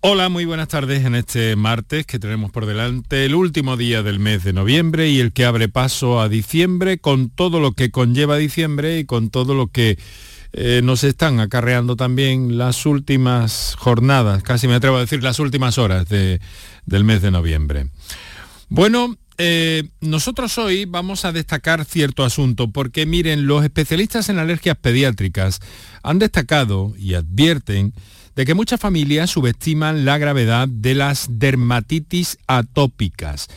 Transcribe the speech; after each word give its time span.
Hola, 0.00 0.28
muy 0.28 0.44
buenas 0.44 0.68
tardes 0.68 1.04
en 1.04 1.16
este 1.16 1.56
martes 1.56 2.06
que 2.06 2.18
tenemos 2.18 2.52
por 2.52 2.66
delante 2.66 3.24
el 3.24 3.34
último 3.34 3.76
día 3.76 4.02
del 4.02 4.20
mes 4.20 4.44
de 4.44 4.52
noviembre 4.52 5.08
y 5.08 5.18
el 5.18 5.32
que 5.32 5.44
abre 5.44 5.68
paso 5.68 6.20
a 6.20 6.28
diciembre 6.28 6.98
con 6.98 7.30
todo 7.30 7.58
lo 7.58 7.72
que 7.72 7.90
conlleva 7.90 8.36
diciembre 8.36 9.00
y 9.00 9.04
con 9.04 9.30
todo 9.30 9.54
lo 9.54 9.66
que 9.66 9.98
eh, 10.52 10.80
nos 10.82 11.04
están 11.04 11.40
acarreando 11.40 11.96
también 11.96 12.56
las 12.56 12.86
últimas 12.86 13.74
jornadas, 13.76 14.42
casi 14.42 14.68
me 14.68 14.76
atrevo 14.76 14.96
a 14.96 15.00
decir 15.00 15.22
las 15.22 15.40
últimas 15.40 15.78
horas 15.78 16.08
del 16.08 17.04
mes 17.04 17.20
de 17.20 17.30
noviembre. 17.30 17.90
Bueno, 18.68 19.16
eh, 19.38 19.84
nosotros 20.00 20.58
hoy 20.58 20.84
vamos 20.84 21.24
a 21.24 21.32
destacar 21.32 21.84
cierto 21.84 22.24
asunto 22.24 22.72
porque 22.72 23.06
miren, 23.06 23.46
los 23.46 23.62
especialistas 23.62 24.28
en 24.28 24.38
alergias 24.38 24.76
pediátricas 24.76 25.60
han 26.02 26.18
destacado 26.18 26.92
y 26.98 27.14
advierten 27.14 27.94
de 28.34 28.44
que 28.44 28.54
muchas 28.54 28.80
familias 28.80 29.30
subestiman 29.30 30.04
la 30.04 30.18
gravedad 30.18 30.68
de 30.68 30.94
las 30.94 31.26
dermatitis 31.30 32.38
atópicas. 32.46 33.48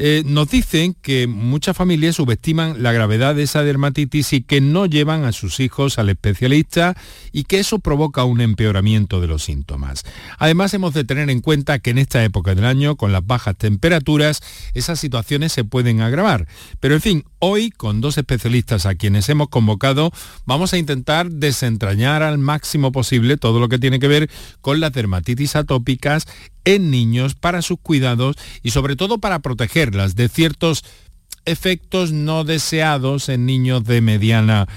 Eh, 0.00 0.22
nos 0.24 0.48
dicen 0.48 0.94
que 1.02 1.26
muchas 1.26 1.76
familias 1.76 2.14
subestiman 2.14 2.84
la 2.84 2.92
gravedad 2.92 3.34
de 3.34 3.42
esa 3.42 3.64
dermatitis 3.64 4.32
y 4.32 4.42
que 4.42 4.60
no 4.60 4.86
llevan 4.86 5.24
a 5.24 5.32
sus 5.32 5.58
hijos 5.58 5.98
al 5.98 6.08
especialista 6.08 6.96
y 7.32 7.42
que 7.42 7.58
eso 7.58 7.80
provoca 7.80 8.22
un 8.22 8.40
empeoramiento 8.40 9.20
de 9.20 9.26
los 9.26 9.42
síntomas. 9.42 10.04
Además, 10.38 10.72
hemos 10.72 10.94
de 10.94 11.02
tener 11.02 11.28
en 11.30 11.40
cuenta 11.40 11.80
que 11.80 11.90
en 11.90 11.98
esta 11.98 12.22
época 12.22 12.54
del 12.54 12.64
año, 12.64 12.94
con 12.94 13.10
las 13.10 13.26
bajas 13.26 13.56
temperaturas, 13.56 14.40
esas 14.72 15.00
situaciones 15.00 15.50
se 15.50 15.64
pueden 15.64 16.00
agravar. 16.00 16.46
Pero 16.78 16.94
en 16.94 17.00
fin, 17.00 17.24
hoy, 17.40 17.70
con 17.70 18.00
dos 18.00 18.18
especialistas 18.18 18.86
a 18.86 18.94
quienes 18.94 19.28
hemos 19.28 19.48
convocado, 19.48 20.12
vamos 20.46 20.74
a 20.74 20.78
intentar 20.78 21.28
desentrañar 21.28 22.22
al 22.22 22.38
máximo 22.38 22.92
posible 22.92 23.36
todo 23.36 23.58
lo 23.58 23.68
que 23.68 23.80
tiene 23.80 23.98
que 23.98 24.06
ver 24.06 24.30
con 24.60 24.78
las 24.78 24.92
dermatitis 24.92 25.56
atópicas 25.56 26.28
en 26.74 26.90
niños 26.90 27.34
para 27.34 27.62
sus 27.62 27.78
cuidados 27.80 28.36
y 28.62 28.70
sobre 28.70 28.94
todo 28.94 29.18
para 29.18 29.38
protegerlas 29.38 30.16
de 30.16 30.28
ciertos 30.28 30.84
efectos 31.46 32.12
no 32.12 32.44
deseados 32.44 33.30
en 33.30 33.46
niños 33.46 33.84
de 33.84 34.02
mediana 34.02 34.66
edad, 34.66 34.68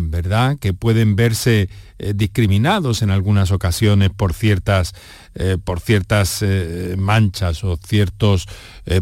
¿verdad? 0.00 0.58
Que 0.58 0.72
pueden 0.72 1.16
verse 1.16 1.68
eh, 2.00 2.12
discriminados 2.14 3.02
en 3.02 3.10
algunas 3.10 3.50
ocasiones 3.50 4.10
por 4.10 4.32
ciertas, 4.32 4.94
eh, 5.34 5.56
por 5.62 5.80
ciertas 5.80 6.42
eh, 6.42 6.94
manchas 6.96 7.64
o 7.64 7.76
ciertos 7.76 8.46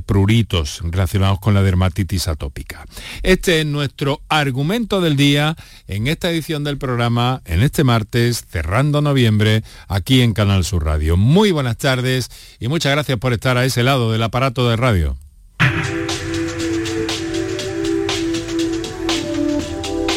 pruritos 0.05 0.81
relacionados 0.83 1.39
con 1.39 1.55
la 1.55 1.63
dermatitis 1.63 2.27
atópica. 2.27 2.85
Este 3.23 3.61
es 3.61 3.67
nuestro 3.67 4.21
argumento 4.29 5.01
del 5.01 5.17
día 5.17 5.55
en 5.87 6.09
esta 6.09 6.29
edición 6.29 6.65
del 6.65 6.77
programa, 6.77 7.41
en 7.45 7.63
este 7.63 7.85
martes, 7.85 8.45
cerrando 8.51 9.01
noviembre, 9.01 9.63
aquí 9.87 10.23
en 10.23 10.33
Canal 10.33 10.65
Sur 10.65 10.85
Radio. 10.85 11.17
Muy 11.17 11.53
buenas 11.53 11.77
tardes 11.77 12.31
y 12.59 12.67
muchas 12.67 12.93
gracias 12.93 13.19
por 13.19 13.33
estar 13.33 13.57
a 13.59 13.65
ese 13.65 13.85
lado 13.85 14.11
del 14.11 14.25
aparato 14.25 14.69
de 14.69 14.75
radio. 14.75 15.17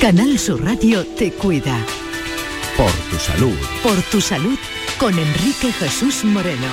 Canal 0.02 0.40
Sur 0.40 0.64
Radio 0.64 1.06
te 1.06 1.30
cuida. 1.34 1.78
Por 2.78 2.90
tu 3.12 3.18
salud. 3.18 3.58
Por 3.84 4.02
tu 4.04 4.22
salud 4.22 4.58
con 4.98 5.20
Enrique 5.20 5.74
Jesús 5.74 6.24
Moreno. 6.24 6.68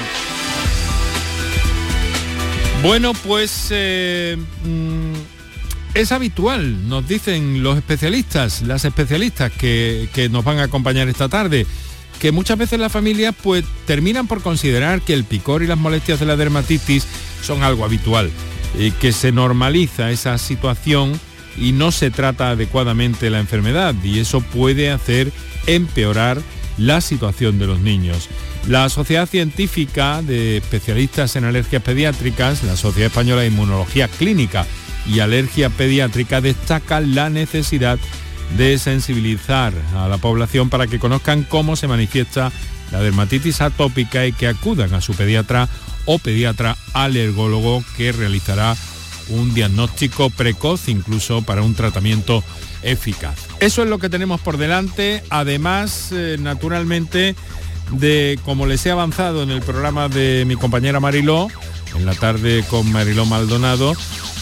Bueno, 2.84 3.14
pues 3.14 3.66
eh, 3.70 4.36
mm, 4.64 5.14
es 5.94 6.12
habitual, 6.12 6.88
nos 6.88 7.08
dicen 7.08 7.64
los 7.64 7.76
especialistas, 7.76 8.62
las 8.62 8.84
especialistas 8.84 9.50
que, 9.50 10.08
que 10.14 10.28
nos 10.28 10.44
van 10.44 10.60
a 10.60 10.64
acompañar 10.64 11.08
esta 11.08 11.28
tarde, 11.28 11.66
que 12.20 12.30
muchas 12.30 12.58
veces 12.58 12.78
las 12.78 12.92
familias 12.92 13.34
pues 13.42 13.64
terminan 13.86 14.28
por 14.28 14.40
considerar 14.40 15.00
que 15.02 15.14
el 15.14 15.24
picor 15.24 15.64
y 15.64 15.66
las 15.66 15.78
molestias 15.78 16.20
de 16.20 16.26
la 16.26 16.36
dermatitis 16.36 17.08
son 17.42 17.64
algo 17.64 17.84
habitual, 17.84 18.30
y 18.78 18.92
que 18.92 19.10
se 19.12 19.32
normaliza 19.32 20.12
esa 20.12 20.38
situación 20.38 21.18
y 21.58 21.72
no 21.72 21.92
se 21.92 22.10
trata 22.10 22.50
adecuadamente 22.50 23.30
la 23.30 23.40
enfermedad 23.40 23.94
y 24.02 24.18
eso 24.18 24.40
puede 24.40 24.90
hacer 24.90 25.32
empeorar 25.66 26.40
la 26.78 27.00
situación 27.00 27.58
de 27.58 27.66
los 27.66 27.80
niños. 27.80 28.28
La 28.66 28.88
Sociedad 28.88 29.28
Científica 29.28 30.22
de 30.22 30.58
Especialistas 30.58 31.36
en 31.36 31.44
Alergias 31.44 31.82
Pediátricas, 31.82 32.64
la 32.64 32.76
Sociedad 32.76 33.08
Española 33.08 33.42
de 33.42 33.48
Inmunología 33.48 34.08
Clínica 34.08 34.66
y 35.06 35.20
Alergia 35.20 35.70
Pediátrica 35.70 36.40
destaca 36.40 37.00
la 37.00 37.30
necesidad 37.30 37.98
de 38.56 38.78
sensibilizar 38.78 39.72
a 39.94 40.08
la 40.08 40.18
población 40.18 40.68
para 40.68 40.86
que 40.86 40.98
conozcan 40.98 41.44
cómo 41.44 41.76
se 41.76 41.88
manifiesta 41.88 42.52
la 42.92 43.00
dermatitis 43.00 43.60
atópica 43.60 44.26
y 44.26 44.32
que 44.32 44.46
acudan 44.46 44.94
a 44.94 45.00
su 45.00 45.14
pediatra 45.14 45.68
o 46.04 46.18
pediatra 46.18 46.76
alergólogo 46.92 47.82
que 47.96 48.12
realizará 48.12 48.76
un 49.28 49.54
diagnóstico 49.54 50.30
precoz 50.30 50.88
incluso 50.88 51.42
para 51.42 51.62
un 51.62 51.74
tratamiento 51.74 52.42
eficaz. 52.82 53.36
Eso 53.60 53.82
es 53.82 53.88
lo 53.88 53.98
que 53.98 54.08
tenemos 54.08 54.40
por 54.40 54.58
delante, 54.58 55.22
además, 55.30 56.10
eh, 56.12 56.36
naturalmente, 56.38 57.34
de 57.92 58.38
como 58.44 58.66
les 58.66 58.84
he 58.86 58.90
avanzado 58.90 59.42
en 59.42 59.50
el 59.50 59.62
programa 59.62 60.08
de 60.08 60.44
mi 60.46 60.56
compañera 60.56 61.00
Mariló, 61.00 61.48
en 61.96 62.04
la 62.04 62.14
tarde 62.14 62.64
con 62.68 62.90
Mariló 62.92 63.24
Maldonado, 63.24 63.94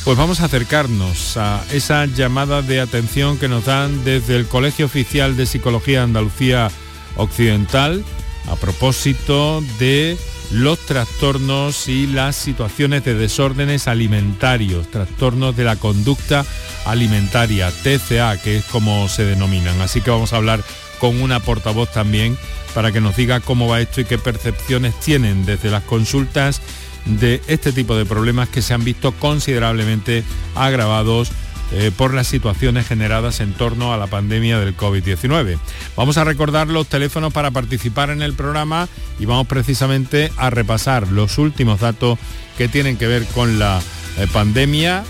pues 0.04 0.18
vamos 0.18 0.40
a 0.40 0.46
acercarnos 0.46 1.36
a 1.36 1.64
esa 1.72 2.06
llamada 2.06 2.62
de 2.62 2.80
atención 2.80 3.38
que 3.38 3.48
nos 3.48 3.64
dan 3.64 4.04
desde 4.04 4.36
el 4.36 4.46
Colegio 4.46 4.86
Oficial 4.86 5.36
de 5.36 5.46
Psicología 5.46 6.02
Andalucía 6.02 6.70
Occidental 7.16 8.04
a 8.48 8.56
propósito 8.56 9.62
de 9.78 10.16
los 10.50 10.78
trastornos 10.80 11.88
y 11.88 12.06
las 12.06 12.36
situaciones 12.36 13.04
de 13.04 13.14
desórdenes 13.14 13.88
alimentarios, 13.88 14.90
trastornos 14.90 15.56
de 15.56 15.64
la 15.64 15.76
conducta 15.76 16.44
alimentaria, 16.84 17.70
TCA, 17.70 18.40
que 18.40 18.58
es 18.58 18.64
como 18.66 19.08
se 19.08 19.24
denominan. 19.24 19.80
Así 19.80 20.00
que 20.00 20.10
vamos 20.10 20.32
a 20.32 20.36
hablar 20.36 20.62
con 21.00 21.20
una 21.20 21.40
portavoz 21.40 21.90
también 21.90 22.38
para 22.74 22.92
que 22.92 23.00
nos 23.00 23.16
diga 23.16 23.40
cómo 23.40 23.68
va 23.68 23.80
esto 23.80 24.00
y 24.00 24.04
qué 24.04 24.18
percepciones 24.18 24.98
tienen 25.00 25.44
desde 25.44 25.70
las 25.70 25.82
consultas 25.84 26.60
de 27.06 27.42
este 27.46 27.72
tipo 27.72 27.96
de 27.96 28.04
problemas 28.04 28.48
que 28.48 28.62
se 28.62 28.74
han 28.74 28.84
visto 28.84 29.12
considerablemente 29.12 30.24
agravados 30.54 31.30
eh, 31.76 31.90
por 31.90 32.14
las 32.14 32.28
situaciones 32.28 32.86
generadas 32.86 33.40
en 33.40 33.52
torno 33.52 33.92
a 33.92 33.96
la 33.96 34.06
pandemia 34.06 34.60
del 34.60 34.76
COVID-19. 34.76 35.58
Vamos 35.96 36.16
a 36.18 36.22
recordar 36.22 36.68
los 36.68 36.86
teléfonos 36.86 37.32
para 37.32 37.50
participar 37.50 38.10
en 38.10 38.22
el 38.22 38.34
programa 38.34 38.88
y 39.18 39.24
vamos 39.24 39.48
precisamente 39.48 40.30
a 40.36 40.50
repasar 40.50 41.08
los 41.10 41.36
últimos 41.36 41.80
datos 41.80 42.16
que 42.56 42.68
tienen 42.68 42.96
que 42.96 43.08
ver 43.08 43.26
con 43.26 43.58
la 43.58 43.82
eh, 44.18 44.28
pandemia, 44.32 45.02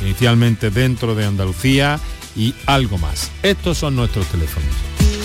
inicialmente 0.00 0.70
dentro 0.70 1.14
de 1.14 1.26
Andalucía 1.26 2.00
y 2.34 2.54
algo 2.64 2.96
más. 2.96 3.30
Estos 3.42 3.76
son 3.76 3.94
nuestros 3.94 4.26
teléfonos. 4.28 4.95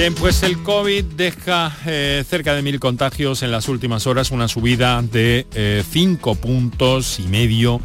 Bien, 0.00 0.14
pues 0.14 0.42
el 0.44 0.62
COVID 0.62 1.04
deja 1.04 1.76
eh, 1.84 2.24
cerca 2.26 2.54
de 2.54 2.62
mil 2.62 2.80
contagios 2.80 3.42
en 3.42 3.50
las 3.50 3.68
últimas 3.68 4.06
horas, 4.06 4.30
una 4.30 4.48
subida 4.48 5.02
de 5.02 5.46
eh, 5.52 5.84
cinco 5.90 6.36
puntos 6.36 7.20
y 7.20 7.24
medio 7.24 7.82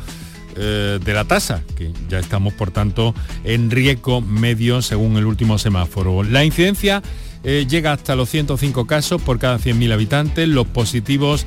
eh, 0.56 0.98
de 1.04 1.14
la 1.14 1.26
tasa, 1.26 1.62
que 1.76 1.92
ya 2.08 2.20
estamos 2.20 2.54
por 2.54 2.72
tanto 2.72 3.14
en 3.44 3.70
riesgo 3.70 4.22
medio 4.22 4.82
según 4.82 5.18
el 5.18 5.26
último 5.26 5.58
semáforo. 5.58 6.24
La 6.24 6.46
incidencia 6.46 7.04
llega 7.44 7.92
hasta 7.92 8.16
los 8.16 8.30
105 8.30 8.88
casos 8.88 9.22
por 9.22 9.38
cada 9.38 9.60
100.000 9.60 9.92
habitantes, 9.92 10.48
los 10.48 10.68
positivos 10.68 11.46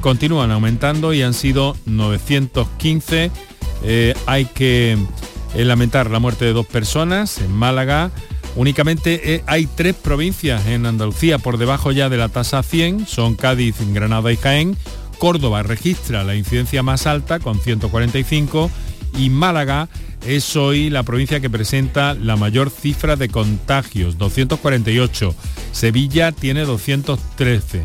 continúan 0.00 0.50
aumentando 0.50 1.12
y 1.12 1.20
han 1.20 1.34
sido 1.34 1.76
915. 1.84 3.30
hay 4.24 4.44
que 4.46 4.96
lamentar 5.54 6.10
la 6.10 6.20
muerte 6.20 6.46
de 6.46 6.54
dos 6.54 6.66
personas 6.66 7.38
en 7.38 7.52
Málaga, 7.52 8.10
Únicamente 8.56 9.34
eh, 9.34 9.42
hay 9.46 9.66
tres 9.66 9.94
provincias 9.94 10.66
en 10.66 10.86
Andalucía 10.86 11.38
por 11.38 11.58
debajo 11.58 11.92
ya 11.92 12.08
de 12.08 12.16
la 12.16 12.30
tasa 12.30 12.62
100, 12.62 13.06
son 13.06 13.34
Cádiz, 13.34 13.76
Granada 13.92 14.32
y 14.32 14.36
Jaén. 14.36 14.76
Córdoba 15.18 15.62
registra 15.62 16.24
la 16.24 16.34
incidencia 16.34 16.82
más 16.82 17.06
alta 17.06 17.38
con 17.38 17.60
145 17.60 18.70
y 19.18 19.30
Málaga 19.30 19.88
es 20.26 20.56
hoy 20.56 20.90
la 20.90 21.02
provincia 21.02 21.40
que 21.40 21.50
presenta 21.50 22.14
la 22.14 22.36
mayor 22.36 22.70
cifra 22.70 23.16
de 23.16 23.28
contagios, 23.28 24.18
248. 24.18 25.34
Sevilla 25.72 26.32
tiene 26.32 26.62
213. 26.62 27.82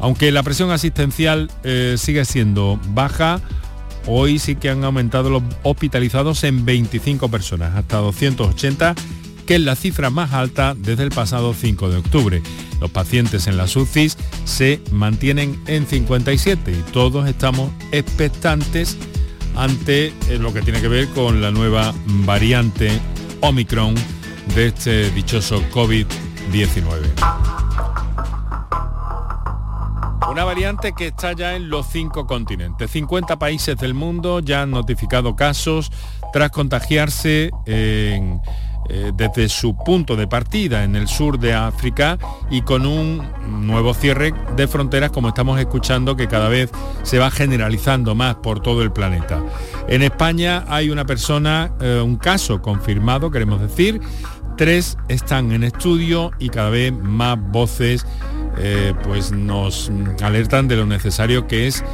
Aunque 0.00 0.32
la 0.32 0.42
presión 0.42 0.70
asistencial 0.70 1.50
eh, 1.64 1.96
sigue 1.98 2.24
siendo 2.24 2.78
baja, 2.90 3.40
hoy 4.06 4.38
sí 4.38 4.54
que 4.54 4.70
han 4.70 4.84
aumentado 4.84 5.30
los 5.30 5.42
hospitalizados 5.62 6.44
en 6.44 6.64
25 6.64 7.28
personas, 7.28 7.74
hasta 7.74 7.98
280 7.98 8.94
que 9.50 9.56
es 9.56 9.62
la 9.62 9.74
cifra 9.74 10.10
más 10.10 10.32
alta 10.32 10.76
desde 10.78 11.02
el 11.02 11.10
pasado 11.10 11.54
5 11.54 11.90
de 11.90 11.96
octubre. 11.96 12.40
Los 12.80 12.88
pacientes 12.92 13.48
en 13.48 13.56
las 13.56 13.74
UCIs 13.74 14.16
se 14.44 14.80
mantienen 14.92 15.60
en 15.66 15.88
57 15.88 16.70
y 16.70 16.92
todos 16.92 17.28
estamos 17.28 17.72
expectantes 17.90 18.96
ante 19.56 20.14
eh, 20.28 20.38
lo 20.38 20.54
que 20.54 20.62
tiene 20.62 20.80
que 20.80 20.86
ver 20.86 21.08
con 21.08 21.42
la 21.42 21.50
nueva 21.50 21.92
variante 22.24 22.92
Omicron 23.40 23.96
de 24.54 24.68
este 24.68 25.10
dichoso 25.10 25.60
COVID-19. 25.72 26.06
Una 30.30 30.44
variante 30.44 30.92
que 30.92 31.08
está 31.08 31.32
ya 31.32 31.56
en 31.56 31.70
los 31.70 31.86
cinco 31.88 32.24
continentes. 32.24 32.88
50 32.88 33.36
países 33.40 33.76
del 33.78 33.94
mundo 33.94 34.38
ya 34.38 34.62
han 34.62 34.70
notificado 34.70 35.34
casos 35.34 35.90
tras 36.32 36.52
contagiarse 36.52 37.50
en 37.66 38.40
eh, 38.92 39.12
desde 39.14 39.48
su 39.48 39.76
punto 39.76 40.16
de 40.16 40.26
partida 40.26 40.82
en 40.82 40.96
el 40.96 41.06
sur 41.06 41.38
de 41.38 41.54
África 41.54 42.18
y 42.50 42.62
con 42.62 42.86
un 42.86 43.22
nuevo 43.64 43.94
cierre 43.94 44.34
de 44.56 44.66
fronteras 44.66 45.12
como 45.12 45.28
estamos 45.28 45.60
escuchando 45.60 46.16
que 46.16 46.26
cada 46.26 46.48
vez 46.48 46.70
se 47.04 47.20
va 47.20 47.30
generalizando 47.30 48.16
más 48.16 48.34
por 48.36 48.60
todo 48.60 48.82
el 48.82 48.90
planeta. 48.90 49.42
En 49.86 50.02
España 50.02 50.64
hay 50.68 50.90
una 50.90 51.04
persona, 51.04 51.72
eh, 51.80 52.02
un 52.04 52.16
caso 52.16 52.60
confirmado, 52.60 53.30
queremos 53.30 53.60
decir, 53.60 54.00
tres 54.56 54.98
están 55.08 55.52
en 55.52 55.62
estudio 55.62 56.32
y 56.40 56.48
cada 56.48 56.70
vez 56.70 56.92
más 56.92 57.38
voces 57.40 58.04
eh, 58.58 58.94
pues 59.02 59.32
nos 59.32 59.90
alertan 60.22 60.68
de 60.68 60.76
lo 60.76 60.86
necesario 60.86 61.46
que 61.46 61.66
es 61.66 61.84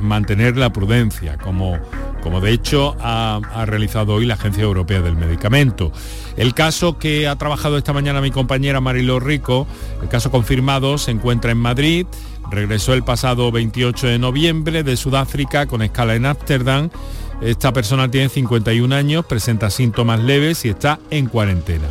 mantener 0.00 0.58
la 0.58 0.72
prudencia, 0.72 1.38
como 1.38 1.78
como 2.22 2.40
de 2.40 2.52
hecho 2.52 2.96
ha, 3.00 3.40
realizado 3.66 4.14
hoy 4.14 4.26
la 4.26 4.34
Agencia 4.34 4.62
Europea 4.62 5.00
del 5.00 5.16
Medicamento. 5.16 5.92
El 6.36 6.54
caso 6.54 6.98
que 6.98 7.28
ha 7.28 7.36
trabajado 7.36 7.78
esta 7.78 7.92
mañana 7.92 8.20
mi 8.20 8.30
compañera 8.30 8.80
Mariló 8.80 9.20
Rico, 9.20 9.66
el 10.02 10.08
caso 10.08 10.30
confirmado, 10.30 10.98
se 10.98 11.10
encuentra 11.10 11.52
en 11.52 11.58
Madrid, 11.58 12.06
regresó 12.50 12.94
el 12.94 13.02
pasado 13.02 13.50
28 13.50 14.08
de 14.08 14.18
noviembre 14.18 14.82
de 14.82 14.96
Sudáfrica 14.96 15.66
con 15.66 15.82
escala 15.82 16.14
en 16.14 16.26
Ámsterdam. 16.26 16.90
Esta 17.40 17.72
persona 17.72 18.10
tiene 18.10 18.28
51 18.28 18.94
años, 18.94 19.24
presenta 19.24 19.70
síntomas 19.70 20.20
leves 20.20 20.64
y 20.64 20.70
está 20.70 20.98
en 21.10 21.26
cuarentena. 21.26 21.86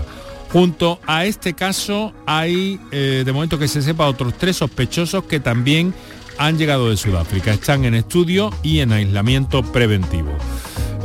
Junto 0.51 0.99
a 1.05 1.25
este 1.25 1.53
caso 1.53 2.13
hay, 2.25 2.79
eh, 2.91 3.23
de 3.25 3.33
momento 3.33 3.59
que 3.59 3.67
se 3.67 3.81
sepa, 3.81 4.07
otros 4.07 4.37
tres 4.37 4.57
sospechosos 4.57 5.23
que 5.25 5.39
también 5.39 5.93
han 6.37 6.57
llegado 6.57 6.89
de 6.89 6.97
Sudáfrica. 6.97 7.51
Están 7.51 7.83
en 7.85 7.95
estudio 7.95 8.51
y 8.63 8.79
en 8.79 8.91
aislamiento 8.91 9.63
preventivo. 9.63 10.31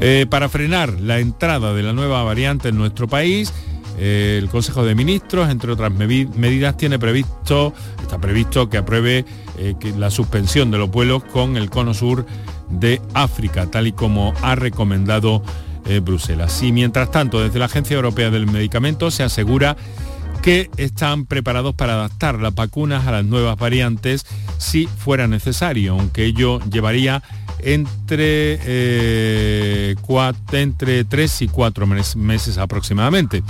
Eh, 0.00 0.26
para 0.28 0.48
frenar 0.48 1.00
la 1.00 1.18
entrada 1.18 1.74
de 1.74 1.82
la 1.82 1.92
nueva 1.92 2.22
variante 2.22 2.68
en 2.68 2.76
nuestro 2.76 3.08
país, 3.08 3.52
eh, 3.98 4.38
el 4.40 4.48
Consejo 4.48 4.84
de 4.84 4.94
Ministros, 4.94 5.50
entre 5.50 5.72
otras 5.72 5.92
medidas, 5.92 6.76
tiene 6.76 6.98
previsto, 6.98 7.74
está 8.00 8.18
previsto 8.18 8.68
que 8.68 8.78
apruebe 8.78 9.24
la 9.96 10.10
suspensión 10.10 10.70
de 10.70 10.78
los 10.78 10.90
vuelos 10.90 11.22
con 11.24 11.56
el 11.56 11.68
cono 11.68 11.94
sur 11.94 12.26
de 12.70 13.00
África, 13.14 13.66
tal 13.66 13.86
y 13.86 13.92
como 13.92 14.32
ha 14.42 14.54
recomendado 14.54 15.42
Bruselas. 16.02 16.62
Y 16.62 16.72
mientras 16.72 17.10
tanto, 17.10 17.40
desde 17.40 17.58
la 17.58 17.66
Agencia 17.66 17.96
Europea 17.96 18.30
del 18.30 18.46
Medicamento 18.46 19.10
se 19.10 19.22
asegura 19.22 19.76
que 20.42 20.70
están 20.76 21.24
preparados 21.24 21.74
para 21.74 21.94
adaptar 21.94 22.40
las 22.40 22.54
vacunas 22.54 23.06
a 23.06 23.12
las 23.12 23.24
nuevas 23.24 23.56
variantes 23.56 24.26
si 24.58 24.86
fuera 24.86 25.28
necesario, 25.28 25.92
aunque 25.92 26.24
ello 26.24 26.58
llevaría 26.68 27.22
entre, 27.60 28.58
eh, 28.64 29.94
entre 30.52 31.04
3 31.04 31.42
y 31.42 31.48
4 31.48 31.86
meses 31.86 32.58
aproximadamente. 32.58 33.44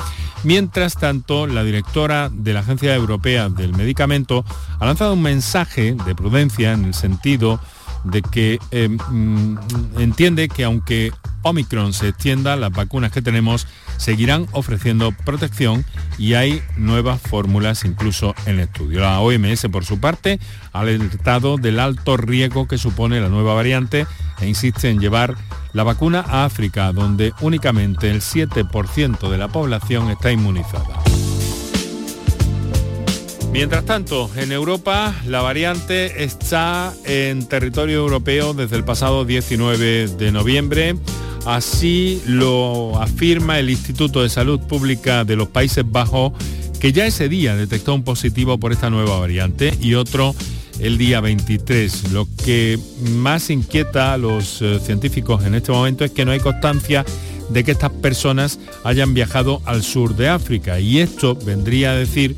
Mientras 0.44 0.98
tanto, 0.98 1.46
la 1.46 1.64
directora 1.64 2.28
de 2.30 2.52
la 2.52 2.60
Agencia 2.60 2.94
Europea 2.94 3.48
del 3.48 3.72
Medicamento 3.72 4.44
ha 4.78 4.84
lanzado 4.84 5.14
un 5.14 5.22
mensaje 5.22 5.96
de 6.04 6.14
prudencia 6.14 6.72
en 6.72 6.84
el 6.84 6.94
sentido 6.94 7.58
de 8.04 8.22
que 8.22 8.58
eh, 8.70 8.88
mm, 8.88 9.56
entiende 9.98 10.48
que 10.48 10.64
aunque 10.64 11.12
Omicron 11.42 11.92
se 11.92 12.08
extienda, 12.08 12.56
las 12.56 12.72
vacunas 12.72 13.12
que 13.12 13.22
tenemos 13.22 13.66
seguirán 13.96 14.46
ofreciendo 14.52 15.12
protección 15.12 15.84
y 16.18 16.34
hay 16.34 16.62
nuevas 16.76 17.20
fórmulas 17.20 17.84
incluso 17.84 18.34
en 18.46 18.60
estudio. 18.60 19.00
La 19.00 19.20
OMS, 19.20 19.66
por 19.70 19.84
su 19.84 20.00
parte, 20.00 20.38
ha 20.72 20.80
alertado 20.80 21.56
del 21.56 21.80
alto 21.80 22.16
riesgo 22.16 22.68
que 22.68 22.78
supone 22.78 23.20
la 23.20 23.28
nueva 23.28 23.54
variante 23.54 24.06
e 24.40 24.48
insiste 24.48 24.90
en 24.90 25.00
llevar 25.00 25.36
la 25.72 25.82
vacuna 25.82 26.24
a 26.26 26.44
África, 26.44 26.92
donde 26.92 27.32
únicamente 27.40 28.10
el 28.10 28.20
7% 28.20 29.30
de 29.30 29.38
la 29.38 29.48
población 29.48 30.10
está 30.10 30.30
inmunizada. 30.30 31.11
Mientras 33.52 33.84
tanto, 33.84 34.30
en 34.34 34.50
Europa 34.50 35.14
la 35.26 35.42
variante 35.42 36.24
está 36.24 36.94
en 37.04 37.46
territorio 37.46 37.98
europeo 37.98 38.54
desde 38.54 38.76
el 38.76 38.84
pasado 38.84 39.26
19 39.26 40.08
de 40.08 40.32
noviembre. 40.32 40.96
Así 41.44 42.22
lo 42.26 42.98
afirma 42.98 43.58
el 43.58 43.68
Instituto 43.68 44.22
de 44.22 44.30
Salud 44.30 44.58
Pública 44.60 45.24
de 45.24 45.36
los 45.36 45.48
Países 45.48 45.84
Bajos, 45.86 46.32
que 46.80 46.92
ya 46.92 47.04
ese 47.04 47.28
día 47.28 47.54
detectó 47.54 47.94
un 47.94 48.04
positivo 48.04 48.58
por 48.58 48.72
esta 48.72 48.88
nueva 48.88 49.20
variante 49.20 49.76
y 49.82 49.94
otro 49.94 50.34
el 50.80 50.96
día 50.96 51.20
23. 51.20 52.10
Lo 52.12 52.26
que 52.42 52.78
más 53.10 53.50
inquieta 53.50 54.14
a 54.14 54.16
los 54.16 54.62
eh, 54.62 54.80
científicos 54.80 55.44
en 55.44 55.56
este 55.56 55.72
momento 55.72 56.06
es 56.06 56.10
que 56.10 56.24
no 56.24 56.30
hay 56.30 56.40
constancia 56.40 57.04
de 57.50 57.64
que 57.64 57.72
estas 57.72 57.90
personas 57.90 58.58
hayan 58.82 59.12
viajado 59.12 59.60
al 59.66 59.82
sur 59.82 60.16
de 60.16 60.30
África 60.30 60.80
y 60.80 61.00
esto 61.00 61.34
vendría 61.34 61.90
a 61.90 61.96
decir 61.96 62.34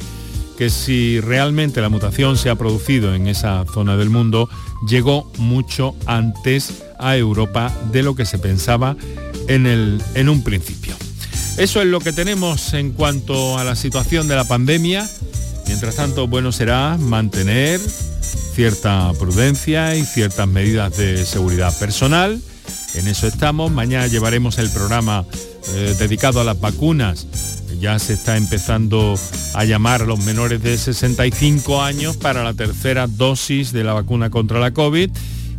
que 0.57 0.71
si 0.71 1.21
realmente 1.21 1.81
la 1.81 1.89
mutación 1.89 2.37
se 2.37 2.51
ha 2.51 2.55
producido 2.55 3.15
en 3.15 3.27
esa 3.27 3.65
zona 3.73 3.97
del 3.97 4.11
mundo, 4.11 4.49
llegó 4.87 5.31
mucho 5.39 5.95
antes 6.07 6.83
a 6.99 7.17
Europa 7.17 7.73
de 7.93 8.03
lo 8.03 8.15
que 8.15 8.25
se 8.25 8.39
pensaba 8.39 8.97
en, 9.49 9.67
el, 9.67 10.03
en 10.15 10.29
un 10.29 10.43
principio. 10.43 10.95
Eso 11.57 11.81
es 11.81 11.87
lo 11.87 12.01
que 12.01 12.13
tenemos 12.13 12.75
en 12.75 12.93
cuanto 12.93 13.59
a 13.59 13.65
la 13.65 13.77
situación 13.77 14.27
de 14.29 14.37
la 14.37 14.45
pandemia. 14.45 15.09
Mientras 15.67 15.97
tanto, 15.97 16.27
bueno 16.27 16.53
será 16.53 16.97
mantener 16.99 17.81
cierta 18.55 19.13
prudencia 19.19 19.97
y 19.97 20.05
ciertas 20.05 20.49
medidas 20.49 20.97
de 20.97 21.25
seguridad 21.25 21.77
personal. 21.79 22.41
En 22.95 23.09
eso 23.09 23.27
estamos. 23.27 23.73
Mañana 23.73 24.07
llevaremos 24.07 24.59
el 24.59 24.71
programa 24.71 25.25
eh, 25.75 25.95
dedicado 25.99 26.41
a 26.41 26.45
las 26.45 26.61
vacunas 26.61 27.27
ya 27.85 27.99
se 27.99 28.15
está 28.15 28.39
empezando 28.39 29.15
a 29.53 29.65
llamar 29.67 30.01
a 30.01 30.07
los 30.07 30.25
menores 30.25 30.63
de 30.63 30.79
65 30.79 31.83
años 31.83 32.17
para 32.17 32.43
la 32.43 32.55
tercera 32.55 33.07
dosis 33.07 33.73
de 33.73 33.85
la 33.85 33.93
vacuna 33.93 34.31
contra 34.31 34.59
la 34.59 34.71
COVID 34.71 35.11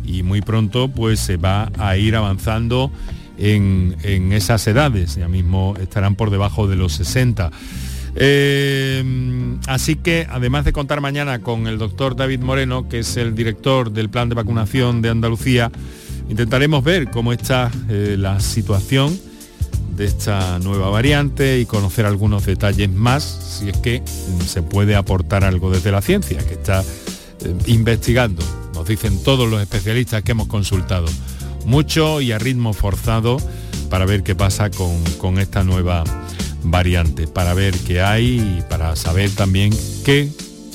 y 0.04 0.24
muy 0.24 0.40
pronto 0.40 0.88
pues 0.88 1.20
se 1.20 1.36
va 1.36 1.70
a 1.78 1.96
ir 1.96 2.16
avanzando 2.16 2.90
en, 3.38 3.94
esas 4.32 4.66
edades, 4.66 5.14
ya 5.14 5.28
mismo 5.28 5.76
estarán 5.80 6.16
por 6.16 6.30
debajo 6.30 6.66
de 6.66 6.74
los 6.74 6.94
60. 6.94 7.52
Eh, 8.16 9.04
así 9.68 9.94
que 9.94 10.26
además 10.28 10.64
de 10.64 10.72
contar 10.72 11.00
mañana 11.00 11.42
con 11.42 11.68
el 11.68 11.78
doctor 11.78 12.16
David 12.16 12.40
Moreno, 12.40 12.88
que 12.88 12.98
es 12.98 13.16
el 13.16 13.36
director 13.36 13.92
del 13.92 14.10
plan 14.10 14.28
de 14.28 14.34
vacunación 14.34 15.00
de 15.00 15.10
Andalucía, 15.10 15.70
intentaremos 16.28 16.82
ver 16.82 17.08
cómo 17.08 17.32
está 17.32 17.70
eh, 17.88 18.16
la 18.18 18.40
situación 18.40 19.16
de 19.96 20.04
esta 20.04 20.58
nueva 20.58 20.90
variante 20.90 21.58
y 21.58 21.66
conocer 21.66 22.06
algunos 22.06 22.44
detalles 22.44 22.90
más, 22.90 23.22
si 23.24 23.70
es 23.70 23.76
que 23.78 24.00
mm, 24.00 24.42
se 24.42 24.62
puede 24.62 24.94
aportar 24.94 25.44
algo 25.44 25.70
desde 25.70 25.90
la 25.90 26.02
ciencia, 26.02 26.38
que 26.38 26.54
está 26.54 26.82
eh, 26.82 27.54
investigando, 27.66 28.44
nos 28.74 28.86
dicen 28.86 29.22
todos 29.22 29.48
los 29.48 29.60
especialistas 29.60 30.22
que 30.22 30.32
hemos 30.32 30.48
consultado, 30.48 31.06
mucho 31.64 32.20
y 32.20 32.32
a 32.32 32.38
ritmo 32.38 32.72
forzado 32.72 33.38
para 33.90 34.04
ver 34.04 34.22
qué 34.22 34.34
pasa 34.34 34.70
con, 34.70 35.38
esta 35.38 35.64
nueva 35.64 36.04
variante, 36.62 37.26
para 37.26 37.54
ver 37.54 37.74
qué 37.78 38.02
hay 38.02 38.58
y 38.58 38.62
para 38.68 38.96
saber 38.96 39.30
también 39.30 39.74
qué, 40.04 40.30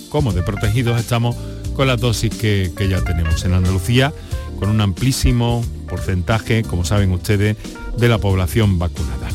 cómo 0.10 0.34
de 0.34 0.42
protegidos 0.42 1.00
estamos 1.00 1.36
con 1.76 1.88
las 1.88 2.00
dosis 2.00 2.34
que, 2.34 2.72
que 2.76 2.90
ya 2.90 3.04
tenemos. 3.04 3.44
En 3.46 3.54
Andalucía, 3.54 4.14
con 4.60 4.70
un 4.70 4.82
amplísimo 4.82 5.64
porcentaje, 5.88 6.64
como 6.64 6.86
saben 6.86 7.12
ustedes, 7.12 7.58
de 7.98 8.08
la 8.08 8.18
población 8.18 8.80
vacunada. 8.80 9.30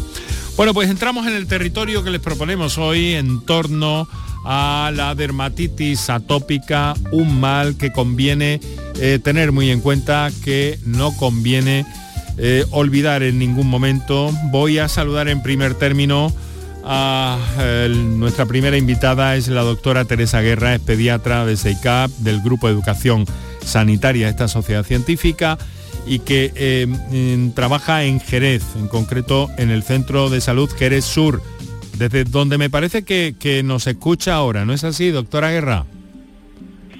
Bueno, 0.56 0.72
pues 0.72 0.88
entramos 0.88 1.26
en 1.26 1.34
el 1.34 1.46
territorio 1.46 2.02
que 2.02 2.10
les 2.10 2.20
proponemos 2.20 2.78
hoy 2.78 3.12
en 3.12 3.44
torno 3.44 4.08
a 4.44 4.90
la 4.94 5.14
dermatitis 5.14 6.08
atópica, 6.08 6.94
un 7.12 7.40
mal 7.40 7.76
que 7.76 7.92
conviene 7.92 8.60
eh, 8.98 9.18
tener 9.22 9.52
muy 9.52 9.70
en 9.70 9.80
cuenta, 9.80 10.30
que 10.44 10.78
no 10.86 11.14
conviene 11.16 11.84
eh, 12.38 12.64
olvidar 12.70 13.22
en 13.22 13.38
ningún 13.38 13.68
momento. 13.68 14.32
Voy 14.50 14.78
a 14.78 14.88
saludar 14.88 15.28
en 15.28 15.42
primer 15.42 15.74
término 15.74 16.32
a 16.88 17.36
nuestra 17.90 18.46
primera 18.46 18.76
invitada 18.76 19.34
es 19.34 19.48
la 19.48 19.62
doctora 19.62 20.04
Teresa 20.04 20.40
Guerra, 20.40 20.76
es 20.76 20.80
pediatra 20.80 21.44
de 21.44 21.56
SEICAP, 21.56 22.12
del 22.18 22.40
Grupo 22.40 22.68
de 22.68 22.74
Educación 22.74 23.26
Sanitaria 23.64 24.26
de 24.26 24.30
esta 24.30 24.46
sociedad 24.46 24.84
científica 24.84 25.58
y 26.06 26.20
que 26.20 26.52
eh, 26.54 27.50
trabaja 27.54 28.04
en 28.04 28.20
Jerez, 28.20 28.62
en 28.76 28.88
concreto 28.88 29.50
en 29.58 29.70
el 29.70 29.82
Centro 29.82 30.30
de 30.30 30.40
Salud 30.40 30.70
Jerez 30.70 31.04
Sur, 31.04 31.42
desde 31.98 32.24
donde 32.24 32.58
me 32.58 32.70
parece 32.70 33.04
que, 33.04 33.34
que 33.38 33.62
nos 33.62 33.86
escucha 33.86 34.34
ahora, 34.34 34.64
¿no 34.64 34.72
es 34.72 34.84
así, 34.84 35.10
doctora 35.10 35.50
Guerra? 35.50 35.86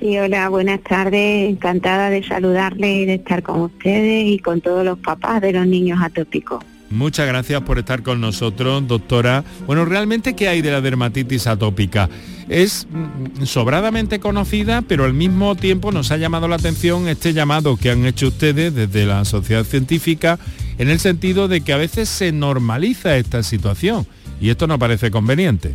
Sí, 0.01 0.19
hola, 0.19 0.49
buenas 0.51 0.83
tardes. 0.83 1.49
Encantada 1.49 2.11
de 2.11 2.23
saludarle 2.23 2.97
y 2.97 3.07
de 3.07 3.15
estar 3.15 3.43
con 3.43 3.63
ustedes 3.63 4.27
y 4.27 4.39
con 4.39 4.61
todos 4.61 4.85
los 4.85 4.99
papás 4.99 5.41
de 5.41 5.53
los 5.53 5.67
niños 5.67 5.99
atópicos. 6.03 6.63
Muchas 6.91 7.27
gracias 7.27 7.63
por 7.63 7.79
estar 7.79 8.03
con 8.03 8.21
nosotros, 8.21 8.87
doctora. 8.87 9.45
Bueno, 9.67 9.85
realmente, 9.85 10.35
¿qué 10.35 10.49
hay 10.49 10.63
de 10.63 10.71
la 10.71 10.81
dermatitis 10.81 11.47
atópica? 11.47 12.09
Es 12.49 12.87
mm, 12.89 13.45
sobradamente 13.45 14.21
conocida, 14.21 14.83
pero 14.83 15.05
al 15.05 15.13
mismo 15.13 15.57
tiempo 15.57 15.91
nos 15.91 16.13
ha 16.13 16.17
llamado 16.17 16.47
la 16.47 16.57
atención 16.57 17.09
este 17.09 17.33
llamado 17.33 17.77
que 17.77 17.91
han 17.91 18.07
hecho 18.07 18.29
ustedes 18.29 18.73
desde 18.75 19.05
la 19.05 19.25
sociedad 19.25 19.65
científica 19.65 20.39
en 20.79 20.89
el 20.89 21.01
sentido 21.01 21.49
de 21.49 21.63
que 21.63 21.73
a 21.73 21.77
veces 21.77 22.09
se 22.09 22.31
normaliza 22.31 23.17
esta 23.17 23.43
situación 23.43 24.07
y 24.41 24.51
esto 24.51 24.67
no 24.67 24.79
parece 24.79 25.11
conveniente. 25.11 25.75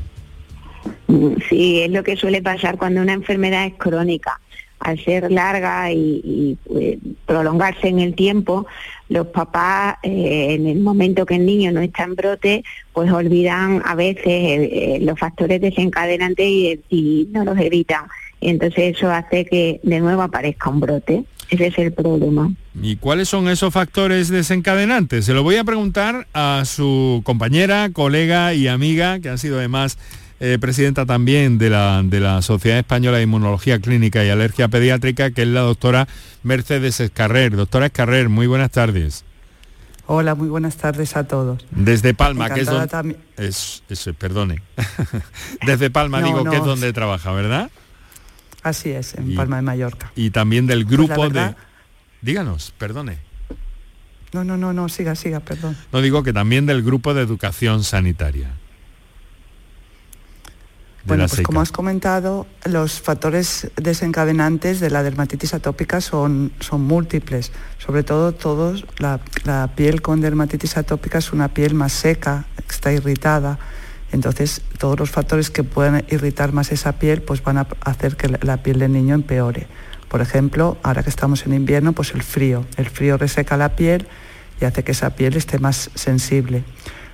Sí, 1.49 1.81
es 1.81 1.91
lo 1.91 2.03
que 2.03 2.15
suele 2.15 2.41
pasar 2.41 2.77
cuando 2.77 3.01
una 3.01 3.13
enfermedad 3.13 3.65
es 3.65 3.73
crónica. 3.77 4.39
Al 4.81 5.03
ser 5.03 5.31
larga 5.31 5.91
y, 5.91 6.57
pues, 6.67 6.97
prolongarse 7.25 7.87
en 7.87 7.99
el 7.99 8.15
tiempo, 8.15 8.65
los 9.09 9.27
papás 9.27 9.97
eh, 10.03 10.55
en 10.55 10.67
el 10.67 10.79
momento 10.79 11.25
que 11.25 11.35
el 11.35 11.45
niño 11.45 11.71
no 11.71 11.81
está 11.81 12.03
en 12.03 12.15
brote, 12.15 12.63
pues 12.93 13.11
olvidan 13.11 13.81
a 13.85 13.93
veces 13.93 14.25
eh, 14.25 14.99
los 15.01 15.19
factores 15.19 15.61
desencadenantes 15.61 16.79
y, 16.89 17.27
no 17.31 17.43
los 17.43 17.59
evitan. 17.59 18.05
Entonces 18.39 18.95
eso 18.95 19.11
hace 19.11 19.45
que 19.45 19.79
de 19.83 19.99
nuevo 19.99 20.21
aparezca 20.21 20.69
un 20.69 20.79
brote. 20.79 21.23
Ese 21.49 21.67
es 21.67 21.77
el 21.77 21.91
problema. 21.91 22.51
¿Y 22.81 22.95
cuáles 22.95 23.27
son 23.27 23.49
esos 23.49 23.73
factores 23.73 24.29
desencadenantes? 24.29 25.25
Se 25.25 25.33
lo 25.33 25.43
voy 25.43 25.57
a 25.57 25.65
preguntar 25.65 26.27
a 26.33 26.63
su 26.65 27.21
compañera, 27.25 27.89
colega 27.91 28.53
y 28.53 28.67
amiga, 28.67 29.19
que 29.19 29.27
ha 29.27 29.37
sido 29.37 29.59
además 29.59 29.97
eh, 30.43 30.57
presidenta 30.59 31.05
también 31.05 31.59
de 31.59 31.69
la, 31.69 32.01
de 32.03 32.19
la 32.19 32.41
Sociedad 32.41 32.79
Española 32.79 33.17
de 33.17 33.23
Inmunología 33.23 33.79
Clínica 33.79 34.25
y 34.25 34.29
Alergia 34.29 34.67
Pediátrica, 34.69 35.29
que 35.29 35.43
es 35.43 35.47
la 35.47 35.61
doctora 35.61 36.07
Mercedes 36.41 36.99
Escarrer. 36.99 37.55
Doctora 37.55 37.85
Escarrer, 37.85 38.27
muy 38.27 38.47
buenas 38.47 38.71
tardes. 38.71 39.23
Hola, 40.07 40.33
muy 40.33 40.49
buenas 40.49 40.77
tardes 40.77 41.15
a 41.15 41.27
todos. 41.27 41.63
Desde 41.69 42.15
Palma, 42.15 42.49
que 42.49 42.61
es 42.61 42.65
donde... 42.65 43.17
Es, 43.37 43.83
perdone. 44.17 44.63
Desde 45.65 45.91
Palma 45.91 46.23
digo 46.23 46.43
que 46.43 46.57
es 46.57 46.65
donde 46.65 46.91
trabaja, 46.91 47.31
¿verdad? 47.33 47.69
Así 48.63 48.89
es, 48.89 49.13
en 49.13 49.35
Palma 49.35 49.57
de 49.57 49.61
Mallorca. 49.61 50.11
Y 50.15 50.31
también 50.31 50.65
del 50.65 50.85
pues 50.85 50.97
grupo 50.97 51.29
de... 51.29 51.53
Díganos, 52.23 52.73
perdone. 52.79 53.19
No, 54.33 54.43
no, 54.43 54.57
no, 54.57 54.73
no, 54.73 54.89
siga, 54.89 55.13
siga, 55.13 55.39
perdón. 55.39 55.77
No 55.93 56.01
digo 56.01 56.23
que 56.23 56.33
también 56.33 56.65
del 56.65 56.81
grupo 56.81 57.13
de 57.13 57.21
educación 57.21 57.83
sanitaria. 57.83 58.49
Bueno, 61.05 61.25
pues 61.27 61.41
como 61.41 61.61
has 61.61 61.71
comentado, 61.71 62.45
los 62.65 63.01
factores 63.01 63.71
desencadenantes 63.75 64.79
de 64.79 64.89
la 64.91 65.01
dermatitis 65.01 65.53
atópica 65.53 65.99
son, 65.99 66.51
son 66.59 66.81
múltiples. 66.81 67.51
Sobre 67.79 68.03
todo 68.03 68.33
todos, 68.33 68.85
la, 68.99 69.19
piel 69.75 70.01
con 70.01 70.21
dermatitis 70.21 70.77
atópica 70.77 71.17
es 71.17 71.33
una 71.33 71.47
piel 71.49 71.73
más 71.73 71.91
seca, 71.91 72.45
está 72.69 72.91
irritada. 72.91 73.57
Entonces, 74.11 74.61
todos 74.77 74.99
los 74.99 75.09
factores 75.09 75.49
que 75.49 75.63
puedan 75.63 76.05
irritar 76.09 76.51
más 76.51 76.71
esa 76.71 76.93
piel, 76.93 77.21
pues 77.21 77.43
van 77.43 77.57
a 77.57 77.67
hacer 77.81 78.15
que 78.15 78.27
la 78.27 78.57
piel 78.57 78.79
del 78.79 78.91
niño 78.91 79.15
empeore. 79.15 79.67
Por 80.07 80.21
ejemplo, 80.21 80.77
ahora 80.83 81.03
que 81.03 81.09
estamos 81.09 81.45
en 81.45 81.53
invierno, 81.53 81.93
pues 81.93 82.13
el 82.13 82.21
frío. 82.21 82.65
El 82.75 82.89
frío 82.89 83.17
reseca 83.17 83.55
la 83.55 83.77
piel 83.77 84.07
y 84.59 84.65
hace 84.65 84.83
que 84.83 84.91
esa 84.91 85.15
piel 85.15 85.37
esté 85.37 85.57
más 85.57 85.89
sensible. 85.95 86.63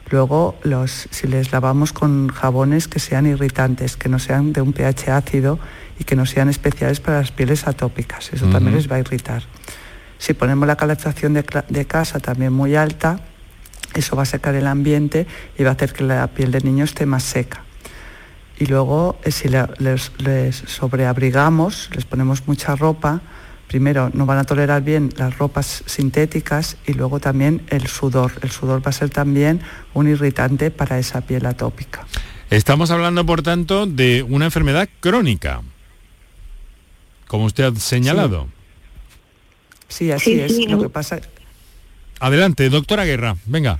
Luego, 0.09 0.55
si 0.85 1.27
les 1.27 1.51
lavamos 1.51 1.91
con 1.91 2.29
jabones 2.29 2.87
que 2.87 2.99
sean 2.99 3.25
irritantes, 3.25 3.97
que 3.97 4.07
no 4.07 4.19
sean 4.19 4.53
de 4.53 4.61
un 4.61 4.71
pH 4.71 5.11
ácido 5.11 5.59
y 5.99 6.05
que 6.05 6.15
no 6.15 6.25
sean 6.25 6.49
especiales 6.49 7.01
para 7.01 7.19
las 7.19 7.31
pieles 7.31 7.67
atópicas, 7.67 8.31
eso 8.31 8.47
también 8.47 8.75
les 8.75 8.89
va 8.89 8.95
a 8.95 8.99
irritar. 8.99 9.43
Si 10.17 10.33
ponemos 10.33 10.67
la 10.67 10.77
calefacción 10.77 11.33
de, 11.33 11.85
casa 11.85 12.19
también 12.19 12.53
muy 12.53 12.75
alta, 12.75 13.19
eso 13.93 14.15
va 14.15 14.23
a 14.23 14.25
secar 14.25 14.55
el 14.55 14.67
ambiente 14.67 15.27
y 15.57 15.63
va 15.63 15.71
a 15.71 15.73
hacer 15.73 15.93
que 15.93 16.03
la 16.03 16.25
piel 16.27 16.51
del 16.51 16.63
niño 16.63 16.85
esté 16.85 17.05
más 17.05 17.23
seca. 17.23 17.63
Y 18.59 18.65
luego, 18.65 19.19
eh, 19.23 19.31
si 19.31 19.49
les 19.49 20.55
sobreabrigamos, 20.55 21.89
les 21.93 22.05
ponemos 22.05 22.47
mucha 22.47 22.75
ropa, 22.75 23.21
primero 23.67 24.09
no 24.13 24.25
van 24.25 24.37
a 24.37 24.43
tolerar 24.43 24.81
bien 24.81 25.09
las 25.17 25.37
ropas 25.37 25.83
sintéticas 25.85 26.77
y 26.85 26.93
luego 26.93 27.19
también 27.19 27.61
el 27.69 27.87
sudor. 27.87 28.33
El 28.41 28.51
sudor 28.51 28.85
va 28.85 28.89
a 28.89 28.93
ser 28.93 29.09
también 29.09 29.61
un 29.93 30.07
irritante 30.07 30.71
para 30.71 30.97
esa 30.99 31.21
piel 31.21 31.45
atópica. 31.45 32.05
Estamos 32.49 32.91
hablando, 32.91 33.25
por 33.25 33.41
tanto, 33.41 33.85
de 33.85 34.23
una 34.23 34.45
enfermedad 34.45 34.87
crónica, 35.01 35.61
como 37.27 37.45
usted 37.45 37.65
ha 37.65 37.75
señalado. 37.75 38.47
Sí, 39.89 40.11
así 40.11 40.39
es. 40.39 40.57
Lo 40.69 40.81
que 40.81 40.89
pasa... 40.89 41.19
Adelante, 42.19 42.69
doctora 42.69 43.05
Guerra, 43.05 43.35
venga. 43.45 43.79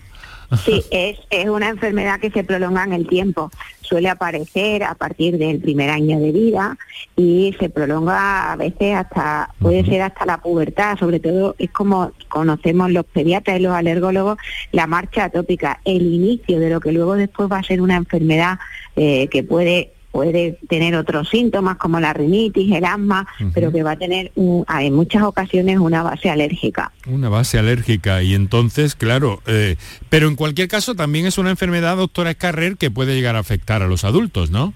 Sí, 0.64 0.84
es, 0.92 1.18
es 1.30 1.50
una 1.50 1.70
enfermedad 1.70 2.20
que 2.20 2.30
se 2.30 2.44
prolonga 2.44 2.84
en 2.84 2.94
el 2.94 3.08
tiempo. 3.08 3.52
Suele 3.88 4.10
aparecer 4.10 4.84
a 4.84 4.96
partir 4.96 5.38
del 5.38 5.60
primer 5.60 5.90
año 5.90 6.20
de 6.20 6.32
vida 6.32 6.78
y 7.16 7.56
se 7.60 7.70
prolonga 7.70 8.52
a 8.52 8.56
veces 8.56 8.96
hasta, 8.96 9.50
puede 9.60 9.86
ser 9.86 10.02
hasta 10.02 10.26
la 10.26 10.40
pubertad, 10.40 10.98
sobre 10.98 11.20
todo 11.20 11.56
es 11.58 11.72
como 11.72 12.12
conocemos 12.28 12.92
los 12.92 13.06
pediatras 13.06 13.60
y 13.60 13.64
los 13.64 13.74
alergólogos, 13.74 14.38
la 14.72 14.88
marcha 14.88 15.26
atópica, 15.26 15.80
el 15.86 16.02
inicio 16.02 16.60
de 16.60 16.70
lo 16.70 16.80
que 16.80 16.92
luego 16.92 17.16
después 17.16 17.50
va 17.52 17.60
a 17.60 17.64
ser 17.64 17.82
una 17.82 17.96
enfermedad 17.96 18.60
eh, 18.96 19.28
que 19.30 19.44
puede 19.44 19.94
puede 20.18 20.58
tener 20.68 20.96
otros 20.96 21.30
síntomas 21.30 21.78
como 21.78 22.00
la 22.00 22.12
rinitis, 22.12 22.76
el 22.76 22.86
asma, 22.86 23.28
pero 23.54 23.72
que 23.72 23.84
va 23.84 23.92
a 23.92 23.96
tener 23.98 24.32
en 24.36 24.94
muchas 24.96 25.22
ocasiones 25.22 25.78
una 25.78 26.02
base 26.02 26.32
alérgica. 26.32 26.92
Una 27.06 27.30
base 27.30 27.60
alérgica 27.60 28.24
y 28.24 28.34
entonces, 28.34 28.96
claro, 28.96 29.44
eh, 29.46 29.76
pero 30.10 30.28
en 30.28 30.36
cualquier 30.36 30.70
caso 30.70 30.96
también 30.96 31.28
es 31.28 31.38
una 31.38 31.52
enfermedad, 31.52 31.98
doctora 31.98 32.32
Escarrer, 32.32 32.78
que 32.78 32.90
puede 32.90 33.14
llegar 33.14 33.36
a 33.36 33.40
afectar 33.40 33.84
a 33.84 33.88
los 33.88 34.06
adultos, 34.06 34.50
¿no? 34.50 34.74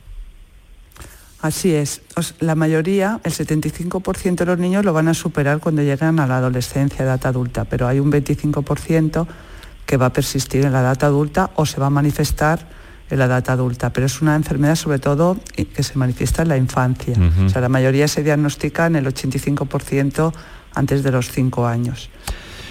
Así 1.42 1.74
es. 1.74 2.04
La 2.40 2.54
mayoría, 2.54 3.20
el 3.24 3.32
75% 3.32 4.36
de 4.36 4.46
los 4.46 4.60
niños 4.60 4.86
lo 4.86 4.94
van 4.94 5.08
a 5.08 5.16
superar 5.16 5.60
cuando 5.60 5.82
llegan 5.82 6.20
a 6.20 6.28
la 6.28 6.38
adolescencia, 6.38 7.04
edad 7.04 7.26
adulta, 7.26 7.66
pero 7.66 7.88
hay 7.88 8.00
un 8.00 8.12
25% 8.12 9.26
que 9.88 9.98
va 9.98 10.06
a 10.06 10.14
persistir 10.14 10.66
en 10.66 10.74
la 10.74 10.82
edad 10.82 11.04
adulta 11.04 11.50
o 11.56 11.66
se 11.66 11.80
va 11.80 11.88
a 11.88 11.90
manifestar 11.90 12.81
en 13.12 13.20
la 13.20 13.26
edad 13.26 13.50
adulta, 13.50 13.92
pero 13.92 14.08
es 14.08 14.22
una 14.22 14.36
enfermedad 14.36 14.76
sobre 14.76 15.00
todo 15.00 15.38
que 15.54 15.84
se 15.84 15.98
manifiesta 15.98 16.42
en 16.42 16.48
la 16.48 16.58
infancia. 16.58 17.14
O 17.46 17.50
sea, 17.50 17.62
la 17.62 17.70
mayoría 17.70 18.08
se 18.08 18.24
diagnostica 18.24 18.88
en 18.88 18.96
el 18.96 19.06
85% 19.06 20.34
antes 20.74 21.04
de 21.04 21.12
los 21.12 21.30
5 21.30 21.68
años. 21.68 22.10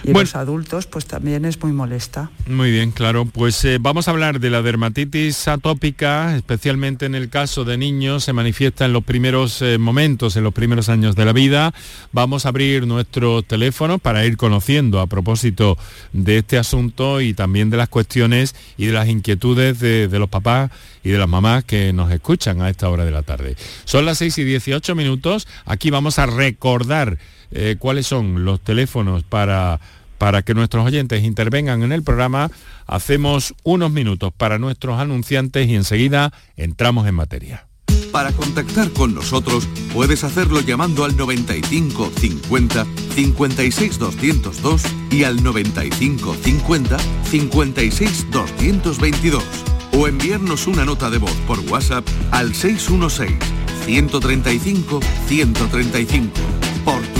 Y 0.05 0.13
los 0.13 0.35
adultos 0.35 0.87
pues 0.87 1.07
también 1.07 1.45
es 1.45 1.61
muy 1.63 1.73
molesta. 1.73 2.31
Muy 2.47 2.71
bien, 2.71 2.91
claro. 2.91 3.25
Pues 3.27 3.65
eh, 3.65 3.79
vamos 3.81 4.09
a 4.09 4.13
hablar 4.13 4.41
de 4.41 4.51
la 4.51 4.63
dermatitis 4.63 5.49
atópica, 5.49 6.37
especialmente 6.37 7.07
en 7.07 7.15
el 7.15 7.29
caso 7.29 7.65
de 7.65 7.79
niños, 7.79 8.25
se 8.25 8.33
manifiesta 8.33 8.85
en 8.87 8.93
los 8.93 9.05
primeros 9.05 9.63
eh, 9.63 9.79
momentos, 9.79 10.37
en 10.37 10.45
los 10.45 10.55
primeros 10.55 10.89
años 10.89 11.17
de 11.17 11.25
la 11.25 11.33
vida. 11.33 11.75
Vamos 12.13 12.47
a 12.47 12.51
abrir 12.51 12.87
nuestro 12.87 13.43
teléfono 13.43 13.99
para 13.99 14.25
ir 14.25 14.37
conociendo 14.37 15.01
a 15.01 15.07
propósito 15.07 15.77
de 16.13 16.39
este 16.39 16.59
asunto 16.59 17.21
y 17.21 17.35
también 17.35 17.71
de 17.71 17.77
las 17.77 17.89
cuestiones 17.89 18.55
y 18.77 18.87
de 18.87 18.93
las 18.93 19.09
inquietudes 19.09 19.81
de, 19.81 20.09
los 20.19 20.29
papás 20.29 20.71
y 21.03 21.11
de 21.11 21.19
las 21.19 21.29
mamás 21.29 21.65
que 21.65 21.93
nos 21.93 22.11
escuchan 22.11 22.61
a 22.63 22.71
esta 22.71 22.89
hora 22.89 23.05
de 23.05 23.11
la 23.11 23.23
tarde. 23.23 23.57
Son 23.85 24.05
las 24.05 24.19
6 24.19 24.39
y 24.39 24.45
18 24.45 24.95
minutos. 24.95 25.47
Aquí 25.65 25.91
vamos 25.91 26.19
a 26.19 26.27
recordar 26.27 27.19
eh, 27.51 27.77
cuáles 27.79 28.07
son 28.07 28.45
los 28.45 28.61
teléfonos 28.61 29.23
para, 29.23 29.81
para 30.19 30.43
que 30.43 30.55
nuestros 30.55 30.87
oyentes 30.87 31.25
intervengan 31.25 31.83
en 31.83 31.93
el 31.93 32.03
programa. 32.03 32.51
Hacemos 32.87 33.55
unos 33.63 33.91
minutos 33.91 34.33
para 34.37 34.59
nuestros 34.59 35.01
anunciantes 35.01 35.69
y 35.69 35.75
enseguida 35.75 36.33
entramos 36.57 37.07
en 37.07 37.15
materia. 37.15 37.67
Para 38.13 38.33
contactar 38.33 38.91
con 38.91 39.15
nosotros 39.15 39.69
puedes 39.95 40.25
hacerlo 40.25 40.61
llamando 40.61 41.05
al 41.05 41.17
95 41.17 42.11
50 42.17 42.87
56 43.15 43.99
202 43.99 44.83
y 45.11 45.25
al 45.25 45.43
95 45.43 46.35
50 46.35 46.99
56 47.31 48.27
222 48.31 49.45
o 49.93 50.09
enviarnos 50.09 50.67
una 50.67 50.85
nota 50.85 51.09
de 51.11 51.19
voz 51.19 51.35
por 51.47 51.61
WhatsApp 51.61 52.07
al 52.33 52.55
616 52.55 53.39
135 53.87 55.01
135 55.29 56.31
por 56.85 57.20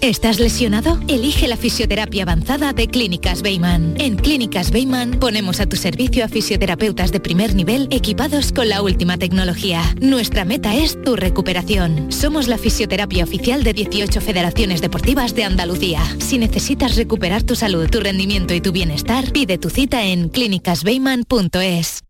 ¿Estás 0.00 0.40
lesionado? 0.40 0.98
Elige 1.08 1.46
la 1.46 1.58
fisioterapia 1.58 2.22
avanzada 2.22 2.72
de 2.72 2.88
Clínicas 2.88 3.42
Beyman. 3.42 3.96
En 3.98 4.16
Clínicas 4.16 4.70
Beyman 4.70 5.20
ponemos 5.20 5.60
a 5.60 5.66
tu 5.66 5.76
servicio 5.76 6.24
a 6.24 6.28
fisioterapeutas 6.28 7.12
de 7.12 7.20
primer 7.20 7.54
nivel 7.54 7.86
equipados 7.90 8.50
con 8.50 8.70
la 8.70 8.80
última 8.80 9.18
tecnología. 9.18 9.82
Nuestra 10.00 10.46
meta 10.46 10.74
es 10.74 11.00
tu 11.02 11.16
recuperación. 11.16 12.10
Somos 12.10 12.48
la 12.48 12.56
fisioterapia 12.56 13.24
oficial 13.24 13.62
de 13.62 13.74
18 13.74 14.22
federaciones 14.22 14.80
deportivas 14.80 15.34
de 15.34 15.44
Andalucía. 15.44 16.00
Si 16.18 16.38
necesitas 16.38 16.96
recuperar 16.96 17.42
tu 17.42 17.54
salud, 17.54 17.86
tu 17.90 18.00
rendimiento 18.00 18.54
y 18.54 18.62
tu 18.62 18.72
bienestar, 18.72 19.30
pide 19.32 19.58
tu 19.58 19.68
cita 19.68 20.02
en 20.06 20.30
clínicasbeyman.es. 20.30 22.00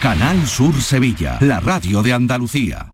Canal 0.00 0.46
Sur 0.46 0.80
Sevilla, 0.80 1.36
la 1.42 1.60
radio 1.60 2.02
de 2.02 2.14
Andalucía. 2.14 2.93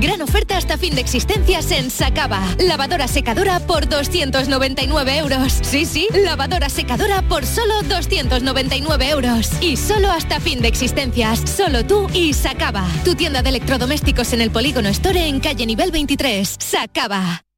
Gran 0.00 0.20
oferta 0.20 0.56
hasta 0.56 0.76
fin 0.76 0.96
de 0.96 1.00
existencias 1.00 1.70
en 1.70 1.90
Sacaba. 1.90 2.42
Lavadora 2.58 3.06
secadora 3.06 3.60
por 3.60 3.88
299 3.88 5.18
euros. 5.18 5.60
Sí, 5.62 5.86
sí, 5.86 6.08
lavadora 6.12 6.68
secadora 6.68 7.22
por 7.22 7.46
solo 7.46 7.74
299 7.88 9.08
euros. 9.10 9.50
Y 9.60 9.76
solo 9.76 10.10
hasta 10.10 10.40
fin 10.40 10.60
de 10.60 10.68
existencias. 10.68 11.40
Solo 11.48 11.86
tú 11.86 12.08
y 12.12 12.34
Sacaba. 12.34 12.84
Tu 13.04 13.14
tienda 13.14 13.42
de 13.42 13.50
electrodomésticos 13.50 14.32
en 14.32 14.40
el 14.40 14.50
Polígono 14.50 14.88
Store 14.88 15.28
en 15.28 15.38
calle 15.38 15.66
nivel 15.66 15.92
23. 15.92 16.56
Sacaba. 16.58 17.43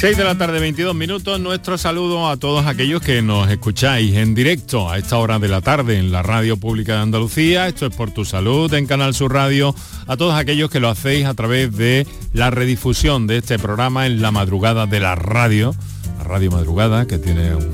6 0.00 0.16
de 0.16 0.24
la 0.24 0.38
tarde, 0.38 0.60
22 0.60 0.94
minutos. 0.94 1.38
Nuestro 1.40 1.76
saludo 1.76 2.30
a 2.30 2.38
todos 2.38 2.64
aquellos 2.64 3.02
que 3.02 3.20
nos 3.20 3.50
escucháis 3.50 4.14
en 4.14 4.34
directo 4.34 4.88
a 4.88 4.96
esta 4.96 5.18
hora 5.18 5.38
de 5.38 5.48
la 5.48 5.60
tarde 5.60 5.98
en 5.98 6.10
la 6.10 6.22
Radio 6.22 6.56
Pública 6.56 6.94
de 6.94 7.02
Andalucía. 7.02 7.68
Esto 7.68 7.84
es 7.84 7.94
por 7.94 8.10
tu 8.10 8.24
salud 8.24 8.72
en 8.72 8.86
Canal 8.86 9.12
Sur 9.12 9.34
Radio. 9.34 9.74
A 10.06 10.16
todos 10.16 10.34
aquellos 10.34 10.70
que 10.70 10.80
lo 10.80 10.88
hacéis 10.88 11.26
a 11.26 11.34
través 11.34 11.76
de 11.76 12.06
la 12.32 12.50
redifusión 12.50 13.26
de 13.26 13.36
este 13.36 13.58
programa 13.58 14.06
en 14.06 14.22
la 14.22 14.30
madrugada 14.30 14.86
de 14.86 15.00
la 15.00 15.16
radio. 15.16 15.74
La 16.16 16.24
radio 16.24 16.50
madrugada 16.50 17.06
que 17.06 17.18
tiene 17.18 17.54
un, 17.54 17.70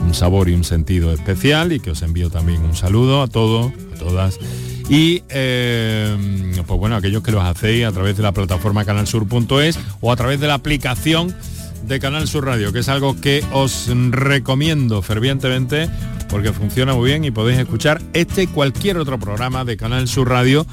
un 0.00 0.14
sabor 0.14 0.48
y 0.48 0.52
un 0.52 0.64
sentido 0.64 1.12
especial 1.12 1.70
y 1.70 1.78
que 1.78 1.92
os 1.92 2.02
envío 2.02 2.28
también 2.28 2.60
un 2.62 2.74
saludo 2.74 3.22
a 3.22 3.28
todos, 3.28 3.70
a 3.94 3.98
todas. 4.00 4.40
Y 4.88 5.22
eh, 5.30 6.54
pues 6.66 6.78
bueno, 6.78 6.96
aquellos 6.96 7.22
que 7.22 7.32
los 7.32 7.42
hacéis 7.42 7.86
a 7.86 7.92
través 7.92 8.16
de 8.16 8.22
la 8.22 8.32
plataforma 8.32 8.84
canalsur.es 8.84 9.78
o 10.00 10.12
a 10.12 10.16
través 10.16 10.38
de 10.38 10.46
la 10.46 10.54
aplicación 10.54 11.34
de 11.86 12.00
Canal 12.00 12.26
Sur 12.28 12.46
Radio, 12.46 12.72
que 12.72 12.80
es 12.80 12.88
algo 12.88 13.20
que 13.20 13.44
os 13.52 13.88
recomiendo 14.10 15.02
fervientemente 15.02 15.88
porque 16.28 16.52
funciona 16.52 16.94
muy 16.94 17.10
bien 17.10 17.24
y 17.24 17.30
podéis 17.30 17.58
escuchar 17.58 18.00
este 18.12 18.44
y 18.44 18.46
cualquier 18.46 18.98
otro 18.98 19.18
programa 19.18 19.64
de 19.64 19.76
Canal 19.76 20.08
Sur 20.08 20.28
Radio 20.28 20.66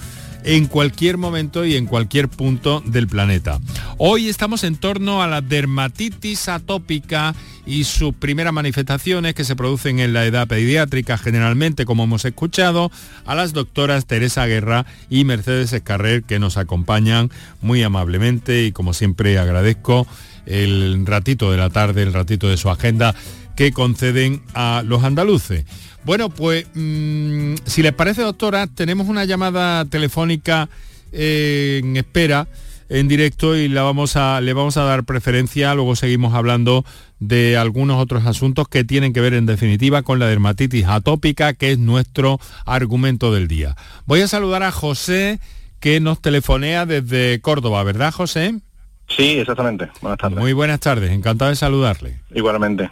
en 0.44 0.68
cualquier 0.68 1.18
momento 1.18 1.66
y 1.66 1.76
en 1.76 1.86
cualquier 1.86 2.30
punto 2.30 2.82
del 2.86 3.08
planeta. 3.08 3.60
Hoy 3.98 4.30
estamos 4.30 4.64
en 4.64 4.76
torno 4.76 5.22
a 5.24 5.28
la 5.28 5.42
dermatitis 5.42 6.50
atópica 6.50 7.34
y 7.66 7.86
sus 7.86 8.14
primeras 8.14 8.54
manifestaciones 8.54 9.34
que 9.34 9.46
se 9.46 9.56
producen 9.56 10.00
en 10.00 10.14
la 10.14 10.26
edad 10.26 10.48
pediátrica 10.48 11.18
generalmente, 11.18 11.86
como 11.86 12.04
hemos 12.04 12.26
escuchado, 12.26 12.92
a 13.26 13.36
las 13.36 13.54
doctoras 13.54 14.06
Teresa 14.06 14.46
Guerra 14.46 14.86
y 15.10 15.24
Mercedes 15.24 15.74
Escarrer 15.74 16.24
que 16.24 16.40
nos 16.40 16.58
acompañan 16.58 17.32
muy 17.62 17.84
amablemente 17.84 18.66
y 18.66 18.72
como 18.72 18.94
siempre 18.94 19.38
agradezco 19.40 20.08
el 20.46 21.06
ratito 21.06 21.52
de 21.52 21.58
la 21.58 21.70
tarde, 21.70 22.04
el 22.04 22.14
ratito 22.14 22.50
de 22.50 22.58
su 22.58 22.70
agenda 22.70 23.16
que 23.56 23.72
conceden 23.72 24.42
a 24.54 24.84
los 24.86 25.04
andaluces. 25.04 25.66
Bueno, 26.06 26.30
pues 26.30 26.68
mm, 26.74 27.56
si 27.66 27.82
les 27.82 27.94
parece, 27.94 28.22
doctora, 28.22 28.68
tenemos 28.68 29.08
una 29.08 29.26
llamada 29.26 29.86
telefónica 29.86 30.70
eh, 31.12 31.82
en 31.84 31.98
espera 31.98 32.48
en 32.90 33.08
directo 33.08 33.56
y 33.56 33.68
la 33.70 33.84
vamos 33.84 34.16
a, 34.18 34.40
le 34.42 34.54
vamos 34.54 34.78
a 34.78 34.84
dar 34.84 35.04
preferencia, 35.04 35.74
luego 35.74 35.96
seguimos 35.96 36.34
hablando 36.34 36.86
de 37.20 37.58
algunos 37.58 38.02
otros 38.02 38.26
asuntos 38.26 38.68
que 38.68 38.84
tienen 38.84 39.14
que 39.14 39.22
ver 39.22 39.34
en 39.34 39.46
definitiva 39.46 40.04
con 40.04 40.20
la 40.20 40.28
dermatitis 40.28 40.86
atópica, 40.86 41.54
que 41.54 41.72
es 41.72 41.80
nuestro 41.80 42.40
argumento 42.66 43.34
del 43.34 43.48
día. 43.48 43.76
Voy 44.06 44.22
a 44.22 44.28
saludar 44.28 44.64
a 44.64 44.72
José, 44.72 45.40
que 45.80 46.00
nos 46.00 46.22
telefonea 46.22 46.86
desde 46.86 47.42
Córdoba, 47.42 47.84
¿verdad, 47.84 48.14
José? 48.14 48.60
Sí, 49.08 49.40
exactamente. 49.40 49.90
Buenas 50.02 50.20
tardes. 50.20 50.40
Muy 50.40 50.54
buenas 50.54 50.80
tardes, 50.80 51.12
encantado 51.12 51.50
de 51.50 51.56
saludarle. 51.56 52.20
Igualmente. 52.34 52.90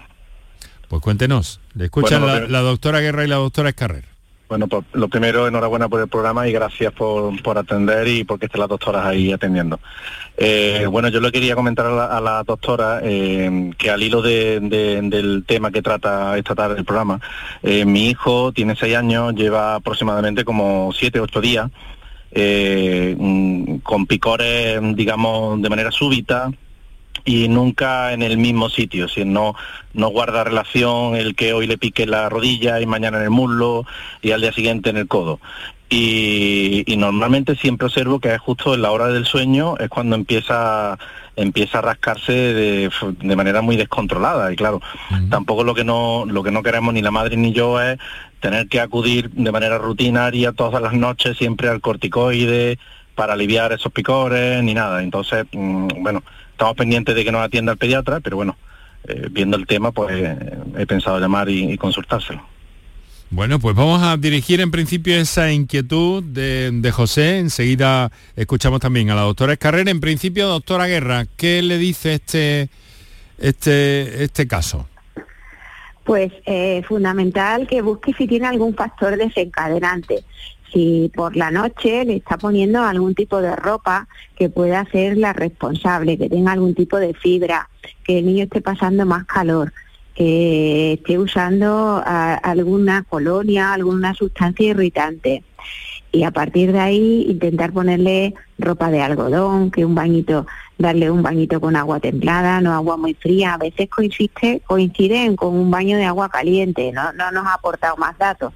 Pues 0.91 1.01
cuéntenos, 1.01 1.61
le 1.73 1.85
escuchan 1.85 2.21
Bueno, 2.21 2.41
la, 2.41 2.47
la 2.49 2.59
doctora 2.59 2.99
Guerra 2.99 3.23
y 3.23 3.27
la 3.29 3.37
doctora 3.37 3.69
Escarrer. 3.69 4.03
Bueno, 4.49 4.67
pues 4.67 4.83
lo 4.91 5.07
primero, 5.07 5.47
enhorabuena 5.47 5.87
por 5.87 6.01
el 6.01 6.09
programa 6.09 6.45
y 6.49 6.51
gracias 6.51 6.91
por, 6.91 7.41
por 7.41 7.57
atender 7.57 8.05
y 8.09 8.25
porque 8.25 8.47
estén 8.47 8.59
las 8.59 8.67
doctoras 8.67 9.05
ahí 9.05 9.31
atendiendo. 9.31 9.79
Eh, 10.35 10.85
bueno, 10.91 11.07
yo 11.07 11.21
le 11.21 11.31
quería 11.31 11.55
comentar 11.55 11.85
a 11.85 11.91
la, 11.91 12.05
a 12.07 12.19
la 12.19 12.43
doctora 12.43 12.99
eh, 13.03 13.71
que 13.77 13.89
al 13.89 14.03
hilo 14.03 14.21
de- 14.21 14.59
de- 14.59 14.99
del 15.03 15.45
tema 15.47 15.71
que 15.71 15.81
trata 15.81 16.37
esta 16.37 16.55
tarde 16.55 16.79
el 16.79 16.83
programa, 16.83 17.21
eh, 17.63 17.85
mi 17.85 18.09
hijo 18.09 18.51
tiene 18.51 18.75
seis 18.75 18.97
años, 18.97 19.33
lleva 19.33 19.75
aproximadamente 19.75 20.43
como 20.43 20.91
siete, 20.93 21.21
ocho 21.21 21.39
días 21.39 21.71
mm, 22.35 23.77
con 23.77 24.05
picores, 24.07 24.81
digamos, 24.97 25.61
de 25.61 25.69
manera 25.69 25.91
súbita, 25.91 26.51
y 27.25 27.47
nunca 27.47 28.13
en 28.13 28.21
el 28.21 28.37
mismo 28.37 28.69
sitio, 28.69 29.07
si 29.07 29.25
no, 29.25 29.55
no 29.93 30.07
guarda 30.09 30.43
relación 30.43 31.15
el 31.15 31.35
que 31.35 31.53
hoy 31.53 31.67
le 31.67 31.77
pique 31.77 32.05
la 32.05 32.29
rodilla 32.29 32.79
y 32.79 32.85
mañana 32.85 33.17
en 33.17 33.23
el 33.23 33.29
muslo 33.29 33.85
y 34.21 34.31
al 34.31 34.41
día 34.41 34.53
siguiente 34.53 34.89
en 34.89 34.97
el 34.97 35.07
codo. 35.07 35.39
Y, 35.89 36.83
y 36.87 36.95
normalmente 36.95 37.55
siempre 37.57 37.87
observo 37.87 38.21
que 38.21 38.33
es 38.33 38.39
justo 38.39 38.73
en 38.73 38.81
la 38.81 38.91
hora 38.91 39.07
del 39.09 39.25
sueño 39.25 39.75
es 39.77 39.89
cuando 39.89 40.15
empieza 40.15 40.97
empieza 41.35 41.79
a 41.79 41.81
rascarse 41.81 42.31
de, 42.31 42.89
de 43.19 43.35
manera 43.35 43.61
muy 43.61 43.75
descontrolada. 43.75 44.53
Y 44.53 44.55
claro 44.55 44.81
tampoco 45.29 45.65
lo 45.65 45.75
que 45.75 45.83
no 45.83 46.23
lo 46.25 46.43
que 46.43 46.51
no 46.51 46.63
queremos 46.63 46.93
ni 46.93 47.01
la 47.01 47.11
madre 47.11 47.35
ni 47.35 47.51
yo 47.51 47.81
es 47.81 47.99
tener 48.39 48.69
que 48.69 48.79
acudir 48.79 49.31
de 49.31 49.51
manera 49.51 49.77
rutinaria 49.77 50.53
todas 50.53 50.81
las 50.81 50.93
noches 50.93 51.37
siempre 51.37 51.67
al 51.67 51.81
corticoide 51.81 52.79
para 53.13 53.33
aliviar 53.33 53.73
esos 53.73 53.91
picores 53.91 54.63
ni 54.63 54.73
nada. 54.73 55.03
Entonces 55.03 55.45
mm, 55.51 55.87
bueno 56.01 56.23
estamos 56.61 56.77
pendientes 56.77 57.15
de 57.15 57.23
que 57.23 57.31
nos 57.31 57.41
atienda 57.41 57.71
el 57.71 57.79
pediatra 57.79 58.19
pero 58.19 58.35
bueno 58.35 58.55
eh, 59.07 59.29
viendo 59.31 59.57
el 59.57 59.65
tema 59.65 59.91
pues 59.91 60.11
eh, 60.15 60.37
he 60.77 60.85
pensado 60.85 61.19
llamar 61.19 61.49
y, 61.49 61.71
y 61.71 61.77
consultárselo 61.77 62.43
Bueno, 63.31 63.57
pues 63.57 63.75
vamos 63.75 64.03
a 64.03 64.15
dirigir 64.15 64.61
en 64.61 64.69
principio 64.69 65.15
esa 65.15 65.51
inquietud 65.51 66.21
de, 66.21 66.69
de 66.69 66.91
José. 66.91 67.39
Enseguida 67.39 68.11
escuchamos 68.35 68.79
también 68.79 69.09
a 69.09 69.15
la 69.15 69.21
doctora 69.21 69.53
Escarrer. 69.53 69.87
En 69.87 70.01
principio, 70.01 70.47
doctora 70.47 70.85
Guerra, 70.85 71.25
¿qué 71.37 71.61
le 71.61 71.77
dice 71.77 72.15
este, 72.15 72.69
este, 73.39 74.23
este 74.25 74.47
caso? 74.47 74.85
Pues 76.03 76.31
eh, 76.45 76.83
fundamental 76.87 77.67
que 77.67 77.81
busque 77.81 78.13
si 78.13 78.27
tiene 78.27 78.47
algún 78.47 78.75
factor 78.75 79.17
desencadenante. 79.17 80.25
Si 80.71 81.11
por 81.13 81.35
la 81.35 81.51
noche 81.51 82.05
le 82.05 82.17
está 82.17 82.37
poniendo 82.37 82.81
algún 82.81 83.13
tipo 83.13 83.41
de 83.41 83.55
ropa 83.55 84.07
que 84.35 84.49
pueda 84.49 84.85
ser 84.85 85.17
la 85.17 85.33
responsable, 85.33 86.17
que 86.17 86.29
tenga 86.29 86.53
algún 86.53 86.73
tipo 86.75 86.97
de 86.97 87.13
fibra, 87.13 87.69
que 88.03 88.19
el 88.19 88.25
niño 88.25 88.43
esté 88.45 88.61
pasando 88.61 89.05
más 89.05 89.25
calor, 89.25 89.73
que 90.15 90.93
esté 90.93 91.17
usando 91.17 92.01
ah, 92.05 92.39
alguna 92.41 93.03
colonia, 93.03 93.73
alguna 93.73 94.13
sustancia 94.13 94.69
irritante. 94.69 95.43
Y 96.13 96.23
a 96.23 96.31
partir 96.31 96.73
de 96.73 96.79
ahí 96.79 97.25
intentar 97.29 97.71
ponerle 97.71 98.33
ropa 98.57 98.91
de 98.91 99.01
algodón, 99.01 99.71
que 99.71 99.85
un 99.85 99.95
bañito, 99.95 100.45
darle 100.77 101.09
un 101.09 101.23
bañito 101.23 101.61
con 101.61 101.75
agua 101.75 101.99
templada, 101.99 102.59
no 102.59 102.73
agua 102.73 102.97
muy 102.97 103.13
fría. 103.13 103.53
A 103.53 103.57
veces 103.57 103.89
coincide, 103.89 104.61
coinciden 104.65 105.35
con 105.35 105.55
un 105.55 105.71
baño 105.71 105.97
de 105.97 106.05
agua 106.05 106.29
caliente, 106.29 106.91
no, 106.91 107.13
no 107.13 107.31
nos 107.31 107.45
ha 107.45 107.53
aportado 107.53 107.95
más 107.97 108.17
datos. 108.17 108.53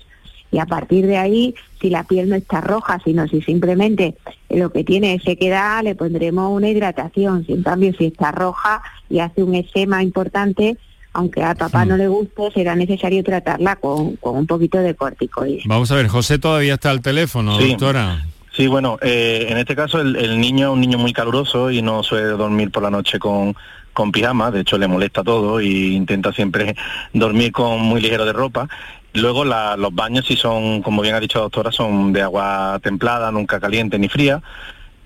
Y 0.55 0.59
a 0.59 0.65
partir 0.65 1.05
de 1.05 1.17
ahí, 1.17 1.53
si 1.81 1.89
la 1.89 2.05
piel 2.05 2.29
no 2.29 2.35
está 2.37 2.61
roja, 2.61 2.97
sino 3.03 3.27
si 3.27 3.41
simplemente 3.41 4.15
lo 4.49 4.71
que 4.71 4.85
tiene 4.85 5.15
es 5.15 5.23
sequedad, 5.23 5.83
le 5.83 5.95
pondremos 5.95 6.49
una 6.49 6.69
hidratación. 6.69 7.45
Si 7.45 7.51
en 7.51 7.61
cambio 7.61 7.91
si 7.97 8.05
está 8.05 8.31
roja 8.31 8.81
y 9.09 9.19
hace 9.19 9.43
un 9.43 9.53
esquema 9.55 10.01
importante, 10.01 10.77
aunque 11.11 11.43
a 11.43 11.55
papá 11.55 11.83
no 11.83 11.97
le 11.97 12.07
guste, 12.07 12.51
será 12.53 12.73
necesario 12.73 13.21
tratarla 13.21 13.75
con, 13.75 14.15
con 14.15 14.37
un 14.37 14.47
poquito 14.47 14.77
de 14.77 14.95
corticoides. 14.95 15.63
Vamos 15.65 15.91
a 15.91 15.95
ver, 15.95 16.07
José 16.07 16.39
todavía 16.39 16.75
está 16.75 16.89
al 16.89 17.01
teléfono, 17.01 17.59
Sí. 17.59 17.71
doctora. 17.71 18.25
Sí, 18.55 18.67
bueno, 18.67 18.97
eh, 19.01 19.47
en 19.49 19.57
este 19.57 19.75
caso 19.75 19.99
el, 19.99 20.15
el 20.15 20.39
niño 20.39 20.67
es 20.69 20.73
un 20.73 20.79
niño 20.79 20.97
muy 20.97 21.11
caluroso 21.11 21.69
y 21.69 21.81
no 21.81 22.01
suele 22.01 22.27
dormir 22.27 22.71
por 22.71 22.81
la 22.83 22.89
noche 22.89 23.19
con, 23.19 23.53
con 23.91 24.13
pijama, 24.13 24.51
de 24.51 24.61
hecho 24.61 24.77
le 24.77 24.87
molesta 24.87 25.21
todo 25.21 25.59
y 25.59 25.95
intenta 25.95 26.31
siempre 26.31 26.77
dormir 27.11 27.51
con 27.51 27.81
muy 27.81 27.99
ligero 27.99 28.23
de 28.23 28.31
ropa. 28.31 28.69
Luego 29.15 29.45
la- 29.45 29.75
los 29.77 29.93
baños, 29.95 30.25
si 30.25 30.35
son, 30.35 30.81
como 30.81 31.01
bien 31.01 31.15
ha 31.15 31.19
dicho 31.19 31.39
la 31.39 31.43
doctora, 31.43 31.71
son 31.71 32.13
de 32.13 32.21
agua 32.21 32.79
templada, 32.83 33.31
nunca 33.31 33.59
caliente 33.59 33.97
ni 33.97 34.09
fría. 34.09 34.41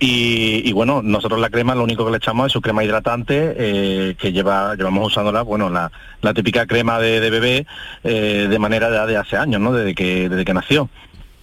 Y, 0.02 0.72
bueno, 0.72 1.02
nosotros 1.04 1.42
la 1.42 1.50
crema 1.50 1.76
lo 1.76 1.84
único 1.84 2.06
que 2.06 2.12
le 2.12 2.18
echamos 2.18 2.48
es 2.48 2.54
su 2.54 2.62
crema 2.62 2.86
hidratante, 2.86 3.54
eh, 3.58 4.16
que 4.18 4.32
lleva, 4.32 4.74
llevamos 4.76 5.08
usándola, 5.08 5.42
bueno, 5.42 5.70
la, 5.70 5.92
típica 6.34 6.66
crema 6.66 7.00
de, 7.00 7.20
de 7.20 7.30
bebé 7.30 7.68
eh, 8.06 8.48
de 8.50 8.60
manera 8.60 8.90
de, 8.90 9.12
de 9.12 9.18
hace 9.18 9.36
años, 9.36 9.60
¿no? 9.60 9.74
Desde 9.74 9.94
que, 9.94 10.30
desde 10.30 10.46
que 10.46 10.54
nació. 10.54 10.90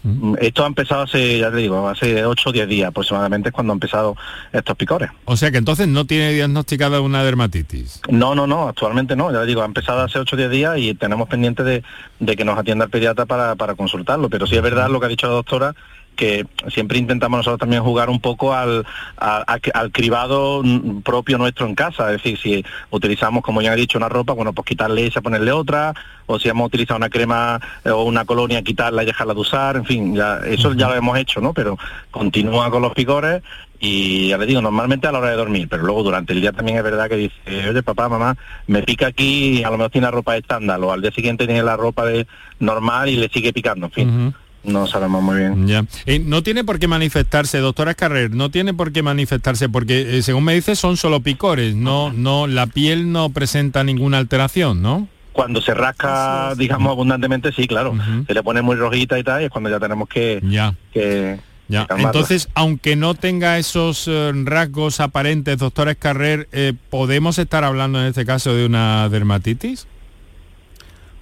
Mm, 0.06 0.36
Esto 0.40 0.62
ha 0.62 0.68
empezado 0.68 1.02
hace, 1.02 1.38
ya 1.38 1.50
te 1.50 1.56
digo, 1.56 1.88
hace 1.88 2.24
8 2.24 2.50
o 2.50 2.52
10 2.52 2.68
días 2.68 2.88
aproximadamente 2.88 3.48
es 3.48 3.52
cuando 3.52 3.72
han 3.72 3.76
empezado 3.76 4.16
estos 4.52 4.76
picores. 4.76 5.10
O 5.24 5.36
sea 5.36 5.50
que 5.50 5.58
entonces 5.58 5.88
no 5.88 6.04
tiene 6.04 6.32
diagnosticada 6.32 7.00
una 7.00 7.24
dermatitis. 7.24 8.00
No, 8.08 8.36
no, 8.36 8.46
no, 8.46 8.68
actualmente 8.68 9.16
no, 9.16 9.32
ya 9.32 9.40
le 9.40 9.46
digo, 9.46 9.62
ha 9.62 9.66
empezado 9.66 10.02
hace 10.02 10.20
8 10.20 10.36
o 10.36 10.38
10 10.38 10.50
días 10.50 10.78
y 10.78 10.94
tenemos 10.94 11.28
pendiente 11.28 11.64
de, 11.64 11.82
de 12.20 12.36
que 12.36 12.44
nos 12.44 12.56
atienda 12.56 12.84
el 12.84 12.90
pediatra 12.90 13.26
para, 13.26 13.56
para 13.56 13.74
consultarlo, 13.74 14.30
pero 14.30 14.46
sí 14.46 14.54
es 14.54 14.62
verdad 14.62 14.88
lo 14.88 15.00
que 15.00 15.06
ha 15.06 15.08
dicho 15.08 15.26
la 15.26 15.34
doctora, 15.34 15.74
que 16.16 16.46
siempre 16.68 16.98
intentamos 16.98 17.38
nosotros 17.38 17.60
también 17.60 17.82
jugar 17.82 18.10
un 18.10 18.20
poco 18.20 18.54
al, 18.54 18.84
al 19.16 19.92
cribado 19.92 20.62
propio 21.04 21.38
nuestro 21.38 21.66
en 21.66 21.74
casa, 21.74 22.12
es 22.12 22.22
decir, 22.22 22.38
si 22.38 22.64
utilizamos, 22.90 23.42
como 23.42 23.62
ya 23.62 23.74
he 23.74 23.76
dicho, 23.76 23.98
una 23.98 24.08
ropa, 24.08 24.32
bueno, 24.32 24.52
pues 24.52 24.66
quitarle 24.66 25.06
esa, 25.06 25.20
ponerle 25.20 25.52
otra, 25.52 25.94
o 26.26 26.38
si 26.38 26.48
hemos 26.48 26.66
utilizado 26.66 26.96
una 26.96 27.10
crema 27.10 27.60
eh, 27.84 27.90
o 27.90 28.02
una 28.02 28.24
colonia, 28.24 28.62
quitarla 28.62 29.02
y 29.02 29.06
dejarla 29.06 29.34
de 29.34 29.40
usar, 29.40 29.76
en 29.76 29.84
fin, 29.84 30.14
ya 30.14 30.40
eso 30.44 30.72
ya 30.74 30.88
lo 30.88 30.94
hemos 30.94 31.16
hecho, 31.18 31.40
¿no? 31.40 31.52
Pero 31.52 31.78
continúa 32.10 32.70
con 32.70 32.82
los 32.82 32.92
picores 32.92 33.42
y 33.78 34.28
ya 34.28 34.38
le 34.38 34.46
digo, 34.46 34.62
normalmente 34.62 35.06
a 35.06 35.12
la 35.12 35.18
hora 35.18 35.30
de 35.30 35.36
dormir, 35.36 35.68
pero 35.68 35.82
luego 35.82 36.02
durante 36.02 36.32
el 36.32 36.40
día 36.40 36.52
también 36.52 36.78
es 36.78 36.84
verdad 36.84 37.08
que 37.08 37.16
dice, 37.16 37.68
oye 37.68 37.82
papá, 37.82 38.08
mamá, 38.08 38.36
me 38.66 38.82
pica 38.82 39.08
aquí, 39.08 39.62
a 39.62 39.70
lo 39.70 39.76
mejor 39.76 39.90
tiene 39.90 40.06
la 40.06 40.12
ropa 40.12 40.36
estándar, 40.36 40.80
o 40.80 40.92
al 40.92 41.02
día 41.02 41.12
siguiente 41.12 41.46
tiene 41.46 41.62
la 41.62 41.76
ropa 41.76 42.06
de 42.06 42.26
normal 42.58 43.08
y 43.08 43.16
le 43.16 43.28
sigue 43.28 43.52
picando, 43.52 43.86
en 43.86 43.92
fin, 43.92 44.34
no 44.66 44.86
sabemos 44.86 45.22
muy 45.22 45.38
bien. 45.38 45.66
Ya. 45.66 45.84
Eh, 46.06 46.18
no 46.18 46.42
tiene 46.42 46.64
por 46.64 46.78
qué 46.78 46.88
manifestarse, 46.88 47.58
doctora 47.58 47.92
Escarrer, 47.92 48.30
no 48.32 48.50
tiene 48.50 48.74
por 48.74 48.92
qué 48.92 49.02
manifestarse, 49.02 49.68
porque 49.68 50.18
eh, 50.18 50.22
según 50.22 50.44
me 50.44 50.54
dice 50.54 50.76
son 50.76 50.96
solo 50.96 51.20
picores, 51.20 51.74
no, 51.74 52.12
no, 52.12 52.46
la 52.46 52.66
piel 52.66 53.12
no 53.12 53.30
presenta 53.30 53.84
ninguna 53.84 54.18
alteración, 54.18 54.82
¿no? 54.82 55.08
Cuando 55.32 55.60
se 55.60 55.74
rasca, 55.74 56.54
digamos, 56.56 56.92
abundantemente, 56.92 57.52
sí, 57.52 57.66
claro, 57.66 57.94
se 58.26 58.32
le 58.32 58.42
pone 58.42 58.62
muy 58.62 58.76
rojita 58.76 59.18
y 59.18 59.22
tal, 59.22 59.42
y 59.42 59.44
es 59.44 59.50
cuando 59.50 59.68
ya 59.68 59.78
tenemos 59.78 60.08
que... 60.08 60.40
Ya. 60.42 60.74
que 60.92 61.38
Ya, 61.68 61.86
entonces, 61.98 62.48
aunque 62.54 62.96
no 62.96 63.14
tenga 63.14 63.58
esos 63.58 64.08
eh, 64.08 64.32
rasgos 64.44 65.00
aparentes, 65.00 65.58
doctora 65.58 65.90
Escarrer, 65.90 66.48
eh, 66.52 66.72
¿podemos 66.88 67.38
estar 67.38 67.64
hablando 67.64 68.00
en 68.00 68.06
este 68.06 68.24
caso 68.24 68.54
de 68.54 68.64
una 68.64 69.10
dermatitis? 69.10 69.86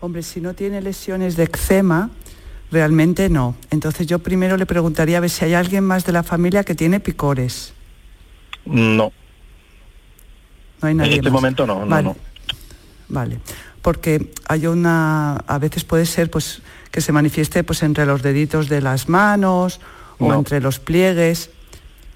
Hombre, 0.05 0.23
si 0.23 0.43
no 0.43 0.53
tiene 0.53 0.83
lesiones 0.83 1.35
de 1.35 1.45
eczema, 1.45 2.11
realmente 2.71 3.29
no. 3.29 3.55
Entonces 3.71 4.07
yo 4.07 4.19
primero 4.19 4.57
le 4.57 4.67
preguntaría 4.67 5.19
a 5.19 5.21
ver 5.21 5.31
si 5.31 5.45
hay 5.45 5.55
alguien 5.55 5.85
más 5.85 6.05
de 6.05 6.13
la 6.13 6.23
familia 6.23 6.65
que 6.65 6.75
tiene 6.75 7.01
picores. 7.01 7.73
No, 8.67 9.13
No 10.81 10.87
hay 10.89 10.93
en 10.93 10.97
nadie 10.99 11.13
este 11.17 11.25
más. 11.25 11.33
momento 11.33 11.67
no, 11.67 11.81
no, 11.81 11.87
Vale. 11.87 12.03
no. 12.09 12.17
Vale, 13.09 13.39
porque 13.83 14.33
hay 14.49 14.67
una, 14.67 15.37
a 15.37 15.59
veces 15.59 15.85
puede 15.85 16.07
ser 16.07 16.31
pues 16.31 16.63
que 16.91 17.01
se 17.01 17.13
manifieste 17.13 17.63
pues 17.65 17.83
entre 17.83 18.07
los 18.07 18.23
deditos 18.23 18.69
de 18.69 18.81
las 18.81 19.09
manos 19.09 19.81
o 20.19 20.29
No. 20.29 20.35
entre 20.39 20.61
los 20.61 20.79
pliegues. 20.79 21.51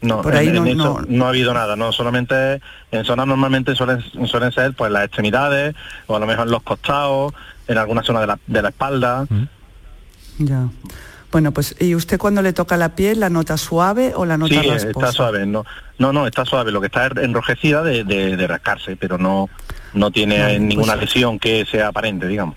No, 0.00 0.22
Por 0.22 0.34
ahí 0.36 0.48
en, 0.48 0.54
no- 0.54 0.66
en 0.66 0.80
eso 0.80 1.00
no- 1.00 1.06
no 1.08 1.26
ha 1.26 1.28
habido 1.30 1.52
nada, 1.52 1.74
no 1.76 1.90
solamente 1.92 2.60
en 2.92 3.04
zonas 3.04 3.26
normalmente 3.26 3.74
suelen, 3.74 4.00
suelen 4.26 4.52
ser 4.52 4.72
pues 4.74 4.90
las 4.92 5.04
extremidades 5.04 5.74
o 6.06 6.16
a 6.16 6.20
lo 6.20 6.26
mejor 6.26 6.46
en 6.46 6.52
los 6.52 6.62
costados, 6.62 7.34
en 7.66 7.76
alguna 7.78 8.02
zona 8.02 8.20
de 8.20 8.26
la, 8.28 8.38
de 8.46 8.62
la 8.62 8.68
espalda. 8.70 9.26
Ya. 10.38 10.68
Bueno, 11.30 11.52
pues 11.52 11.76
¿y 11.78 11.94
usted 11.94 12.16
cuando 12.18 12.40
le 12.40 12.52
toca 12.54 12.76
la 12.78 12.94
piel 12.94 13.20
la 13.20 13.28
nota 13.28 13.58
suave 13.58 14.12
o 14.16 14.24
la 14.24 14.38
nota 14.38 14.62
Sí, 14.62 14.68
rasposa? 14.68 14.88
está 15.08 15.12
suave, 15.12 15.44
no, 15.46 15.64
no, 15.98 16.12
no, 16.12 16.26
está 16.26 16.44
suave, 16.46 16.72
lo 16.72 16.80
que 16.80 16.86
está 16.86 17.06
es 17.06 17.12
enrojecida 17.18 17.82
de, 17.82 18.04
de, 18.04 18.36
de 18.36 18.46
rascarse, 18.46 18.96
pero 18.96 19.18
no, 19.18 19.50
no 19.92 20.10
tiene 20.10 20.40
Vale, 20.40 20.58
ninguna 20.60 20.94
pues- 20.94 21.06
lesión 21.06 21.38
que 21.38 21.66
sea 21.70 21.88
aparente, 21.88 22.26
digamos. 22.26 22.56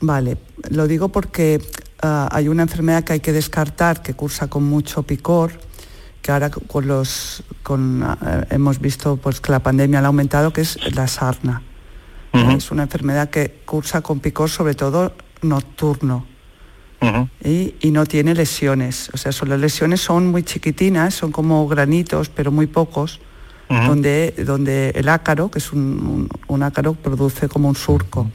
Vale, 0.00 0.36
lo 0.70 0.86
digo 0.86 1.08
porque 1.10 1.60
ah, 2.02 2.28
hay 2.30 2.48
una 2.48 2.62
enfermedad 2.62 3.02
que 3.04 3.14
hay 3.14 3.20
que 3.20 3.32
descartar 3.32 4.02
que 4.02 4.14
cursa 4.14 4.48
con 4.48 4.62
mucho 4.64 5.02
picor, 5.04 5.52
que 6.20 6.30
ahora 6.30 6.50
con 6.50 6.86
los 6.86 7.42
con 7.64 8.02
ah, 8.04 8.46
hemos 8.50 8.80
visto 8.80 9.16
pues 9.16 9.40
que 9.40 9.50
la 9.50 9.60
pandemia 9.60 10.00
la 10.00 10.06
ha 10.06 10.10
aumentado, 10.10 10.52
que 10.52 10.60
es 10.60 10.78
la 10.94 11.06
sarna. 11.08 11.62
Es 12.32 12.70
una 12.70 12.84
enfermedad 12.84 13.28
que 13.28 13.60
cursa 13.66 14.00
con 14.00 14.20
picor 14.20 14.48
sobre 14.48 14.74
todo 14.74 15.14
nocturno. 15.42 16.26
Y, 17.44 17.74
y 17.80 17.90
no 17.90 18.06
tiene 18.06 18.34
lesiones. 18.34 19.10
O 19.12 19.16
sea, 19.16 19.32
son, 19.32 19.48
las 19.48 19.60
lesiones 19.60 20.00
son 20.00 20.28
muy 20.28 20.42
chiquitinas, 20.42 21.14
son 21.14 21.32
como 21.32 21.66
granitos, 21.68 22.28
pero 22.28 22.50
muy 22.50 22.66
pocos. 22.66 23.20
donde, 23.68 24.34
donde 24.44 24.90
el 24.90 25.08
ácaro, 25.08 25.50
que 25.50 25.58
es 25.58 25.72
un, 25.72 26.28
ácaro, 26.62 26.92
produce 26.92 27.48
como 27.48 27.68
un 27.68 27.74
surco. 27.74 28.30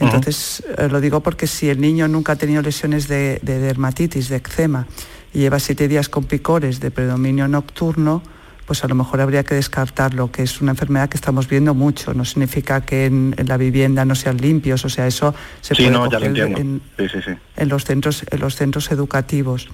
Entonces, 0.00 0.64
eh, 0.76 0.88
lo 0.88 1.00
digo 1.00 1.20
porque 1.20 1.46
si 1.46 1.68
el 1.68 1.80
niño 1.80 2.08
nunca 2.08 2.32
ha 2.32 2.36
tenido 2.36 2.60
lesiones 2.60 3.06
de, 3.06 3.38
de 3.42 3.60
dermatitis, 3.60 4.28
de 4.28 4.36
eczema, 4.36 4.88
y 5.32 5.40
lleva 5.40 5.60
siete 5.60 5.86
días 5.86 6.08
con 6.08 6.24
picores 6.24 6.80
de 6.80 6.90
predominio 6.90 7.46
nocturno, 7.46 8.22
pues 8.66 8.82
a 8.84 8.88
lo 8.88 8.94
mejor 8.94 9.20
habría 9.20 9.44
que 9.44 9.54
descartarlo, 9.54 10.30
que 10.30 10.42
es 10.42 10.60
una 10.60 10.72
enfermedad 10.72 11.08
que 11.08 11.16
estamos 11.16 11.48
viendo 11.48 11.74
mucho. 11.74 12.14
No 12.14 12.24
significa 12.24 12.80
que 12.80 13.06
en, 13.06 13.34
la 13.46 13.56
vivienda 13.56 14.04
no 14.04 14.14
sean 14.14 14.38
limpios, 14.38 14.84
o 14.84 14.88
sea, 14.88 15.06
eso 15.06 15.34
se 15.60 15.74
puede 15.74 15.90
no, 15.90 16.06
en, 16.06 16.80
en, 16.96 17.68
los 17.68 17.84
centros, 17.84 18.24
en 18.30 18.40
los 18.40 18.56
centros 18.56 18.90
educativos. 18.90 19.68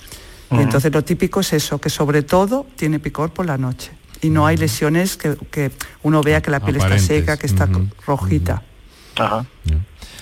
y 0.51 0.57
entonces 0.57 0.93
lo 0.93 1.05
típico 1.05 1.41
es 1.41 1.53
eso, 1.53 1.81
que 1.81 1.91
sobre 1.91 2.23
todo 2.23 2.67
tiene 2.77 2.99
picor 2.99 3.31
por 3.33 3.47
la 3.47 3.57
noche. 3.57 3.93
Y 4.23 4.31
no 4.31 4.47
hay 4.47 4.57
lesiones 4.57 5.17
que, 5.17 5.71
uno 6.03 6.23
vea 6.23 6.43
que 6.43 6.51
la 6.51 6.61
piel 6.61 6.77
está 6.77 6.99
seca, 6.99 7.37
que 7.37 7.47
está 7.47 7.69
rojita. 8.07 8.63
Ajá. 9.17 9.47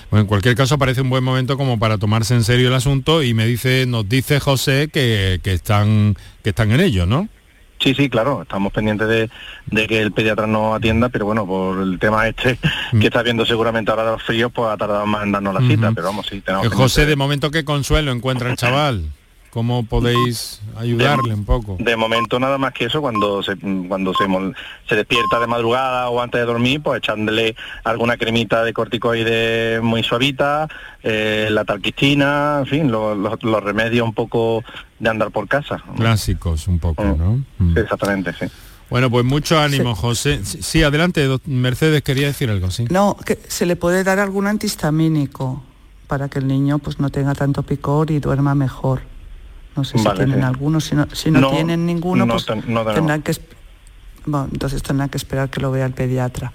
Bueno, 0.09 0.21
en 0.21 0.27
cualquier 0.27 0.55
caso 0.55 0.77
parece 0.77 1.01
un 1.01 1.09
buen 1.09 1.23
momento 1.23 1.57
como 1.57 1.77
para 1.77 1.97
tomarse 1.97 2.33
en 2.33 2.43
serio 2.43 2.69
el 2.69 2.73
asunto 2.73 3.21
y 3.21 3.33
me 3.33 3.45
dice, 3.45 3.85
nos 3.87 4.07
dice 4.09 4.39
José 4.39 4.89
que, 4.91 5.39
que 5.43 5.53
están, 5.53 6.15
que 6.43 6.49
están 6.49 6.71
en 6.71 6.79
ello, 6.79 7.05
¿no? 7.05 7.29
Sí, 7.79 7.95
sí, 7.95 8.09
claro, 8.09 8.41
estamos 8.41 8.73
pendientes 8.73 9.07
de, 9.07 9.87
que 9.87 10.01
el 10.01 10.11
pediatra 10.11 10.47
nos 10.47 10.75
atienda, 10.75 11.09
pero 11.09 11.25
bueno, 11.25 11.45
por 11.45 11.81
el 11.81 11.97
tema 11.97 12.27
este 12.27 12.57
que 12.99 13.07
está 13.07 13.23
viendo 13.23 13.45
seguramente 13.45 13.89
ahora 13.89 14.03
de 14.03 14.11
los 14.11 14.23
fríos, 14.23 14.51
pues 14.53 14.69
ha 14.69 14.77
tardado 14.77 15.05
más 15.05 15.23
en 15.23 15.31
darnos 15.31 15.53
la 15.53 15.61
cita, 15.61 15.91
pero 15.93 16.07
vamos, 16.07 16.27
sí, 16.27 16.41
tenemos... 16.41 16.67
Eh, 16.67 16.69
José, 16.69 17.05
de 17.05 17.15
momento, 17.15 17.51
¿qué 17.51 17.63
consuelo 17.63 18.11
encuentra 18.11 18.49
el 18.49 18.57
chaval? 18.57 19.05
¿Cómo 19.51 19.83
podéis 19.83 20.61
ayudarle 20.77 21.33
un 21.33 21.43
poco? 21.43 21.77
De 21.79 21.95
momento 21.95 22.39
nada 22.39 22.57
más 22.57 22.73
que 22.73 22.85
eso, 22.85 23.01
cuando 23.01 23.41
se 23.41 23.57
cuando 23.87 24.13
se, 24.13 24.25
se 24.87 24.95
despierta 24.95 25.39
de 25.39 25.47
madrugada 25.47 26.09
o 26.09 26.21
antes 26.21 26.39
de 26.39 26.45
dormir, 26.45 26.81
pues 26.81 26.99
echándole 26.99 27.55
alguna 27.83 28.17
cremita 28.17 28.63
de 28.63 28.73
corticoide 28.73 29.81
muy 29.81 30.03
suavita, 30.03 30.67
eh, 31.01 31.47
la 31.49 31.65
talquistina, 31.65 32.59
en 32.59 32.65
fin, 32.67 32.91
los 32.91 33.63
remedios 33.63 34.07
un 34.07 34.13
poco 34.13 34.63
de 34.99 35.09
andar 35.09 35.31
por 35.31 35.47
casa. 35.47 35.83
Clásicos 35.95 36.67
un 36.67 36.79
poco, 36.79 37.03
mm. 37.03 37.17
¿no? 37.17 37.43
Mm. 37.57 37.77
exactamente, 37.77 38.33
sí. 38.33 38.45
Bueno, 38.89 39.09
pues 39.09 39.23
mucho 39.23 39.59
ánimo, 39.59 39.95
José. 39.95 40.43
Sí, 40.43 40.81
adelante, 40.81 41.27
Mercedes 41.45 42.01
quería 42.01 42.27
decir 42.27 42.49
algo, 42.49 42.71
sí. 42.71 42.85
No, 42.89 43.15
que 43.23 43.39
se 43.47 43.65
le 43.65 43.75
puede 43.75 44.03
dar 44.03 44.19
algún 44.19 44.47
antihistamínico 44.47 45.63
para 46.07 46.27
que 46.27 46.39
el 46.39 46.47
niño 46.47 46.79
pues 46.79 46.99
no 46.99 47.11
tenga 47.11 47.35
tanto 47.35 47.61
picor 47.61 48.09
y 48.09 48.19
duerma 48.19 48.55
mejor. 48.55 49.01
No 49.79 49.85
sé 49.85 49.97
si 49.97 50.09
tienen 50.09 50.43
algunos, 50.43 50.83
si 50.83 50.95
no, 50.95 51.07
si 51.13 51.31
no, 51.31 51.51
tienen 51.51 51.85
ninguno, 51.85 52.27
pues 52.27 52.45
tendrán 52.45 53.21
que 53.21 53.31
bueno, 54.25 54.49
entonces 54.51 54.83
tendrán 54.83 55.07
que 55.07 55.17
esperar 55.17 55.49
que 55.49 55.61
lo 55.61 55.71
vea 55.71 55.85
el 55.85 55.93
pediatra. 55.93 56.51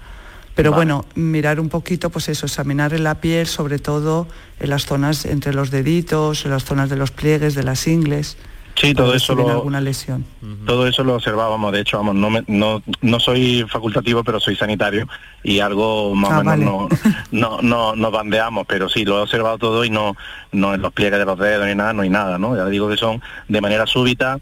Pero 0.53 0.71
bueno, 0.71 1.05
mirar 1.15 1.59
un 1.59 1.67
poquito, 1.67 2.09
pues 2.11 2.29
eso, 2.29 2.45
examinar 2.45 2.93
en 2.93 3.03
la 3.03 3.15
piel, 3.15 3.47
sobre 3.47 3.79
todo 3.79 4.27
en 4.59 4.69
las 4.69 4.85
zonas 4.85 5.25
entre 5.25 5.53
los 5.53 5.71
deditos, 5.71 6.45
en 6.45 6.51
las 6.51 6.63
zonas 6.63 6.89
de 6.89 6.95
los 6.95 7.09
pliegues, 7.09 7.55
de 7.55 7.63
las 7.63 7.87
ingles. 7.87 8.37
Sí, 8.75 8.93
todo 8.93 9.13
eso 9.13 9.33
lo 9.35 9.49
alguna 9.49 9.79
lesión. 9.79 10.25
Todo 10.65 10.87
eso 10.87 11.03
lo 11.03 11.15
observábamos, 11.15 11.71
de 11.71 11.79
hecho, 11.79 11.97
vamos, 11.97 12.15
no, 12.15 12.29
no, 12.47 12.83
no 13.01 13.19
soy 13.19 13.65
facultativo, 13.69 14.23
pero 14.23 14.39
soy 14.39 14.55
sanitario 14.55 15.07
y 15.43 15.59
algo 15.59 16.13
más 16.13 16.31
o 16.31 16.49
ah, 16.49 16.55
menos 16.55 16.89
no, 17.31 17.61
no, 17.61 17.95
nos 17.95 18.11
bandeamos, 18.11 18.65
pero 18.67 18.89
sí, 18.89 19.05
lo 19.05 19.19
he 19.19 19.21
observado 19.21 19.57
todo 19.57 19.85
y 19.85 19.89
no, 19.89 20.15
no 20.51 20.73
en 20.73 20.81
los 20.81 20.91
pliegues 20.91 21.19
de 21.19 21.25
los 21.25 21.39
dedos 21.39 21.67
ni 21.67 21.75
nada, 21.75 21.93
no 21.93 22.01
hay 22.01 22.09
nada, 22.09 22.37
¿no? 22.37 22.55
Ya 22.55 22.65
digo 22.65 22.89
que 22.89 22.97
son 22.97 23.21
de 23.47 23.61
manera 23.61 23.85
súbita 23.87 24.39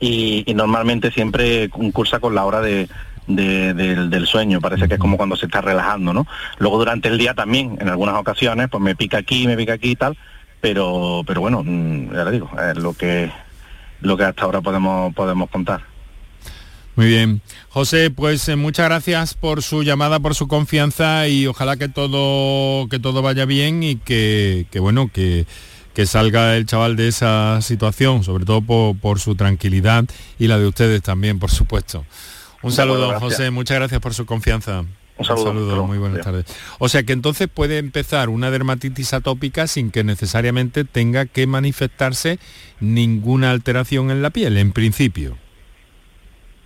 y, 0.00 0.44
normalmente 0.54 1.10
siempre 1.10 1.70
cursa 1.70 2.18
con 2.18 2.34
la 2.34 2.44
hora 2.44 2.60
de, 2.60 2.88
del, 3.26 4.26
sueño, 4.26 4.60
parece 4.60 4.86
que 4.86 4.94
es 4.94 5.00
como 5.00 5.16
cuando 5.16 5.36
se 5.36 5.46
está 5.46 5.62
relajando, 5.62 6.12
¿no? 6.12 6.26
Luego 6.58 6.78
durante 6.78 7.08
el 7.08 7.16
día 7.16 7.32
también, 7.32 7.78
en 7.80 7.88
algunas 7.88 8.16
ocasiones, 8.16 8.68
pues 8.70 8.82
me 8.82 8.94
pica 8.94 9.18
aquí, 9.18 9.46
me 9.46 9.56
pica 9.56 9.74
aquí 9.74 9.92
y 9.92 9.96
tal, 9.96 10.16
pero, 10.60 11.22
pero 11.26 11.40
bueno, 11.40 11.62
mm, 11.64 12.12
ya 12.12 12.24
le 12.24 12.30
digo, 12.32 12.50
es 12.60 12.76
lo 12.76 12.92
que 12.92 13.30
lo 14.00 14.16
que 14.16 14.24
hasta 14.24 14.44
ahora 14.44 14.60
podemos, 14.60 15.14
podemos 15.14 15.50
contar. 15.50 15.82
Muy 16.96 17.08
bien. 17.08 17.42
José, 17.68 18.10
pues 18.10 18.48
eh, 18.48 18.56
muchas 18.56 18.86
gracias 18.86 19.34
por 19.34 19.62
su 19.62 19.82
llamada, 19.82 20.18
por 20.18 20.34
su 20.34 20.48
confianza 20.48 21.28
y 21.28 21.46
ojalá 21.46 21.76
que 21.76 21.88
todo, 21.88 22.88
que 22.88 22.98
todo 22.98 23.20
vaya 23.20 23.44
bien 23.44 23.82
y 23.82 23.96
que, 23.96 24.66
bueno, 24.80 25.10
que, 25.12 25.46
que, 25.92 26.06
salga 26.06 26.56
el 26.56 26.64
chaval 26.64 26.96
de 26.96 27.08
esa 27.08 27.60
situación, 27.60 28.24
sobre 28.24 28.46
todo 28.46 28.62
por, 28.62 29.20
su 29.20 29.34
tranquilidad 29.34 30.06
y 30.38 30.46
la 30.48 30.58
de 30.58 30.66
ustedes 30.66 31.02
también, 31.02 31.38
por 31.38 31.50
supuesto. 31.50 32.06
Un 32.62 32.72
saludo, 32.72 33.20
José, 33.20 33.50
muchas 33.50 33.76
gracias 33.76 34.00
por 34.00 34.14
su 34.14 34.24
confianza. 34.24 34.86
Un 35.18 35.24
saludo. 35.24 35.86
muy 35.86 35.98
buenas 35.98 36.22
tardes. 36.22 36.44
O 36.78 36.88
sea 36.88 37.02
que 37.02 37.12
entonces 37.12 37.48
puede 37.48 37.78
empezar 37.78 38.28
una 38.28 38.50
dermatitis 38.50 39.14
atópica 39.14 39.66
sin 39.66 39.90
que 39.90 40.04
necesariamente 40.04 40.84
tenga 40.84 41.26
que 41.26 41.46
manifestarse 41.46 42.38
ninguna 42.80 43.50
alteración 43.50 44.10
en 44.10 44.22
la 44.22 44.30
piel, 44.30 44.58
en 44.58 44.72
principio. 44.72 45.38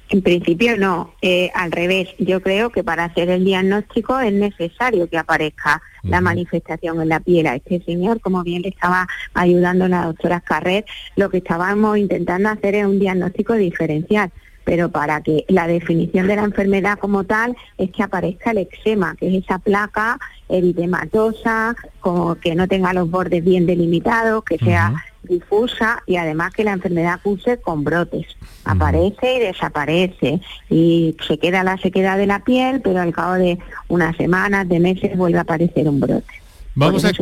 En 0.09 0.23
principio 0.23 0.77
no, 0.77 1.15
eh, 1.23 1.53
al 1.55 1.71
revés. 1.71 2.09
Yo 2.19 2.43
creo 2.43 2.71
que 2.71 2.83
para 2.83 3.05
hacer 3.05 3.31
el 3.31 3.45
diagnóstico 3.45 4.19
es 4.19 4.33
necesario 4.33 5.09
que 5.09 5.17
aparezca 5.17 5.81
la 6.03 6.21
manifestación 6.21 7.01
en 7.01 7.09
la 7.11 7.21
piel. 7.21 7.47
A 7.47 7.55
este 7.55 7.81
señor, 7.85 8.21
como 8.21 8.43
bien 8.43 8.63
le 8.63 8.71
estaba 8.71 9.07
ayudando 9.35 9.87
la 9.87 10.07
doctora 10.07 10.41
Carrer, 10.41 10.85
lo 11.15 11.31
que 11.31 11.39
estábamos 11.39 11.97
intentando 11.97 12.49
hacer 12.49 12.75
es 12.75 12.87
un 12.87 12.99
diagnóstico 12.99 13.55
diferencial 13.55 14.33
pero 14.64 14.90
para 14.90 15.20
que 15.20 15.44
la 15.49 15.66
definición 15.66 16.27
de 16.27 16.37
la 16.37 16.44
enfermedad 16.44 16.99
como 16.99 17.25
tal 17.25 17.57
es 17.79 17.90
que 17.90 18.03
aparezca 18.03 18.51
el 18.51 18.59
eczema, 18.59 19.16
que 19.16 19.29
es 19.29 19.44
esa 19.44 19.59
placa 19.59 20.18
eritematosa, 20.49 21.77
como 22.01 22.35
que 22.37 22.55
no 22.55 22.68
tenga 22.68 22.92
los 22.92 23.11
bordes 23.11 23.44
bien 23.44 23.66
delimitados, 23.66 24.44
que 24.44 24.59
sea 24.59 24.94
difusa 25.23 26.03
y 26.07 26.16
además 26.16 26.53
que 26.53 26.64
la 26.64 26.73
enfermedad 26.73 27.14
acuse 27.14 27.59
con 27.59 27.85
brotes. 27.85 28.27
Aparece 28.64 29.37
y 29.37 29.38
desaparece 29.40 30.40
y 30.68 31.16
se 31.27 31.38
queda 31.38 31.62
la 31.62 31.77
sequedad 31.79 32.18
de 32.18 32.27
la 32.27 32.40
piel, 32.40 32.81
pero 32.81 33.01
al 33.01 33.12
cabo 33.12 33.35
de 33.35 33.59
unas 33.88 34.16
semanas, 34.16 34.68
de 34.68 34.81
meses 34.81 35.16
vuelve 35.16 35.38
a 35.38 35.42
aparecer 35.42 35.88
un 35.88 36.01
brote. 36.01 36.39
Vamos 36.81 37.05
a, 37.05 37.12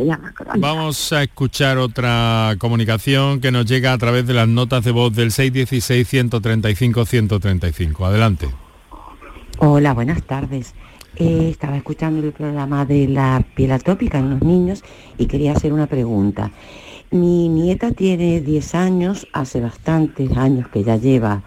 vamos 0.57 1.11
a, 1.11 1.23
escuchar 1.23 1.77
otra 1.79 2.55
comunicación 2.59 3.41
que 3.41 3.51
nos 3.51 3.65
llega 3.65 3.91
a 3.91 3.97
través 3.97 4.25
de 4.25 4.33
las 4.33 4.47
notas 4.47 4.85
de 4.85 4.91
voz 4.91 5.13
del 5.13 5.31
616-135-135. 5.31 8.07
Adelante. 8.07 8.47
Hola, 9.57 9.93
buenas 9.93 10.23
tardes. 10.23 10.73
Eh, 11.17 11.49
estaba 11.49 11.75
escuchando 11.75 12.25
el 12.25 12.31
programa 12.31 12.85
de 12.85 13.09
la 13.09 13.43
piel 13.53 13.73
atópica 13.73 14.19
en 14.19 14.29
los 14.29 14.41
niños 14.41 14.81
y 15.17 15.25
quería 15.25 15.51
hacer 15.51 15.73
una 15.73 15.87
pregunta. 15.87 16.51
Mi 17.11 17.49
nieta 17.49 17.91
tiene 17.91 18.39
10 18.39 18.75
años, 18.75 19.27
hace 19.33 19.59
bastantes 19.59 20.37
años 20.37 20.69
que 20.69 20.85
ya 20.85 20.95
lleva 20.95 21.43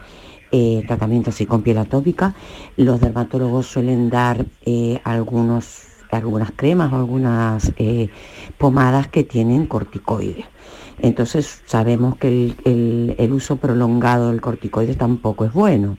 eh, 0.50 0.84
tratamiento 0.86 1.30
así 1.30 1.46
con 1.46 1.62
piel 1.62 1.78
atópica. 1.78 2.34
Los 2.76 3.00
dermatólogos 3.00 3.68
suelen 3.68 4.10
dar 4.10 4.44
eh, 4.66 5.00
algunos 5.02 5.91
algunas 6.12 6.52
cremas 6.54 6.92
o 6.92 6.96
algunas 6.96 7.72
eh, 7.76 8.10
pomadas 8.58 9.08
que 9.08 9.24
tienen 9.24 9.66
corticoides. 9.66 10.44
Entonces 10.98 11.62
sabemos 11.66 12.16
que 12.16 12.54
el, 12.64 13.32
uso 13.32 13.56
prolongado 13.56 14.28
del 14.30 14.40
corticoide 14.40 14.94
tampoco 14.94 15.44
es 15.44 15.52
bueno. 15.52 15.96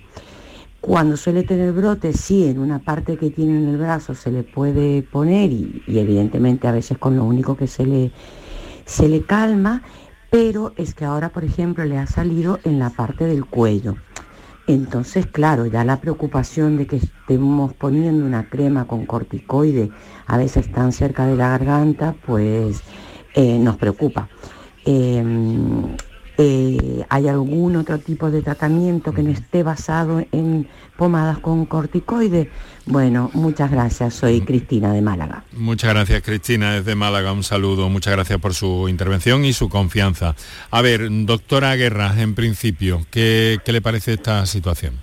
Cuando 0.79 1.17
suele 1.17 1.43
tener 1.43 1.71
brotes, 1.71 2.19
sí, 2.19 2.45
en 2.45 2.59
una 2.59 2.79
parte 2.79 3.17
que 3.17 3.29
tiene 3.29 3.57
en 3.57 3.69
el 3.69 3.77
brazo 3.77 4.15
se 4.15 4.31
le 4.31 4.43
puede 4.43 5.01
poner 5.01 5.51
y, 5.51 5.83
evidentemente 5.87 6.67
a 6.67 6.71
veces 6.71 6.97
con 6.97 7.15
lo 7.15 7.23
único 7.23 7.57
que 7.57 7.67
se 7.67 7.85
le, 7.85 8.11
se 8.85 9.07
le 9.09 9.23
calma, 9.23 9.81
pero 10.29 10.73
es 10.77 10.93
que 10.93 11.05
ahora, 11.05 11.29
por 11.29 11.43
ejemplo, 11.43 11.85
le 11.85 11.97
ha 11.97 12.07
salido 12.07 12.59
en 12.63 12.79
la 12.79 12.89
parte 12.89 13.25
del 13.25 13.45
cuello. 13.45 13.95
Entonces, 14.65 15.27
claro, 15.27 15.65
ya 15.65 15.83
la 15.83 15.99
preocupación 15.99 16.77
de 16.77 16.87
que 16.87 16.95
estemos 16.95 17.73
poniendo 17.73 18.25
una 18.25 18.47
crema 18.49 18.87
con 18.87 19.05
corticoide 19.05 19.91
a 20.25 20.37
veces 20.37 20.71
tan 20.71 20.93
cerca 20.93 21.25
de 21.25 21.35
la 21.35 21.49
garganta, 21.49 22.15
pues 22.25 22.81
eh, 23.33 23.59
nos 23.59 23.77
preocupa. 23.77 24.29
Em, 24.85 25.97
eh, 26.37 27.05
¿Hay 27.09 27.27
algún 27.27 27.75
otro 27.75 27.99
tipo 27.99 28.31
de 28.31 28.41
tratamiento 28.41 29.13
que 29.13 29.21
no 29.21 29.29
esté 29.29 29.61
basado 29.61 30.25
en 30.31 30.67
pomadas 30.97 31.37
con 31.39 31.65
corticoides? 31.65 32.47
Bueno, 32.85 33.29
muchas 33.33 33.69
gracias. 33.69 34.15
Soy 34.15 34.41
Cristina 34.41 34.91
de 34.93 35.01
Málaga. 35.01 35.43
Muchas 35.53 35.91
gracias, 35.91 36.23
Cristina, 36.23 36.73
desde 36.73 36.95
Málaga. 36.95 37.33
Un 37.33 37.43
saludo. 37.43 37.87
Muchas 37.89 38.13
gracias 38.13 38.39
por 38.39 38.53
su 38.55 38.89
intervención 38.89 39.45
y 39.45 39.53
su 39.53 39.69
confianza. 39.69 40.35
A 40.71 40.81
ver, 40.81 41.07
doctora 41.09 41.75
Guerra, 41.75 42.13
en 42.19 42.33
principio, 42.33 43.05
¿qué, 43.11 43.59
le 43.65 43.81
parece 43.81 44.13
esta 44.13 44.45
situación? 44.45 44.95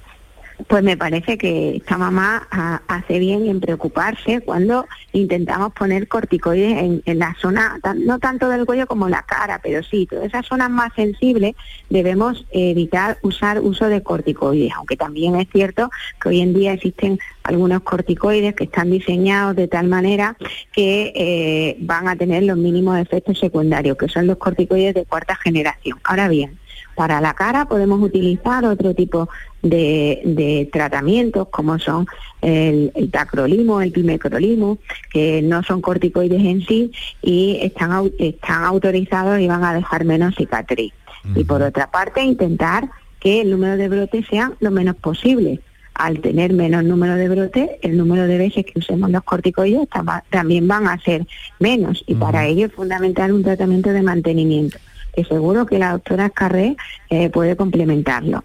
Pues 0.69 0.83
me 0.83 0.97
parece 0.97 1.39
que 1.39 1.77
esta 1.77 1.99
mamá 1.99 2.47
ah, 2.51 2.83
hace 2.89 3.19
bien 3.19 3.47
en 3.47 3.61
preocuparse 3.61 4.41
cuando 4.41 4.87
intentamos 5.13 5.73
poner 5.73 6.09
corticoides 6.09 7.01
en, 7.05 7.19
la 7.19 7.35
zona, 7.41 7.79
no 7.97 8.19
tanto 8.19 8.49
del 8.49 8.67
cuello 8.67 8.87
como 8.87 9.09
la 9.09 9.23
cara, 9.23 9.61
pero 9.63 9.83
sí, 9.83 10.07
todas 10.07 10.27
esas 10.27 10.47
zonas 10.47 10.71
más 10.71 10.93
sensibles 10.95 11.55
debemos 11.89 12.47
evitar 12.51 13.19
usar 13.23 13.61
uso 13.61 13.87
de 13.87 14.03
corticoides, 14.03 14.73
aunque 14.75 14.97
también 14.97 15.37
es 15.37 15.49
cierto 15.53 15.91
que 16.21 16.29
hoy 16.29 16.41
en 16.41 16.55
día 16.55 16.73
existen 16.73 17.19
algunos 17.43 17.83
corticoides 17.83 18.55
que 18.55 18.65
están 18.65 18.91
diseñados 18.91 19.57
de 19.57 19.69
tal 19.69 19.89
manera 19.89 20.37
que 20.73 21.13
eh, 21.15 21.77
van 21.81 22.09
a 22.09 22.17
tener 22.17 22.45
los 22.45 22.57
mínimos 22.57 22.99
efectos 22.99 23.39
secundarios, 23.39 23.97
que 23.97 24.09
son 24.09 24.27
los 24.27 24.37
corticoides 24.37 24.95
de 24.95 25.05
cuarta 25.05 25.35
generación. 25.37 25.99
Ahora 26.05 26.29
bien, 26.29 26.60
para 27.01 27.23
la 27.23 27.33
cara 27.33 27.65
podemos 27.65 28.03
utilizar 28.03 28.63
otro 28.67 28.93
tipo 28.93 29.31
de, 29.63 30.69
tratamientos 30.71 31.49
como 31.49 31.79
son 31.79 32.07
el, 32.43 32.93
tacrolimo, 33.11 33.81
el 33.81 33.91
pimecrolimo, 33.91 34.77
que 35.11 35.41
no 35.41 35.63
son 35.63 35.81
corticoides 35.81 36.45
en 36.45 36.61
sí 36.61 36.93
y 37.23 37.59
están, 37.63 38.13
están 38.19 38.65
autorizados 38.65 39.41
y 39.41 39.49
van 39.49 39.65
a 39.65 39.73
dejar 39.73 40.05
menos 40.05 40.35
cicatriz. 40.37 40.93
Y 41.35 41.45
por 41.45 41.63
otra 41.63 41.91
parte, 41.91 42.23
intentar 42.23 42.91
que 43.19 43.41
el 43.41 43.51
número 43.51 43.79
de 43.79 43.89
brotes 43.89 44.27
sea 44.29 44.53
lo 44.61 44.71
menos 44.71 44.97
posible. 44.97 45.61
Al 45.95 46.21
tener 46.21 46.53
menos 46.53 46.85
número 46.85 47.15
de 47.15 47.31
brotes, 47.31 47.71
el 47.81 47.97
número 47.97 48.27
de 48.27 48.37
veces 48.37 48.67
que 48.67 48.79
usemos 48.79 49.11
los 49.11 49.23
corticoides 49.23 49.89
también 50.29 50.69
van 50.69 50.87
a 50.87 51.01
ser 51.01 51.27
menos 51.61 52.05
y 52.07 52.15
para 52.15 52.47
ello 52.47 52.67
es 52.67 52.73
fundamental 52.75 53.33
un 53.33 53.43
tratamiento 53.43 53.89
de 53.89 54.03
mantenimiento 54.03 54.79
que 55.15 55.25
seguro 55.25 55.67
que 55.67 55.79
la 55.79 55.93
doctora 55.93 56.27
Escarré 56.27 56.77
eh, 57.09 57.31
puede 57.31 57.57
complementarlo. 57.57 58.43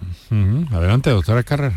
Adelante, 0.72 1.10
doctora 1.10 1.40
Escarré. 1.40 1.72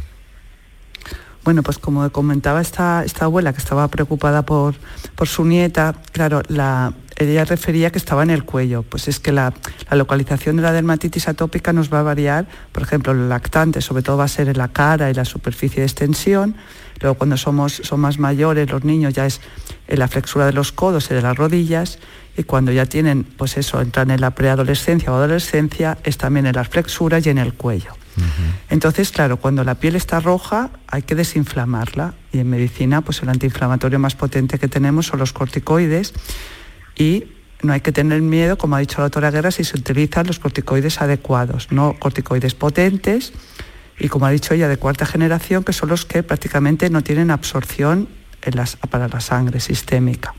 Bueno, 1.44 1.62
pues 1.62 1.78
como 1.78 2.10
comentaba 2.10 2.60
esta, 2.60 3.04
esta 3.04 3.24
abuela 3.24 3.52
que 3.52 3.58
estaba 3.58 3.88
preocupada 3.88 4.44
por, 4.44 4.74
por 5.14 5.28
su 5.28 5.46
nieta, 5.46 5.94
claro, 6.12 6.42
la, 6.48 6.92
ella 7.18 7.44
refería 7.44 7.90
que 7.90 7.98
estaba 7.98 8.22
en 8.22 8.30
el 8.30 8.44
cuello. 8.44 8.82
Pues 8.82 9.08
es 9.08 9.18
que 9.18 9.32
la, 9.32 9.52
localización 9.90 10.56
de 10.56 10.62
la 10.62 10.72
dermatitis 10.72 11.28
atópica 11.28 11.72
nos 11.72 11.92
va 11.92 12.00
a 12.00 12.02
variar. 12.02 12.46
Por 12.72 12.82
ejemplo, 12.82 13.12
el 13.12 13.28
lactante 13.28 13.80
sobre 13.80 14.02
todo 14.02 14.18
va 14.18 14.24
a 14.24 14.28
ser 14.28 14.48
en 14.48 14.58
la 14.58 14.68
cara 14.68 15.10
y 15.10 15.14
la 15.14 15.24
superficie 15.24 15.80
de 15.80 15.86
extensión. 15.86 16.54
Luego 17.00 17.16
cuando 17.16 17.36
somos, 17.36 17.80
son 17.82 18.00
más 18.00 18.18
mayores, 18.18 18.70
los 18.70 18.84
niños 18.84 19.14
ya 19.14 19.26
es 19.26 19.40
en 19.88 19.98
la 19.98 20.08
flexura 20.08 20.46
de 20.46 20.52
los 20.52 20.70
codos 20.72 21.10
y 21.10 21.14
de 21.14 21.22
las 21.22 21.36
rodillas 21.36 21.98
y 22.36 22.44
cuando 22.44 22.70
ya 22.70 22.86
tienen, 22.86 23.24
pues 23.24 23.56
eso, 23.56 23.80
entran 23.80 24.12
en 24.12 24.20
la 24.20 24.30
preadolescencia 24.30 25.10
o 25.10 25.16
adolescencia, 25.16 25.98
es 26.04 26.18
también 26.18 26.46
en 26.46 26.54
las 26.54 26.68
flexuras 26.68 27.26
y 27.26 27.30
en 27.30 27.38
el 27.38 27.54
cuello. 27.54 27.92
Entonces, 28.68 29.10
claro, 29.10 29.36
cuando 29.36 29.62
la 29.62 29.76
piel 29.76 29.94
está 29.94 30.18
roja 30.18 30.70
hay 30.88 31.02
que 31.02 31.14
desinflamarla 31.14 32.14
y 32.32 32.38
en 32.40 32.50
medicina 32.50 33.00
pues 33.00 33.22
el 33.22 33.28
antiinflamatorio 33.28 33.98
más 33.98 34.16
potente 34.16 34.58
que 34.58 34.66
tenemos 34.66 35.06
son 35.06 35.20
los 35.20 35.32
corticoides 35.32 36.14
y 36.96 37.24
no 37.62 37.72
hay 37.72 37.80
que 37.80 37.92
tener 37.92 38.20
miedo, 38.20 38.58
como 38.58 38.76
ha 38.76 38.80
dicho 38.80 38.98
la 38.98 39.04
doctora 39.04 39.30
Guerra, 39.30 39.50
si 39.50 39.64
se 39.64 39.76
utilizan 39.76 40.26
los 40.26 40.38
corticoides 40.38 41.00
adecuados, 41.00 41.68
no 41.70 41.94
corticoides 41.98 42.54
potentes 42.54 43.32
y 43.98 44.08
como 44.08 44.26
ha 44.26 44.30
dicho 44.30 44.54
ella 44.54 44.68
de 44.68 44.76
cuarta 44.76 45.06
generación, 45.06 45.64
que 45.64 45.72
son 45.72 45.88
los 45.88 46.04
que 46.04 46.22
prácticamente 46.22 46.90
no 46.90 47.02
tienen 47.02 47.30
absorción 47.30 48.08
para 48.90 49.08
la 49.08 49.20
sangre 49.20 49.60
sistémica. 49.60 50.34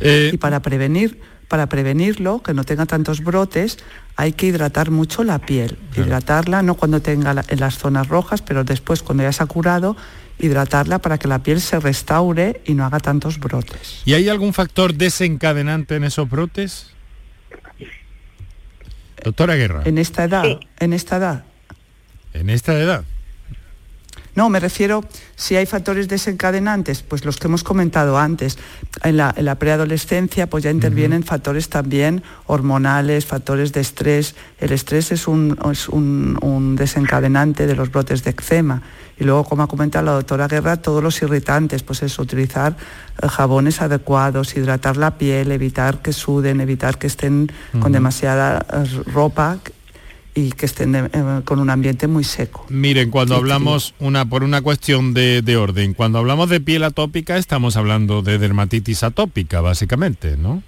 Eh, 0.00 0.30
y 0.32 0.36
para 0.38 0.62
prevenir, 0.62 1.20
para 1.48 1.68
prevenirlo, 1.68 2.42
que 2.42 2.54
no 2.54 2.64
tenga 2.64 2.86
tantos 2.86 3.22
brotes, 3.22 3.78
hay 4.16 4.32
que 4.32 4.46
hidratar 4.46 4.90
mucho 4.90 5.24
la 5.24 5.38
piel. 5.38 5.78
Hidratarla, 5.96 6.62
no 6.62 6.74
cuando 6.74 7.00
tenga 7.02 7.44
en 7.46 7.60
las 7.60 7.78
zonas 7.78 8.08
rojas, 8.08 8.42
pero 8.42 8.64
después 8.64 9.02
cuando 9.02 9.22
ya 9.22 9.32
se 9.32 9.42
ha 9.42 9.46
curado, 9.46 9.96
hidratarla 10.38 10.98
para 10.98 11.18
que 11.18 11.28
la 11.28 11.42
piel 11.42 11.60
se 11.60 11.78
restaure 11.78 12.62
y 12.64 12.74
no 12.74 12.84
haga 12.84 13.00
tantos 13.00 13.38
brotes. 13.38 14.02
¿Y 14.04 14.14
hay 14.14 14.28
algún 14.28 14.52
factor 14.52 14.94
desencadenante 14.94 15.96
en 15.96 16.04
esos 16.04 16.28
brotes? 16.28 16.90
Doctora 19.22 19.54
Guerra. 19.54 19.82
En 19.84 19.98
esta 19.98 20.24
edad, 20.24 20.44
en 20.80 20.92
esta 20.92 21.16
edad. 21.16 21.44
En 22.32 22.50
esta 22.50 22.72
edad. 22.78 23.04
No, 24.34 24.48
me 24.48 24.60
refiero, 24.60 25.04
si 25.36 25.56
hay 25.56 25.66
factores 25.66 26.08
desencadenantes, 26.08 27.02
pues 27.02 27.26
los 27.26 27.36
que 27.36 27.48
hemos 27.48 27.62
comentado 27.62 28.18
antes. 28.18 28.56
En 29.02 29.18
la, 29.18 29.54
preadolescencia 29.58 30.48
pues 30.48 30.64
ya 30.64 30.70
intervienen 30.70 31.22
factores 31.22 31.68
también 31.68 32.22
hormonales, 32.46 33.26
factores 33.26 33.72
de 33.72 33.82
estrés. 33.82 34.34
El 34.58 34.72
estrés 34.72 35.12
es, 35.12 35.28
un, 35.28 35.58
un, 35.60 36.76
desencadenante 36.76 37.66
de 37.66 37.76
los 37.76 37.90
brotes 37.90 38.24
de 38.24 38.30
eczema. 38.30 38.82
Y 39.18 39.24
luego, 39.24 39.44
como 39.44 39.64
ha 39.64 39.68
comentado 39.68 40.06
la 40.06 40.12
doctora 40.12 40.48
Guerra, 40.48 40.78
todos 40.78 41.02
los 41.02 41.20
irritantes, 41.20 41.82
pues 41.82 42.02
es 42.02 42.18
utilizar 42.18 42.74
eh, 43.22 43.28
jabones 43.28 43.82
adecuados, 43.82 44.56
hidratar 44.56 44.96
la 44.96 45.18
piel, 45.18 45.52
evitar 45.52 46.00
que 46.00 46.14
suden, 46.14 46.62
evitar 46.62 46.96
que 46.96 47.06
estén 47.06 47.52
con 47.80 47.92
demasiada 47.92 48.64
eh, 48.72 49.02
ropa 49.12 49.58
y 50.34 50.52
que 50.52 50.66
estén 50.66 50.94
eh, 50.94 51.10
con 51.44 51.58
un 51.58 51.70
ambiente 51.70 52.06
muy 52.06 52.24
seco. 52.24 52.66
Miren, 52.68 53.10
cuando 53.10 53.36
hablamos, 53.36 53.94
una 53.98 54.24
por 54.24 54.44
una 54.44 54.62
cuestión 54.62 55.14
de, 55.14 55.56
orden, 55.56 55.94
cuando 55.94 56.18
hablamos 56.18 56.48
de 56.48 56.60
piel 56.60 56.84
atópica 56.84 57.36
estamos 57.36 57.76
hablando 57.76 58.22
de 58.22 58.38
dermatitis 58.38 59.02
atópica, 59.02 59.60
básicamente, 59.60 60.36
¿no? 60.36 60.62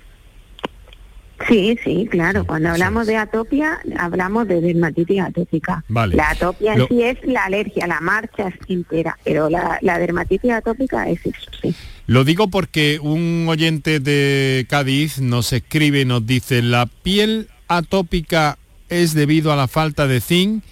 Sí, 1.48 1.77
sí, 1.83 2.07
claro. 2.11 2.46
Cuando 2.46 2.70
hablamos 2.70 3.07
de 3.07 3.16
atopia, 3.16 3.79
hablamos 3.98 4.46
de 4.48 4.61
dermatitis 4.61 5.20
atópica. 5.20 5.85
La 5.88 6.31
atopia 6.31 6.74
en 6.74 6.88
sí 6.88 7.03
es 7.03 7.18
la 7.24 7.44
alergia, 7.44 7.87
la 7.87 8.00
marcha 8.00 8.53
entera, 8.68 9.18
pero 9.24 9.50
la, 9.50 9.79
la 9.83 9.98
dermatitis 9.98 10.53
atópica 10.53 11.09
es 11.09 11.20
eso, 11.27 11.50
sí. 11.61 11.74
Lo 12.07 12.24
digo 12.24 12.48
porque 12.48 12.98
un 13.00 13.46
oyente 13.48 13.98
de 13.98 14.66
Cádiz 14.68 15.20
nos 15.20 15.53
escribe 15.53 16.03
y 16.03 16.05
nos 16.05 16.24
dice, 16.24 16.62
la 16.62 16.87
piel 16.87 17.48
atópica 17.66 18.59
es 19.02 19.14
debido 19.14 19.52
a 19.52 19.57
la 19.57 19.68
falta 19.68 20.07
de 20.07 20.20
zinc. 20.20 20.62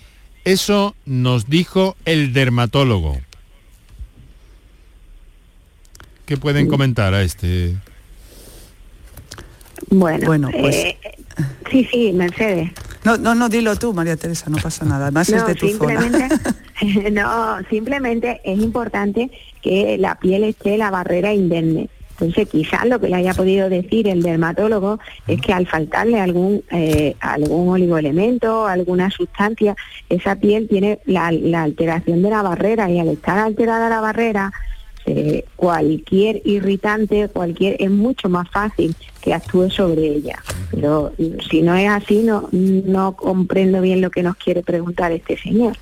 Eso 0.44 0.94
nos 1.06 1.48
dijo 1.48 1.96
el 2.04 2.32
dermatólogo. 2.32 3.18
¿Qué 6.26 6.36
pueden 6.36 6.68
comentar 6.68 7.14
a 7.14 7.22
este? 7.22 7.76
Bueno, 9.90 10.26
bueno 10.26 10.50
pues... 10.50 10.74
Eh, 10.74 10.98
sí, 11.70 11.86
sí, 11.90 12.12
Mercedes. 12.12 12.70
No, 13.04 13.16
no, 13.16 13.34
no, 13.34 13.48
dilo 13.48 13.76
tú, 13.76 13.92
María 13.92 14.16
Teresa, 14.16 14.48
no 14.48 14.58
pasa 14.58 14.84
nada. 14.84 15.06
Además 15.06 15.28
es 15.28 15.44
de 15.46 15.54
tu 15.54 15.66
simplemente, 15.68 16.28
no, 17.12 17.58
simplemente 17.68 18.40
es 18.44 18.58
importante 18.58 19.30
que 19.60 19.98
la 19.98 20.14
piel 20.16 20.44
esté 20.44 20.78
la 20.78 20.90
barrera 20.90 21.32
indemne. 21.34 21.88
Entonces, 22.22 22.48
quizás 22.48 22.86
lo 22.86 23.00
que 23.00 23.08
le 23.08 23.16
haya 23.16 23.34
podido 23.34 23.68
decir 23.68 24.06
el 24.06 24.22
dermatólogo 24.22 25.00
es 25.26 25.40
que 25.40 25.52
al 25.52 25.66
faltarle 25.66 26.20
algún, 26.20 26.62
eh, 26.70 27.16
algún 27.18 27.70
oligoelemento, 27.70 28.64
alguna 28.64 29.10
sustancia, 29.10 29.74
esa 30.08 30.36
piel 30.36 30.68
tiene 30.68 31.00
la, 31.04 31.26
alteración 31.26 32.22
de 32.22 32.30
la 32.30 32.42
barrera 32.42 32.88
y 32.88 33.00
al 33.00 33.08
estar 33.08 33.38
alterada 33.38 33.88
la 33.88 34.00
barrera, 34.00 34.52
eh, 35.04 35.46
cualquier 35.56 36.42
irritante, 36.44 37.28
cualquier 37.28 37.74
es 37.80 37.90
mucho 37.90 38.28
más 38.28 38.48
fácil 38.48 38.94
que 39.20 39.34
actúe 39.34 39.68
sobre 39.68 40.06
ella. 40.06 40.40
Pero 40.70 41.12
si 41.50 41.62
no 41.62 41.74
es 41.74 41.88
así, 41.88 42.22
no, 42.22 42.48
no 42.52 43.16
comprendo 43.16 43.80
bien 43.80 44.00
lo 44.00 44.10
que 44.10 44.22
nos 44.22 44.36
quiere 44.36 44.62
preguntar 44.62 45.10
este 45.10 45.36
señor. 45.36 45.76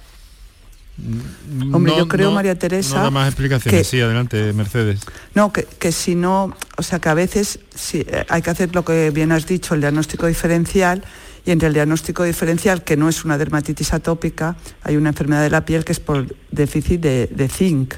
Hombre, 1.72 1.94
yo 1.96 2.08
creo, 2.08 2.30
María 2.30 2.58
Teresa... 2.58 3.02
No 3.04 3.10
más 3.10 3.28
explicaciones, 3.28 3.86
sí, 3.86 4.00
adelante, 4.00 4.52
Mercedes. 4.52 5.00
No, 5.34 5.52
que, 5.52 5.92
si 5.92 6.14
no, 6.14 6.54
o 6.76 6.82
sea, 6.82 6.98
que 6.98 7.08
a 7.08 7.14
veces 7.14 7.60
sí, 7.74 8.04
eh, 8.06 8.24
hay 8.28 8.42
que 8.42 8.50
hacer 8.50 8.74
lo 8.74 8.84
que 8.84 9.10
bien 9.10 9.32
has 9.32 9.46
dicho, 9.46 9.74
el 9.74 9.80
diagnóstico 9.80 10.26
diferencial, 10.26 11.02
y 11.44 11.50
entre 11.50 11.68
el 11.68 11.74
diagnóstico 11.74 12.24
diferencial, 12.24 12.84
que 12.84 12.96
no 12.96 13.08
es 13.08 13.24
una 13.24 13.38
dermatitis 13.38 13.92
atópica, 13.92 14.56
hay 14.82 14.96
una 14.96 15.10
enfermedad 15.10 15.42
de 15.42 15.50
la 15.50 15.64
piel 15.64 15.84
que 15.84 15.92
es 15.92 16.00
por 16.00 16.34
déficit 16.50 17.00
de, 17.00 17.48
zinc, 17.48 17.94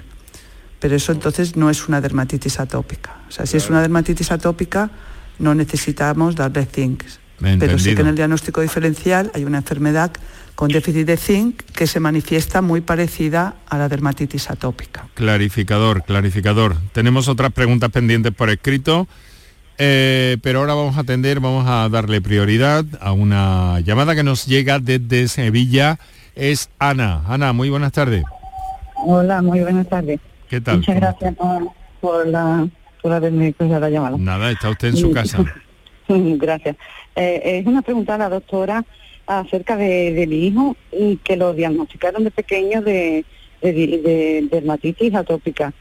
pero 0.78 0.96
eso 0.96 1.12
entonces 1.12 1.56
no 1.56 1.70
es 1.70 1.88
una 1.88 2.00
dermatitis 2.00 2.60
atópica. 2.60 3.20
O 3.28 3.32
sea, 3.32 3.46
si 3.46 3.56
es 3.56 3.68
una 3.68 3.80
dermatitis 3.80 4.30
atópica, 4.30 4.90
no 5.38 5.54
necesitamos 5.54 6.36
darle 6.36 6.66
zinc. 6.66 7.02
Pero 7.40 7.78
sí 7.78 7.94
que 7.94 8.02
en 8.02 8.08
el 8.08 8.16
diagnóstico 8.16 8.60
diferencial 8.60 9.32
hay 9.34 9.44
una 9.44 9.58
enfermedad 9.58 10.12
con 10.62 10.70
déficit 10.70 11.08
de 11.08 11.16
zinc 11.16 11.60
que 11.74 11.88
se 11.88 11.98
manifiesta 11.98 12.62
muy 12.62 12.82
parecida 12.82 13.56
a 13.68 13.78
la 13.78 13.88
dermatitis 13.88 14.48
atópica. 14.48 15.08
Clarificador, 15.14 16.04
clarificador. 16.04 16.76
Tenemos 16.92 17.26
otras 17.26 17.50
preguntas 17.50 17.90
pendientes 17.90 18.32
por 18.32 18.48
escrito, 18.48 19.08
eh, 19.78 20.36
pero 20.40 20.60
ahora 20.60 20.74
vamos 20.74 20.96
a 20.96 21.00
atender, 21.00 21.40
vamos 21.40 21.66
a 21.66 21.88
darle 21.88 22.20
prioridad 22.20 22.84
a 23.00 23.10
una 23.10 23.80
llamada 23.80 24.14
que 24.14 24.22
nos 24.22 24.46
llega 24.46 24.78
desde 24.78 25.26
Sevilla. 25.26 25.98
Es 26.36 26.70
Ana. 26.78 27.24
Ana, 27.26 27.52
muy 27.52 27.68
buenas 27.68 27.90
tardes. 27.90 28.22
Hola, 29.04 29.42
muy 29.42 29.62
buenas 29.62 29.88
tardes. 29.88 30.20
¿Qué 30.48 30.60
tal? 30.60 30.76
Muchas 30.76 30.94
gracias 30.94 31.34
por, 32.00 32.24
la, 32.28 32.68
por 33.02 33.12
haberme 33.12 33.52
la 33.58 33.90
llamada. 33.90 34.16
Nada, 34.16 34.52
está 34.52 34.70
usted 34.70 34.90
en 34.90 34.96
su 34.96 35.10
casa. 35.12 35.44
gracias. 36.06 36.76
Eh, 37.16 37.58
es 37.58 37.66
una 37.66 37.82
pregunta 37.82 38.14
a 38.14 38.18
la 38.18 38.28
doctora 38.28 38.84
acerca 39.40 39.76
de, 39.76 40.26
mi 40.28 40.46
hijo 40.46 40.76
y 40.90 41.16
que 41.18 41.36
lo 41.36 41.54
diagnosticaron 41.54 42.24
de 42.24 42.30
pequeño 42.30 42.82
de, 42.82 43.24
de, 43.60 44.48
dermatitis 44.50 45.14
atópica. 45.14 45.72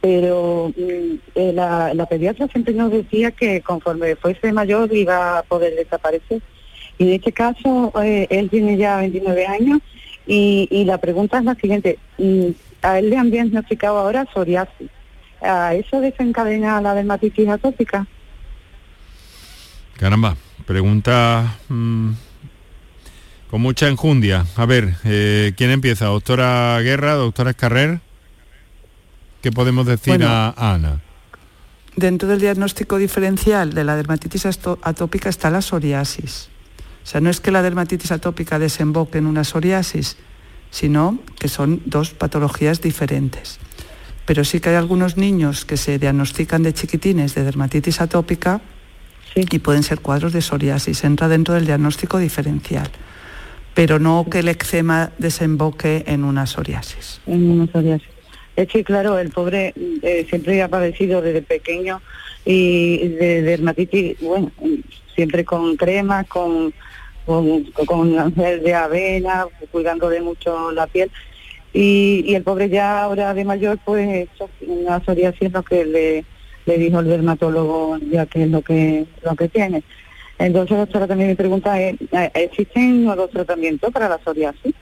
Pero 0.00 0.72
mm, 0.76 1.14
eh, 1.34 1.52
la, 1.52 2.06
pediatra 2.08 2.48
siempre 2.48 2.74
nos 2.74 2.90
decía 2.90 3.30
que 3.30 3.60
conforme 3.60 4.16
fuese 4.16 4.52
mayor 4.52 4.92
iba 4.94 5.38
a 5.38 5.42
poder 5.42 5.74
desaparecer. 5.74 6.42
Y 6.98 7.04
en 7.04 7.12
este 7.14 7.32
caso, 7.32 7.92
eh, 8.02 8.26
él 8.30 8.50
tiene 8.50 8.76
ya 8.76 8.96
29 8.96 9.46
años 9.46 9.80
y, 10.26 10.68
y, 10.70 10.84
la 10.84 10.98
pregunta 10.98 11.38
es 11.38 11.44
la 11.44 11.54
siguiente. 11.54 11.98
Mm, 12.18 12.48
a 12.82 12.98
él 12.98 13.10
le 13.10 13.16
han 13.16 13.30
diagnosticado 13.30 13.98
ahora 13.98 14.26
psoriasis. 14.32 14.90
¿A 15.40 15.74
eso 15.74 16.00
desencadena 16.00 16.80
la 16.80 16.94
dermatitis 16.94 17.48
atópica? 17.48 18.06
Caramba, 19.96 20.36
pregunta 20.66 21.56
mm, 21.68 22.12
con 23.50 23.60
mucha 23.60 23.88
enjundia. 23.88 24.46
A 24.56 24.66
ver, 24.66 24.96
eh, 25.04 25.52
¿quién 25.56 25.70
empieza? 25.70 26.06
¿Doctora 26.06 26.78
Guerra, 26.82 27.14
doctora 27.14 27.50
Escarrer? 27.50 28.00
¿Qué 29.42 29.52
podemos 29.52 29.86
decir 29.86 30.22
a, 30.24 30.54
Ana? 30.56 31.00
Dentro 31.96 32.28
del 32.28 32.40
diagnóstico 32.40 32.98
diferencial 32.98 33.72
de 33.72 33.84
la 33.84 33.96
dermatitis 33.96 34.46
atópica 34.46 35.28
está 35.28 35.50
la 35.50 35.62
psoriasis. 35.62 36.48
O 37.02 37.06
sea, 37.06 37.20
no 37.20 37.30
es 37.30 37.40
que 37.40 37.50
la 37.50 37.62
dermatitis 37.62 38.12
atópica 38.12 38.58
desemboque 38.58 39.18
en 39.18 39.26
una 39.26 39.44
psoriasis, 39.44 40.16
sino 40.70 41.18
que 41.38 41.48
son 41.48 41.80
dos 41.86 42.10
patologías 42.10 42.82
diferentes. 42.82 43.58
Pero 44.26 44.44
sí 44.44 44.60
que 44.60 44.68
hay 44.68 44.76
algunos 44.76 45.16
niños 45.16 45.64
que 45.64 45.78
se 45.78 45.98
diagnostican 45.98 46.62
de 46.62 46.74
chiquitines 46.74 47.34
de 47.34 47.44
dermatitis 47.44 48.00
atópica 48.02 48.60
y 49.34 49.58
pueden 49.58 49.82
ser 49.82 50.00
cuadros 50.00 50.32
de 50.32 50.42
psoriasis. 50.42 51.04
Entra 51.04 51.28
dentro 51.28 51.54
del 51.54 51.64
diagnóstico 51.64 52.18
diferencial 52.18 52.90
pero 53.74 53.98
no 53.98 54.26
que 54.30 54.40
el 54.40 54.48
eczema 54.48 55.12
desemboque 55.18 56.04
en 56.06 56.24
una 56.24 56.46
psoriasis. 56.46 57.20
En 57.26 57.50
una 57.50 57.66
psoriasis. 57.66 58.08
Es 58.56 58.66
que, 58.68 58.82
claro, 58.82 59.18
el 59.18 59.30
pobre 59.30 59.72
eh, 60.02 60.26
siempre 60.28 60.60
ha 60.62 60.68
padecido 60.68 61.22
desde 61.22 61.42
pequeño 61.42 62.02
y 62.44 63.06
de 63.08 63.42
dermatitis, 63.42 64.18
bueno, 64.20 64.50
siempre 65.14 65.44
con 65.44 65.76
crema, 65.76 66.24
con, 66.24 66.74
con, 67.24 67.64
con 67.86 68.34
de 68.34 68.74
avena, 68.74 69.46
cuidando 69.70 70.08
de 70.08 70.22
mucho 70.22 70.72
la 70.72 70.86
piel. 70.86 71.10
Y, 71.72 72.34
el 72.34 72.42
pobre 72.42 72.68
ya 72.68 73.02
ahora 73.02 73.34
de 73.34 73.44
mayor, 73.44 73.78
pues 73.84 74.28
una 74.66 74.98
psoriasis 75.04 75.52
lo 75.52 75.62
que 75.62 75.84
le, 75.84 76.24
le 76.66 76.78
dijo 76.78 77.00
el 77.00 77.06
dermatólogo, 77.06 77.98
ya 78.10 78.26
que 78.26 78.44
es 78.44 78.48
lo 78.48 78.62
que, 78.62 79.06
lo 79.22 79.36
que 79.36 79.48
tiene. 79.48 79.82
Entonces, 80.38 80.76
doctora, 80.76 81.06
también 81.06 81.30
mi 81.30 81.34
pregunta 81.34 81.80
es, 81.80 81.96
¿existen 82.34 83.04
nuevos 83.04 83.30
tratamientos 83.30 83.92
para 83.92 84.08
la 84.08 84.18
psoriasis? 84.18 84.74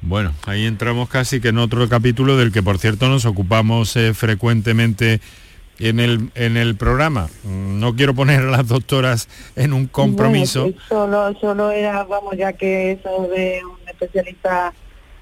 Bueno, 0.00 0.32
ahí 0.46 0.64
entramos 0.64 1.08
casi 1.08 1.40
que 1.40 1.48
en 1.48 1.58
otro 1.58 1.88
capítulo 1.88 2.36
del 2.36 2.52
que, 2.52 2.62
por 2.62 2.78
cierto, 2.78 3.08
nos 3.08 3.26
ocupamos 3.26 3.96
eh, 3.96 4.14
frecuentemente 4.14 5.20
en 5.80 5.98
el, 6.00 6.30
en 6.34 6.56
el 6.56 6.76
programa. 6.76 7.28
No 7.44 7.94
quiero 7.96 8.14
poner 8.14 8.40
a 8.42 8.50
las 8.50 8.68
doctoras 8.68 9.28
en 9.56 9.72
un 9.72 9.86
compromiso. 9.86 10.72
solo, 10.88 11.34
solo 11.40 11.70
era, 11.72 12.04
vamos, 12.04 12.36
ya 12.36 12.52
que 12.52 12.92
eso 12.92 13.28
de 13.28 13.60
un 13.64 13.88
especialista 13.88 14.72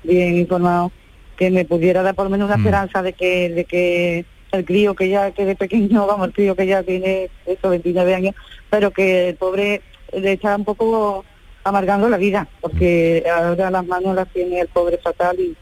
bien 0.02 0.36
informado, 0.36 0.92
que 1.36 1.50
me 1.50 1.64
pudiera 1.64 2.02
dar 2.02 2.14
por 2.14 2.26
lo 2.26 2.30
menos 2.30 2.46
una 2.46 2.56
mm. 2.56 2.60
esperanza 2.60 3.02
de 3.02 3.12
que, 3.14 3.48
de 3.50 3.64
que 3.64 4.24
el 4.52 4.64
crío 4.64 4.94
que 4.94 5.08
ya 5.08 5.30
que 5.32 5.44
de 5.44 5.56
pequeño, 5.56 6.06
vamos, 6.06 6.28
el 6.28 6.32
crío 6.32 6.54
que 6.54 6.66
ya 6.66 6.82
tiene 6.82 7.30
esos 7.46 7.70
29 7.70 8.14
años, 8.14 8.34
pero 8.70 8.90
que 8.90 9.30
el 9.30 9.36
pobre 9.36 9.82
le 10.12 10.32
está 10.32 10.56
un 10.56 10.64
poco 10.64 11.24
amargando 11.64 12.08
la 12.08 12.16
vida, 12.16 12.48
porque 12.60 13.24
ahora 13.32 13.70
las 13.70 13.86
manos 13.86 14.14
las 14.14 14.28
tiene 14.32 14.60
el 14.60 14.68
pobre 14.68 14.98
fatal 14.98 15.36
y, 15.40 15.56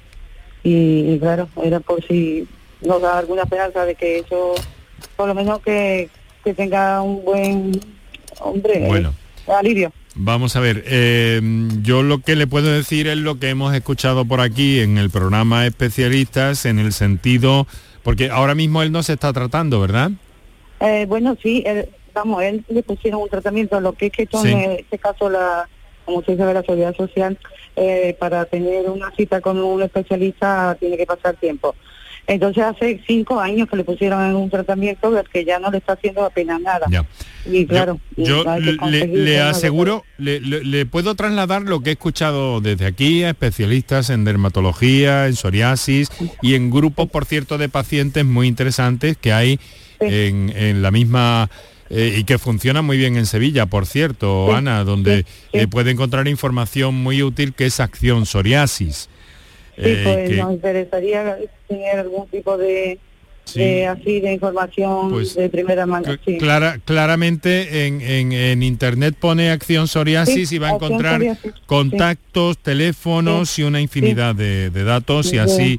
y, 0.62 1.18
claro, 1.18 1.48
era 1.62 1.80
por 1.80 2.05
si 2.07 2.46
nos 2.82 3.00
da 3.00 3.18
alguna 3.18 3.42
esperanza 3.42 3.86
de 3.86 3.94
que 3.94 4.18
eso, 4.18 4.55
por 5.16 5.28
lo 5.28 5.34
menos 5.34 5.61
que, 5.61 6.11
que 6.44 6.52
tenga 6.52 7.00
un 7.00 7.24
buen, 7.24 7.80
hombre, 8.40 8.86
bueno. 8.86 9.14
alivio. 9.46 9.92
Vamos 10.16 10.55
a 10.55 10.61
ver, 10.61 10.84
eh, 10.86 11.40
yo 11.82 12.02
lo 12.02 12.18
que 12.18 12.36
le 12.36 12.46
puedo 12.46 12.70
decir 12.70 13.09
es 13.09 13.16
lo 13.16 13.40
que 13.40 13.48
hemos 13.48 13.74
escuchado 13.74 14.24
por 14.24 14.40
aquí 14.40 14.78
en 14.80 14.96
el 14.96 15.11
programa 15.11 15.66
especialistas, 15.66 16.66
en 16.66 16.78
el 16.78 16.92
sentido, 16.92 17.66
porque 18.05 18.30
ahora 18.30 18.55
mismo 18.55 18.82
él 18.82 18.92
no 18.92 19.02
se 19.02 19.14
está 19.14 19.32
tratando, 19.32 19.80
¿verdad? 19.80 20.12
Eh, 20.80 21.07
bueno, 21.09 21.36
sí, 21.42 21.64
vamos, 22.15 22.43
él 22.43 22.65
le 22.69 22.83
pusieron 22.83 23.23
un 23.23 23.29
tratamiento, 23.29 23.81
lo 23.81 23.93
que 23.93 24.07
es 24.07 24.12
que 24.12 24.29
en 24.45 24.73
este 24.73 24.99
caso 24.99 25.29
la, 25.29 25.69
como 26.05 26.23
se 26.23 26.33
dice 26.33 26.45
de 26.45 26.55
la 26.55 26.62
seguridad 26.62 26.95
social, 26.95 27.39
eh, 27.77 28.17
para 28.19 28.45
tener 28.45 28.89
una 28.89 29.11
cita 29.17 29.41
con 29.41 29.59
un 29.59 29.83
especialista 29.83 30.77
tiene 30.79 30.97
que 30.97 31.07
pasar 31.07 31.37
tiempo. 31.37 31.75
Entonces 32.27 32.65
hace 32.65 33.03
cinco 33.07 33.39
años 33.39 33.69
que 33.69 33.77
le 33.77 33.85
pusieron 33.85 34.35
un 34.35 34.49
tratamiento 34.49 35.11
del 35.11 35.29
que 35.29 35.45
ya 35.45 35.59
no 35.59 35.71
le 35.71 35.79
está 35.79 35.93
haciendo 35.93 36.25
apenas 36.25 36.59
nada. 36.61 36.87
Y 37.45 37.67
claro, 37.67 38.01
yo, 38.17 38.45
le, 38.89 39.41
aseguro, 39.41 40.05
le, 40.17 40.41
le, 40.41 40.87
puedo 40.87 41.15
trasladar 41.15 41.62
lo 41.62 41.81
que 41.81 41.91
he 41.91 41.93
escuchado 41.93 42.62
desde 42.62 42.87
aquí 42.87 43.25
a 43.25 43.31
especialistas 43.31 44.09
en 44.09 44.25
dermatología, 44.25 45.27
en 45.27 45.37
psoriasis 45.37 46.09
y 46.41 46.55
en 46.55 46.71
grupos, 46.71 47.11
por 47.11 47.27
cierto, 47.27 47.59
de 47.59 47.69
pacientes 47.69 48.25
muy 48.25 48.47
interesantes 48.47 49.19
que 49.19 49.35
hay 49.35 49.61
en, 50.01 50.51
en 50.57 50.81
la 50.81 50.91
misma 50.91 51.51
eh, 51.97 52.16
y 52.18 52.24
que 52.24 52.38
funciona 52.38 52.82
muy 52.82 52.97
bien 52.97 53.16
en 53.16 53.24
Sevilla, 53.24 53.66
por 53.66 53.86
cierto, 53.86 54.53
Ana, 54.53 54.82
donde 54.82 55.24
eh, 55.53 55.68
puede 55.68 55.92
encontrar 55.92 56.26
información 56.26 56.95
muy 56.95 57.22
útil 57.22 57.55
que 57.55 57.66
es 57.66 57.78
acción 57.78 58.26
psoriasis. 58.26 59.09
Sí, 59.76 59.82
eh, 59.84 60.01
pues 60.05 60.38
nos 60.38 60.55
interesaría 60.55 61.36
tener 61.68 62.01
algún 62.01 62.26
tipo 62.26 62.59
de, 62.59 62.99
así 63.47 64.20
de 64.20 64.32
información 64.32 65.11
pues, 65.11 65.36
de 65.36 65.49
primera 65.49 65.86
mano. 65.86 66.16
Clara, 66.40 66.80
claramente 66.84 67.86
en, 67.86 68.03
en, 68.03 68.62
internet 68.64 69.14
pone 69.18 69.53
acción 69.53 69.86
psoriasis 69.86 70.51
y 70.51 70.59
va 70.59 70.70
a 70.70 70.74
encontrar 70.74 71.22
contactos, 71.66 72.59
teléfonos 72.59 73.57
y 73.61 73.62
una 73.62 73.80
infinidad 73.80 74.34
de, 74.34 74.70
datos 74.70 75.32
y 75.32 75.38
así 75.38 75.78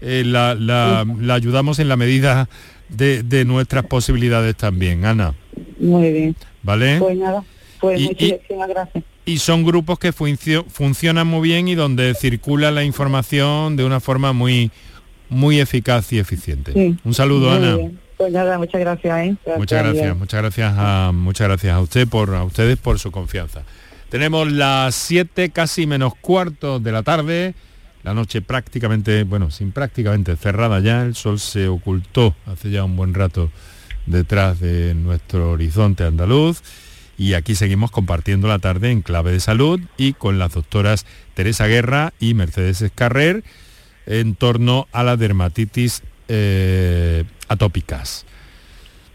la, 0.00 0.54
la, 0.54 1.04
la 1.20 1.34
ayudamos 1.34 1.80
en 1.80 1.88
la 1.88 1.96
medida 1.96 2.48
de, 2.88 3.44
nuestras 3.44 3.84
posibilidades 3.86 4.56
también, 4.56 5.04
Ana. 5.04 5.34
Muy 5.78 6.12
bien. 6.12 6.36
¿Vale? 6.62 6.98
Pues 6.98 7.16
nada, 7.16 7.44
pues 7.80 8.00
muchísimas 8.00 8.68
gracias. 8.68 9.04
Y 9.24 9.38
son 9.38 9.64
grupos 9.64 9.98
que 9.98 10.12
funcionan 10.12 11.26
muy 11.26 11.48
bien 11.48 11.68
y 11.68 11.74
donde 11.74 12.14
circula 12.14 12.70
la 12.70 12.84
información 12.84 13.76
de 13.76 13.84
una 13.84 14.00
forma 14.00 14.32
muy 14.32 14.70
muy 15.28 15.60
eficaz 15.60 16.10
y 16.14 16.18
eficiente. 16.18 16.96
Un 17.04 17.14
saludo, 17.14 17.52
Ana. 17.52 17.76
Pues 18.16 18.32
nada, 18.32 18.58
muchas 18.58 18.80
gracias, 18.80 19.26
¿eh? 19.26 19.36
muchas 19.56 19.82
gracias, 19.84 20.16
muchas 20.16 20.40
gracias 20.40 20.74
a 20.76 21.12
muchas 21.14 21.46
gracias 21.46 21.74
a 21.74 21.80
usted 21.80 22.08
por 22.08 22.34
a 22.34 22.42
ustedes 22.42 22.76
por 22.78 22.98
su 22.98 23.12
confianza. 23.12 23.62
Tenemos 24.08 24.50
las 24.50 24.94
7 24.94 25.50
casi 25.50 25.86
menos 25.86 26.14
cuarto 26.16 26.80
de 26.80 26.90
la 26.90 27.02
tarde 27.02 27.54
la 28.08 28.14
noche 28.14 28.40
prácticamente, 28.40 29.24
bueno, 29.24 29.50
sin 29.50 29.72
prácticamente 29.72 30.36
cerrada 30.36 30.80
ya, 30.80 31.02
el 31.02 31.14
sol 31.14 31.38
se 31.38 31.68
ocultó 31.68 32.34
hace 32.46 32.70
ya 32.70 32.84
un 32.84 32.96
buen 32.96 33.12
rato 33.12 33.50
detrás 34.10 34.60
de 34.60 34.94
nuestro 34.94 35.50
horizonte 35.50 36.04
andaluz 36.04 36.62
y 37.18 37.34
aquí 37.34 37.54
seguimos 37.54 37.90
compartiendo 37.90 38.46
la 38.46 38.60
tarde 38.60 38.90
en 38.90 39.02
clave 39.02 39.32
de 39.32 39.40
salud 39.40 39.80
y 39.96 40.12
con 40.12 40.38
las 40.38 40.54
doctoras 40.54 41.04
Teresa 41.34 41.66
Guerra 41.66 42.12
y 42.20 42.34
Mercedes 42.34 42.80
Escarrer 42.80 43.42
en 44.06 44.36
torno 44.36 44.86
a 44.92 45.02
la 45.02 45.16
dermatitis 45.16 46.02
eh, 46.28 47.24
atópicas. 47.48 48.24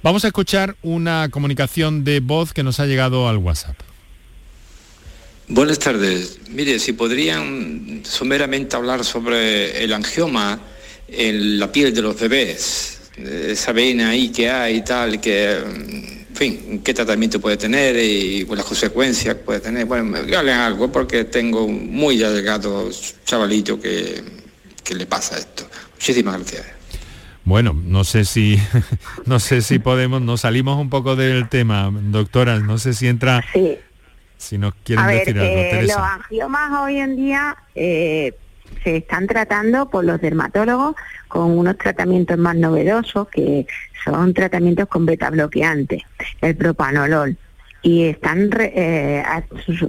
Vamos 0.04 0.26
a 0.26 0.28
escuchar 0.28 0.76
una 0.82 1.30
comunicación 1.30 2.04
de 2.04 2.20
voz 2.20 2.52
que 2.52 2.62
nos 2.62 2.82
ha 2.82 2.86
llegado 2.86 3.30
al 3.30 3.38
WhatsApp. 3.38 3.78
Buenas 5.48 5.80
tardes. 5.80 6.40
Mire, 6.50 6.80
si 6.80 6.94
podrían 6.94 8.02
someramente 8.04 8.76
hablar 8.76 9.06
sobre 9.06 9.84
el 9.84 9.94
angioma 9.94 10.60
en 11.08 11.60
la 11.60 11.72
piel 11.72 11.94
de 11.94 12.02
los 12.02 12.20
bebés, 12.20 12.93
esa 13.18 13.72
vena 13.72 14.10
ahí 14.10 14.30
que 14.30 14.50
hay 14.50 14.78
y 14.78 14.82
tal, 14.82 15.20
que, 15.22 15.58
en 15.58 16.36
fin, 16.36 16.82
qué 16.84 16.94
tratamiento 16.94 17.40
puede 17.40 17.58
tener 17.58 17.96
y 17.96 18.46
las 18.46 18.66
consecuencias 18.66 19.36
que 19.36 19.42
puede 19.42 19.60
tener. 19.60 19.86
Bueno, 19.86 20.18
hablen 20.18 20.58
algo 20.58 20.92
porque 20.92 21.26
tengo 21.26 21.64
un 21.66 21.92
muy 21.92 22.18
delgado 22.18 22.90
chavalito 23.26 23.80
que, 23.80 24.24
que 24.84 24.96
le 24.96 25.06
pasa 25.06 25.38
esto. 25.38 25.68
Muchísimas 25.94 26.40
gracias. 26.40 26.66
Bueno, 27.46 27.74
no 27.74 28.04
sé 28.04 28.26
si 28.26 28.58
no 29.26 29.40
sé 29.40 29.62
si 29.62 29.80
podemos, 29.80 30.22
nos 30.22 30.42
salimos 30.42 30.80
un 30.80 30.90
poco 30.90 31.16
del 31.16 31.50
tema, 31.50 31.92
doctora, 31.92 32.60
no 32.60 32.78
sé 32.78 32.94
si 32.94 33.08
entra 33.08 33.44
sí 33.54 33.78
si 34.44 34.58
nos 34.58 34.74
quieren 34.84 35.08
decir 35.08 35.40
algo, 35.40 35.54
eh, 35.54 35.84
Los 35.84 35.98
angiomas 35.98 36.82
hoy 36.82 36.98
en 37.00 37.16
día 37.16 37.56
eh, 37.76 38.34
se 38.84 38.98
están 38.98 39.28
tratando 39.28 39.90
por 39.90 40.06
los 40.06 40.20
dermatólogos 40.22 40.96
con 41.28 41.58
unos 41.58 41.78
tratamientos 41.78 42.38
más 42.38 42.56
novedosos 42.56 43.28
que 43.30 43.66
son 44.04 44.34
tratamientos 44.34 44.88
con 44.88 45.06
beta 45.06 45.30
bloqueantes, 45.30 46.04
el 46.42 46.56
propanolol. 46.56 47.38
y 47.86 48.06
están 48.06 48.50
eh, 48.60 49.24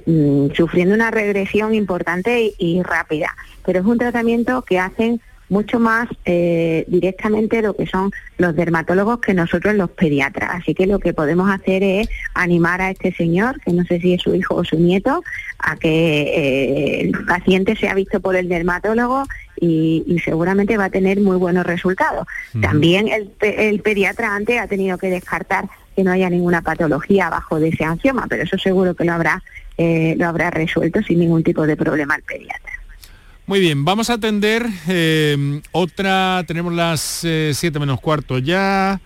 mm, 0.05 0.51
sufriendo 0.53 0.93
una 0.93 1.11
regresión 1.11 1.73
importante 1.73 2.53
y, 2.57 2.83
rápida. 2.83 3.33
Pero 3.65 3.79
es 3.79 3.85
un 3.85 3.97
tratamiento 3.97 4.63
que 4.63 4.79
hacen 4.79 5.21
mucho 5.49 5.79
más 5.79 6.07
eh, 6.25 6.85
directamente 6.87 7.61
lo 7.61 7.75
que 7.75 7.85
son 7.85 8.11
los 8.37 8.55
dermatólogos 8.55 9.19
que 9.19 9.33
nosotros 9.33 9.75
los 9.75 9.89
pediatras. 9.91 10.51
Así 10.53 10.73
que 10.73 10.87
lo 10.87 10.99
que 10.99 11.13
podemos 11.13 11.49
hacer 11.49 11.83
es 11.83 12.09
animar 12.33 12.81
a 12.81 12.91
este 12.91 13.13
señor, 13.13 13.59
que 13.61 13.71
no 13.71 13.83
sé 13.85 13.99
si 13.99 14.13
es 14.13 14.21
su 14.21 14.33
hijo 14.35 14.55
o 14.55 14.63
su 14.63 14.77
nieto, 14.77 15.23
a 15.59 15.75
que 15.75 15.89
eh, 15.89 17.01
el 17.01 17.25
paciente 17.25 17.75
sea 17.75 17.93
visto 17.93 18.19
por 18.19 18.35
el 18.35 18.49
dermatólogo 18.49 19.23
y, 19.59 20.03
seguramente 20.23 20.77
va 20.77 20.85
a 20.85 20.89
tener 20.89 21.19
muy 21.19 21.37
buenos 21.37 21.65
resultados. 21.65 22.25
También 22.61 23.07
el, 23.07 23.31
el 23.41 23.79
pediatra 23.81 24.35
antes 24.35 24.59
ha 24.59 24.67
tenido 24.67 24.97
que 24.97 25.09
descartar 25.09 25.69
que 25.95 26.03
no 26.03 26.11
haya 26.11 26.29
ninguna 26.29 26.61
patología 26.61 27.27
abajo 27.27 27.59
de 27.59 27.69
ese 27.69 27.85
angioma, 27.85 28.25
pero 28.29 28.43
eso 28.43 28.57
seguro 28.57 28.95
que 28.95 29.05
lo 29.05 29.13
habrá, 29.13 29.41
eh, 29.77 30.15
lo 30.17 30.27
habrá 30.27 30.51
resuelto 30.51 31.01
sin 31.01 31.19
ningún 31.19 31.43
tipo 31.43 31.65
de 31.65 31.77
problema 31.77 32.15
el 32.15 32.23
pediatra. 32.23 32.73
Muy 33.47 33.59
bien, 33.59 33.85
vamos 33.85 34.09
a 34.09 34.13
atender 34.13 34.65
eh, 34.87 35.61
otra, 35.71 36.43
tenemos 36.47 36.73
las 36.73 36.99
7 36.99 37.53
eh, 37.67 37.79
menos 37.79 38.01
cuarto 38.01 38.39
ya. 38.39 38.99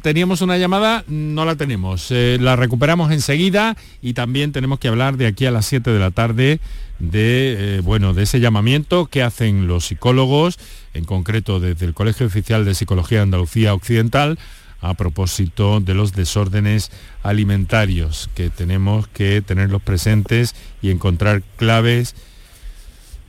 teníamos 0.00 0.40
una 0.40 0.56
llamada, 0.56 1.04
no 1.06 1.44
la 1.44 1.56
tenemos. 1.56 2.10
la 2.10 2.56
recuperamos 2.56 3.12
enseguida 3.12 3.76
y 4.00 4.14
también 4.14 4.52
tenemos 4.52 4.78
que 4.78 4.88
hablar 4.88 5.18
de 5.18 5.26
aquí 5.26 5.44
a 5.44 5.50
las 5.50 5.66
7 5.66 5.90
de 5.90 5.98
la 5.98 6.12
tarde 6.12 6.60
de, 6.98 7.82
bueno, 7.84 8.14
de 8.14 8.22
ese 8.22 8.40
llamamiento 8.40 9.04
que 9.04 9.22
hacen 9.22 9.66
los 9.66 9.84
psicólogos, 9.84 10.58
en 10.94 11.04
concreto 11.04 11.60
desde 11.60 11.84
el 11.84 11.92
Colegio 11.92 12.24
Oficial 12.24 12.64
de 12.64 12.74
Psicología 12.74 13.18
de 13.18 13.24
Andalucía 13.24 13.74
Occidental, 13.74 14.38
a 14.80 14.94
propósito 14.94 15.80
de 15.80 15.92
los 15.92 16.14
desórdenes 16.14 16.90
alimentarios, 17.22 18.30
que 18.34 18.48
tenemos 18.48 19.08
que 19.08 19.42
tenerlos 19.42 19.82
presentes 19.82 20.54
y 20.80 20.90
encontrar 20.90 21.42
claves 21.58 22.14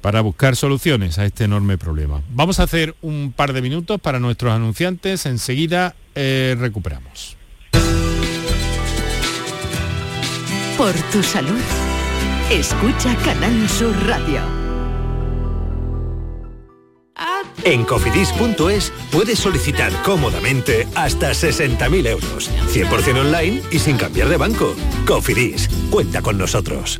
para 0.03 0.19
buscar 0.19 0.57
soluciones 0.57 1.17
a 1.17 1.25
este 1.25 1.45
enorme 1.45 1.77
problema. 1.77 2.21
Vamos 2.33 2.59
a 2.59 2.63
hacer 2.63 2.93
un 3.01 3.33
par 3.33 3.53
de 3.53 3.61
minutos 3.61 4.01
para 4.01 4.19
nuestros 4.19 4.51
anunciantes, 4.51 5.25
enseguida 5.25 5.95
eh, 6.13 6.57
recuperamos. 6.59 7.37
Por 10.77 10.91
tu 11.13 11.23
salud, 11.23 11.61
escucha 12.51 13.15
Canal 13.23 13.69
Sur 13.69 13.95
Radio. 14.05 14.41
En 17.63 17.85
cofidis.es 17.85 18.91
puedes 19.09 19.39
solicitar 19.39 19.93
cómodamente 20.03 20.85
hasta 20.95 21.31
60.000 21.31 22.07
euros, 22.07 22.51
100% 22.73 23.21
online 23.21 23.61
y 23.71 23.79
sin 23.79 23.95
cambiar 23.95 24.27
de 24.27 24.35
banco. 24.35 24.75
Cofidis, 25.07 25.69
cuenta 25.89 26.21
con 26.21 26.37
nosotros. 26.37 26.99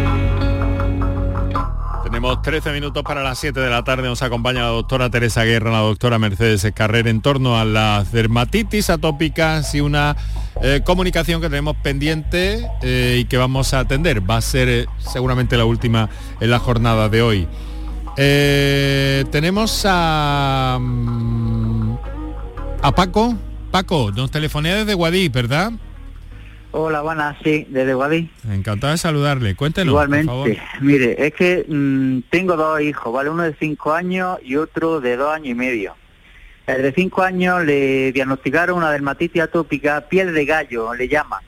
Tenemos 2.21 2.43
13 2.43 2.71
minutos 2.73 3.01
para 3.01 3.23
las 3.23 3.39
7 3.39 3.59
de 3.59 3.69
la 3.71 3.83
tarde. 3.83 4.03
Nos 4.03 4.21
acompaña 4.21 4.61
la 4.61 4.67
doctora 4.67 5.09
Teresa 5.09 5.43
Guerra, 5.43 5.71
la 5.71 5.79
doctora 5.79 6.19
Mercedes 6.19 6.63
Escarrer 6.63 7.07
en 7.07 7.19
torno 7.19 7.57
a 7.57 7.65
las 7.65 8.11
dermatitis 8.11 8.91
atópicas 8.91 9.73
y 9.73 9.81
una 9.81 10.15
eh, 10.61 10.81
comunicación 10.85 11.41
que 11.41 11.49
tenemos 11.49 11.77
pendiente 11.77 12.69
eh, 12.83 13.17
y 13.21 13.25
que 13.25 13.37
vamos 13.37 13.73
a 13.73 13.79
atender. 13.79 14.29
Va 14.29 14.37
a 14.37 14.41
ser 14.41 14.69
eh, 14.69 14.85
seguramente 14.99 15.57
la 15.57 15.65
última 15.65 16.11
en 16.39 16.51
la 16.51 16.59
jornada 16.59 17.09
de 17.09 17.23
hoy. 17.23 17.47
tenemos 18.15 19.83
a, 19.89 20.77
mm, 20.79 21.95
a 22.83 22.91
Paco. 22.91 23.33
Paco, 23.71 24.11
nos 24.11 24.29
telefonea 24.29 24.75
desde 24.75 24.93
Guadí, 24.93 25.27
¿verdad? 25.29 25.71
Hola, 26.73 27.01
buenas, 27.01 27.35
sí, 27.43 27.67
desde 27.69 27.93
Guadí. 27.93 28.29
Encantado 28.49 28.91
de 28.91 28.97
saludarle. 28.97 29.55
Cuéntenos, 29.55 29.91
Igualmente, 29.91 30.61
mire, 30.79 31.27
es 31.27 31.33
que 31.33 31.65
mm, 31.67 32.29
tengo 32.29 32.55
dos 32.55 32.79
hijos, 32.79 33.11
¿vale? 33.11 33.29
Uno 33.29 33.43
de 33.43 33.53
cinco 33.59 33.93
años 33.93 34.39
y 34.41 34.55
otro 34.55 35.01
de 35.01 35.17
dos 35.17 35.33
años 35.33 35.47
y 35.49 35.53
medio. 35.53 35.95
El 36.67 36.83
de 36.83 36.93
cinco 36.93 37.23
años 37.23 37.65
le 37.65 38.13
diagnosticaron 38.13 38.77
una 38.77 38.91
dermatitis 38.91 39.41
atópica, 39.41 40.07
piel 40.07 40.33
de 40.33 40.45
gallo, 40.45 40.93
le 40.93 41.09
llama, 41.09 41.41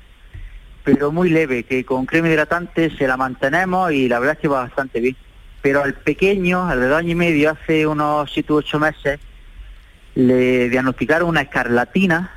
pero 0.83 1.13
muy 1.13 1.29
leve, 1.29 1.63
que 1.63 1.85
con 1.85 2.05
crema 2.05 2.27
hidratante 2.27 2.89
se 2.97 3.07
la 3.07 3.15
mantenemos 3.15 3.93
y 3.93 4.09
la 4.09 4.19
verdad 4.19 4.35
es 4.35 4.41
que 4.41 4.47
va 4.49 4.63
bastante 4.63 4.99
bien. 4.99 5.15
Pero 5.61 5.83
al 5.83 5.93
pequeño, 5.93 6.67
al 6.67 6.81
de 6.81 6.87
dos 6.87 6.99
años 6.99 7.11
y 7.11 7.15
medio, 7.15 7.51
hace 7.51 7.87
unos 7.87 8.29
siete 8.33 8.51
u 8.51 8.57
ocho 8.57 8.77
meses, 8.77 9.21
le 10.15 10.67
diagnosticaron 10.67 11.29
una 11.29 11.41
escarlatina 11.41 12.31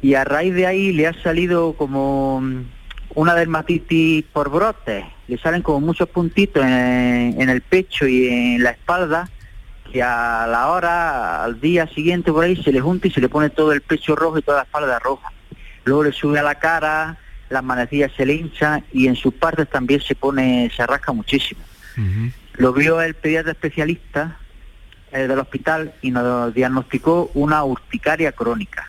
y 0.00 0.14
a 0.14 0.24
raíz 0.24 0.54
de 0.54 0.66
ahí 0.66 0.92
le 0.92 1.06
ha 1.06 1.22
salido 1.22 1.74
como 1.74 2.40
mm, 2.40 2.64
una 3.14 3.34
dermatitis 3.34 4.24
por 4.32 4.50
brotes. 4.50 5.04
Le 5.28 5.38
salen 5.38 5.62
como 5.62 5.80
muchos 5.80 6.08
puntitos 6.08 6.62
en, 6.64 7.40
en 7.40 7.48
el 7.48 7.60
pecho 7.62 8.06
y 8.06 8.28
en 8.28 8.62
la 8.62 8.70
espalda 8.70 9.28
que 9.92 10.02
a 10.02 10.46
la 10.46 10.68
hora, 10.68 11.44
al 11.44 11.60
día 11.60 11.86
siguiente 11.88 12.32
por 12.32 12.44
ahí 12.44 12.56
se 12.62 12.72
le 12.72 12.80
junta 12.80 13.08
y 13.08 13.10
se 13.10 13.20
le 13.20 13.28
pone 13.28 13.50
todo 13.50 13.72
el 13.72 13.80
pecho 13.80 14.16
rojo 14.16 14.38
y 14.38 14.42
toda 14.42 14.58
la 14.58 14.64
espalda 14.64 14.98
roja. 14.98 15.32
Luego 15.84 16.04
le 16.04 16.12
sube 16.12 16.38
a 16.38 16.42
la 16.42 16.56
cara, 16.56 17.18
las 17.48 17.62
manecillas 17.62 18.12
se 18.16 18.26
le 18.26 18.34
hinchan 18.34 18.84
y 18.92 19.06
en 19.06 19.16
sus 19.16 19.32
partes 19.34 19.68
también 19.68 20.00
se 20.00 20.14
pone, 20.14 20.70
se 20.76 20.86
rasca 20.86 21.12
muchísimo. 21.12 21.62
Lo 22.54 22.72
vio 22.72 23.00
el 23.00 23.14
pediatra 23.14 23.52
especialista 23.52 24.38
eh, 25.12 25.26
del 25.26 25.38
hospital 25.38 25.94
y 26.02 26.10
nos 26.10 26.52
diagnosticó 26.52 27.30
una 27.34 27.64
urticaria 27.64 28.32
crónica. 28.32 28.86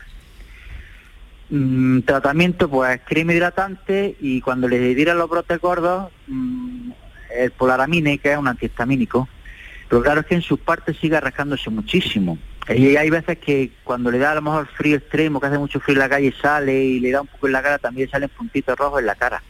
Mm, 1.50 2.00
tratamiento 2.00 2.68
pues 2.68 3.00
crema 3.06 3.32
hidratante 3.32 4.16
y 4.20 4.42
cuando 4.42 4.68
le 4.68 4.94
dieran 4.94 5.16
los 5.16 5.30
brotes 5.30 5.58
gordos, 5.60 6.10
mm, 6.26 6.90
el 7.38 7.50
polaramine, 7.52 8.18
que 8.18 8.32
es 8.32 8.38
un 8.38 8.48
antihistamínico, 8.48 9.28
pero 9.88 10.02
claro 10.02 10.20
es 10.20 10.26
que 10.26 10.34
en 10.34 10.42
sus 10.42 10.58
partes 10.60 10.98
sigue 10.98 11.18
rascándose 11.18 11.70
muchísimo. 11.70 12.38
Y 12.68 12.96
hay 12.96 13.08
veces 13.08 13.38
que 13.38 13.72
cuando 13.82 14.10
le 14.10 14.18
da 14.18 14.32
a 14.32 14.34
lo 14.34 14.42
mejor 14.42 14.66
frío 14.66 14.96
extremo, 14.98 15.40
que 15.40 15.46
hace 15.46 15.58
mucho 15.58 15.80
frío 15.80 15.94
en 15.94 16.00
la 16.00 16.08
calle, 16.10 16.34
sale 16.38 16.84
y 16.84 17.00
le 17.00 17.12
da 17.12 17.22
un 17.22 17.26
poco 17.26 17.46
en 17.46 17.54
la 17.54 17.62
cara, 17.62 17.78
también 17.78 18.10
salen 18.10 18.28
puntitos 18.28 18.78
rojos 18.78 19.00
en 19.00 19.06
la 19.06 19.14
cara. 19.14 19.42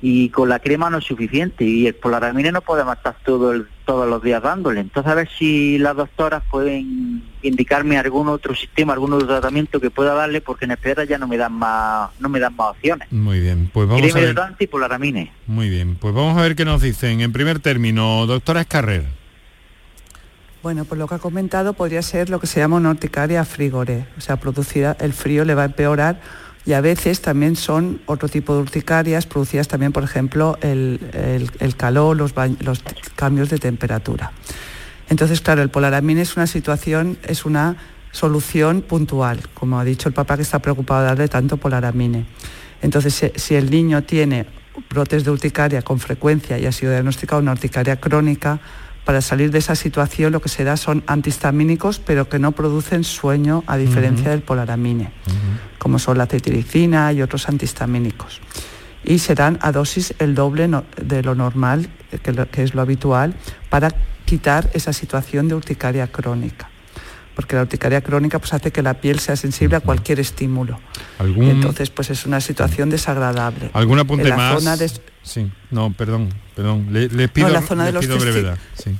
Y 0.00 0.28
con 0.30 0.48
la 0.48 0.60
crema 0.60 0.90
no 0.90 0.98
es 0.98 1.04
suficiente 1.04 1.64
y 1.64 1.88
el 1.88 1.94
polaramine 1.96 2.52
no 2.52 2.62
podemos 2.62 2.96
estar 2.96 3.16
todo 3.24 3.64
todos 3.84 4.08
los 4.08 4.22
días 4.22 4.42
dándole. 4.42 4.80
Entonces 4.80 5.10
a 5.10 5.16
ver 5.16 5.28
si 5.28 5.76
las 5.78 5.96
doctoras 5.96 6.44
pueden 6.48 7.09
indicarme 7.42 7.96
algún 7.98 8.28
otro 8.28 8.54
sistema, 8.54 8.92
algún 8.92 9.12
otro 9.12 9.26
tratamiento 9.26 9.80
que 9.80 9.90
pueda 9.90 10.14
darle, 10.14 10.40
porque 10.40 10.64
en 10.66 10.72
espera 10.72 11.04
ya 11.04 11.18
no 11.18 11.26
me 11.26 11.36
dan 11.36 11.52
más, 11.52 12.10
no 12.20 12.28
me 12.28 12.38
dan 12.40 12.54
más 12.56 12.70
opciones. 12.70 13.10
Muy 13.12 13.40
bien, 13.40 13.70
pues 13.72 13.88
vamos 13.88 14.14
a 14.14 14.18
ver. 14.18 14.36
y 14.58 14.66
polaramine. 14.66 15.32
Muy 15.46 15.68
bien, 15.70 15.96
pues 15.96 16.14
vamos 16.14 16.36
a 16.38 16.42
ver 16.42 16.54
qué 16.56 16.64
nos 16.64 16.82
dicen. 16.82 17.20
En 17.20 17.32
primer 17.32 17.58
término, 17.60 18.26
doctora 18.26 18.60
Escarrer. 18.60 19.04
Bueno, 20.62 20.84
por 20.84 20.98
lo 20.98 21.06
que 21.08 21.14
ha 21.14 21.18
comentado 21.18 21.72
podría 21.72 22.02
ser 22.02 22.28
lo 22.28 22.38
que 22.38 22.46
se 22.46 22.60
llama 22.60 22.76
una 22.76 22.90
urticaria 22.90 23.44
frigore, 23.46 24.04
o 24.18 24.20
sea, 24.20 24.36
producida, 24.36 24.94
el 25.00 25.14
frío 25.14 25.44
le 25.46 25.54
va 25.54 25.62
a 25.62 25.66
empeorar 25.66 26.20
y 26.66 26.74
a 26.74 26.82
veces 26.82 27.22
también 27.22 27.56
son 27.56 28.02
otro 28.04 28.28
tipo 28.28 28.54
de 28.54 28.60
urticarias 28.60 29.24
producidas 29.24 29.68
también, 29.68 29.92
por 29.92 30.04
ejemplo, 30.04 30.58
el, 30.60 31.00
el- 31.14 31.50
el 31.60 31.76
calor, 31.76 32.14
los 32.18 32.34
cambios 33.16 33.48
de 33.48 33.56
temperatura. 33.58 34.32
Entonces, 35.10 35.40
claro, 35.42 35.60
el 35.60 35.68
polaramine 35.68 36.22
es 36.22 36.36
una 36.36 36.46
situación, 36.46 37.18
es 37.26 37.44
una 37.44 37.76
solución 38.12 38.80
puntual, 38.82 39.40
como 39.54 39.78
ha 39.78 39.84
dicho 39.84 40.08
el 40.08 40.14
papá 40.14 40.36
que 40.36 40.42
está 40.42 40.60
preocupado 40.60 41.02
de 41.02 41.06
darle 41.08 41.28
tanto 41.28 41.58
polaramine. 41.58 42.24
Entonces, 42.80 43.30
si, 43.36 43.54
el 43.54 43.70
niño 43.70 44.02
tiene 44.04 44.46
brotes 44.88 45.24
de 45.24 45.30
urticaria 45.30 45.82
con 45.82 45.98
frecuencia 46.00 46.58
y 46.58 46.64
ha 46.66 46.72
sido 46.72 46.92
diagnosticado 46.92 47.42
una 47.42 47.52
urticaria 47.52 48.00
crónica, 48.00 48.58
para 49.04 49.20
salir 49.22 49.50
de 49.50 49.58
esa 49.58 49.74
situación 49.74 50.30
lo 50.32 50.40
que 50.40 50.48
se 50.50 50.62
da 50.62 50.76
son 50.76 51.02
antihistamínicos, 51.06 51.98
pero 51.98 52.28
que 52.28 52.38
no 52.38 52.52
producen 52.52 53.02
sueño 53.02 53.64
a 53.66 53.76
diferencia 53.76 54.30
del 54.30 54.42
polaramine, 54.42 55.10
como 55.78 55.98
son 55.98 56.18
la 56.18 56.26
cetiricina 56.26 57.12
y 57.12 57.22
otros 57.22 57.48
antihistamínicos. 57.48 58.40
Y 59.02 59.18
serán 59.18 59.58
a 59.62 59.72
dosis 59.72 60.14
el 60.18 60.34
doble 60.34 60.68
no- 60.68 60.84
de 61.00 61.22
lo 61.22 61.34
normal, 61.34 61.88
que, 62.22 62.32
lo- 62.32 62.48
que 62.50 62.62
es 62.62 62.74
lo 62.74 62.82
habitual, 62.82 63.34
para 63.70 63.90
quitar 64.30 64.70
esa 64.74 64.92
situación 64.92 65.48
de 65.48 65.54
urticaria 65.56 66.06
crónica. 66.06 66.68
Porque 67.34 67.56
la 67.56 67.62
urticaria 67.62 68.00
crónica 68.00 68.38
pues, 68.38 68.52
hace 68.54 68.70
que 68.70 68.80
la 68.80 68.94
piel 68.94 69.18
sea 69.18 69.34
sensible 69.34 69.74
a 69.76 69.80
cualquier 69.80 70.20
estímulo. 70.20 70.78
¿Algún- 71.18 71.46
Y 71.46 71.50
entonces 71.50 71.90
pues 71.90 72.10
es 72.10 72.26
una 72.26 72.40
situación 72.40 72.90
desagradable. 72.90 73.70
¿Algún 73.72 73.98
apunte 73.98 74.22
En 74.24 74.30
la 74.30 74.36
más? 74.36 74.54
zona 74.62 74.76
de- 74.76 74.88
Sí, 75.22 75.50
no, 75.72 75.92
perdón, 75.92 76.28
perdón. 76.54 76.86
Le- 76.92 77.08
les 77.08 77.28
pido, 77.30 77.48
en 77.48 77.54
la 77.54 77.62
zona 77.62 77.84
de 77.86 77.92
los 77.92 78.04
pido 78.06 78.18
brevedad. 78.18 78.56
Sí. 78.74 78.96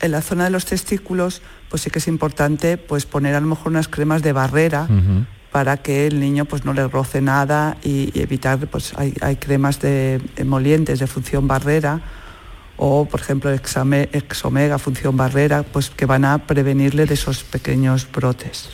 en 0.00 0.10
la 0.10 0.20
zona 0.20 0.44
de 0.44 0.50
los 0.50 0.66
testículos, 0.66 1.40
pues 1.70 1.80
sí 1.82 1.88
que 1.90 1.98
es 1.98 2.08
importante 2.08 2.76
pues 2.76 3.06
poner 3.06 3.34
a 3.36 3.40
lo 3.40 3.46
mejor 3.46 3.68
unas 3.68 3.88
cremas 3.88 4.20
de 4.22 4.32
barrera 4.34 4.86
para 5.50 5.78
que 5.78 6.06
el 6.06 6.20
niño 6.20 6.44
pues 6.44 6.66
no 6.66 6.74
le 6.74 6.86
roce 6.88 7.22
nada 7.22 7.78
y, 7.82 8.10
y 8.12 8.20
evitar, 8.20 8.58
pues 8.66 8.92
hay, 8.98 9.14
hay 9.22 9.36
cremas 9.36 9.80
de 9.80 10.20
emolientes 10.36 10.98
de 10.98 11.06
función 11.06 11.48
barrera 11.48 12.02
o 12.76 13.04
por 13.06 13.20
ejemplo 13.20 13.52
exame- 13.54 14.08
exomega 14.12 14.78
función 14.78 15.16
barrera, 15.16 15.62
pues 15.62 15.90
que 15.90 16.06
van 16.06 16.24
a 16.24 16.38
prevenirle 16.46 17.06
de 17.06 17.14
esos 17.14 17.44
pequeños 17.44 18.08
brotes. 18.10 18.70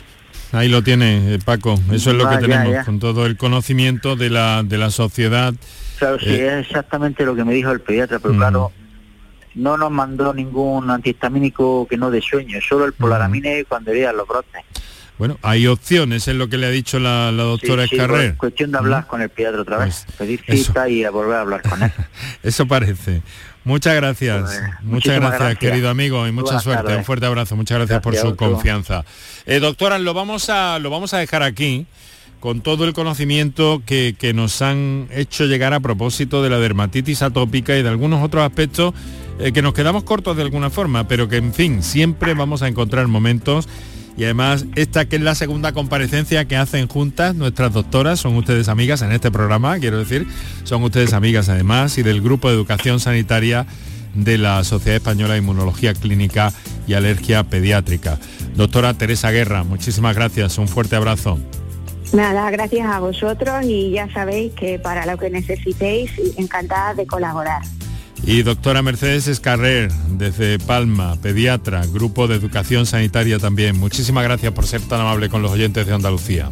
Ahí 0.53 0.67
lo 0.67 0.83
tiene, 0.83 1.35
eh, 1.35 1.39
Paco. 1.43 1.79
Eso 1.91 2.11
es 2.11 2.17
lo 2.17 2.27
que 2.27 2.35
ya, 2.35 2.41
tenemos, 2.41 2.73
ya. 2.73 2.83
con 2.83 2.99
todo 2.99 3.25
el 3.25 3.37
conocimiento 3.37 4.15
de 4.17 4.29
la, 4.29 4.63
de 4.63 4.77
la 4.77 4.89
sociedad. 4.89 5.53
Claro, 5.97 6.19
sí, 6.19 6.25
Eh, 6.29 6.59
es 6.59 6.67
exactamente 6.67 7.23
lo 7.25 7.35
que 7.35 7.45
me 7.45 7.53
dijo 7.53 7.71
el 7.71 7.79
pediatra, 7.79 8.19
pero 8.19 8.33
claro, 8.35 8.71
no 9.55 9.77
nos 9.77 9.91
mandó 9.91 10.33
ningún 10.33 10.89
antihistamínico 10.89 11.87
que 11.87 11.95
no 11.97 12.09
de 12.11 12.21
sueño, 12.21 12.59
solo 12.67 12.85
el 12.85 12.93
polaramine 12.93 13.63
cuando 13.65 13.91
veía 13.91 14.11
los 14.11 14.27
brotes. 14.27 14.61
Bueno, 15.17 15.37
hay 15.43 15.67
opciones, 15.67 16.27
es 16.27 16.35
lo 16.35 16.49
que 16.49 16.57
le 16.57 16.65
ha 16.65 16.69
dicho 16.71 16.97
la, 16.97 17.31
la 17.31 17.43
doctora 17.43 17.83
Sí, 17.83 17.89
sí, 17.89 17.95
Escarrer. 17.95 18.17
bueno, 18.17 18.37
cuestión 18.37 18.71
de 18.71 18.77
hablar 18.79 19.05
con 19.07 19.21
el 19.21 19.29
pediatra 19.29 19.61
otra 19.61 19.77
vez, 19.77 20.05
pedir 20.17 20.41
eso. 20.47 20.63
cita 20.65 20.89
y 20.89 21.03
a 21.03 21.11
volver 21.11 21.35
a 21.35 21.41
hablar 21.41 21.61
con 21.61 21.83
él. 21.83 21.91
Eso 22.43 22.65
parece. 22.65 23.21
Muchas 23.63 23.95
gracias. 23.95 24.41
muchas 24.41 24.83
muchísimas 24.83 25.19
gracias, 25.19 25.39
gracias. 25.39 25.59
querido 25.59 25.89
amigo, 25.89 26.27
y 26.27 26.31
mucha 26.31 26.45
Buenas 26.45 26.63
suerte. 26.63 26.83
tardes. 26.83 26.97
Un 26.97 27.05
fuerte 27.05 27.25
abrazo. 27.25 27.55
Muchas 27.55 27.77
gracias, 27.77 28.01
por 28.01 28.15
su 28.15 28.35
confianza. 28.35 29.05
Eh, 29.45 29.59
doctora, 29.59 29.99
lo 29.99 30.13
vamos 30.13 30.49
a 30.49 30.79
lo 30.79 30.89
vamos 30.89 31.13
a 31.13 31.19
dejar 31.19 31.43
aquí 31.43 31.85
con 32.39 32.61
todo 32.61 32.85
el 32.85 32.93
conocimiento 32.93 33.83
que, 33.85 34.15
que 34.17 34.33
nos 34.33 34.63
han 34.63 35.07
hecho 35.11 35.45
llegar 35.45 35.75
a 35.75 35.79
propósito 35.79 36.41
de 36.41 36.49
la 36.49 36.57
dermatitis 36.57 37.21
atópica 37.21 37.77
y 37.77 37.83
de 37.83 37.89
algunos 37.89 38.23
otros 38.23 38.43
aspectos 38.43 38.95
eh, 39.39 39.51
que 39.51 39.61
nos 39.61 39.73
quedamos 39.73 40.03
cortos 40.03 40.35
de 40.35 40.43
alguna 40.43 40.71
forma, 40.71 41.07
pero 41.07 41.27
que 41.27 41.37
en 41.37 41.53
fin, 41.53 41.83
siempre 41.83 42.33
vamos 42.33 42.63
a 42.63 42.67
encontrar 42.67 43.07
momentos 43.07 43.69
y 44.21 44.23
además 44.23 44.67
esta 44.75 45.05
que 45.05 45.15
es 45.15 45.21
la 45.23 45.33
segunda 45.33 45.71
comparecencia 45.71 46.45
que 46.45 46.55
hacen 46.55 46.87
juntas 46.87 47.33
nuestras 47.33 47.73
doctoras, 47.73 48.19
son 48.19 48.35
ustedes 48.35 48.67
amigas 48.67 49.01
en 49.01 49.11
este 49.11 49.31
programa, 49.31 49.79
quiero 49.79 49.97
decir, 49.97 50.27
son 50.63 50.83
ustedes 50.83 51.13
amigas 51.13 51.49
además 51.49 51.97
y 51.97 52.03
del 52.03 52.21
grupo 52.21 52.47
de 52.47 52.53
educación 52.53 52.99
sanitaria 52.99 53.65
de 54.13 54.37
la 54.37 54.63
Sociedad 54.63 54.97
Española 54.97 55.33
de 55.33 55.39
Inmunología 55.39 55.95
Clínica 55.95 56.53
y 56.85 56.93
Alergia 56.93 57.45
Pediátrica. 57.45 58.19
Doctora 58.55 58.93
Teresa 58.93 59.31
Guerra, 59.31 59.63
muchísimas 59.63 60.15
gracias, 60.15 60.59
un 60.59 60.67
fuerte 60.67 60.95
abrazo. 60.95 61.39
Nada, 62.13 62.51
gracias 62.51 62.85
a 62.85 62.99
vosotros 62.99 63.65
y 63.65 63.89
ya 63.89 64.07
sabéis 64.13 64.53
que 64.53 64.77
para 64.77 65.07
lo 65.07 65.17
que 65.17 65.31
necesitéis, 65.31 66.11
encantada 66.37 66.93
de 66.93 67.07
colaborar. 67.07 67.63
Y 68.23 68.43
doctora 68.43 68.83
Mercedes 68.83 69.27
Escarrer, 69.27 69.91
desde 70.09 70.59
Palma, 70.59 71.15
pediatra, 71.15 71.85
Grupo 71.87 72.27
de 72.27 72.35
Educación 72.35 72.85
Sanitaria 72.85 73.39
también. 73.39 73.79
Muchísimas 73.79 74.23
gracias 74.23 74.53
por 74.53 74.67
ser 74.67 74.81
tan 74.81 75.01
amable 75.01 75.29
con 75.29 75.41
los 75.41 75.51
oyentes 75.51 75.87
de 75.87 75.93
Andalucía. 75.93 76.49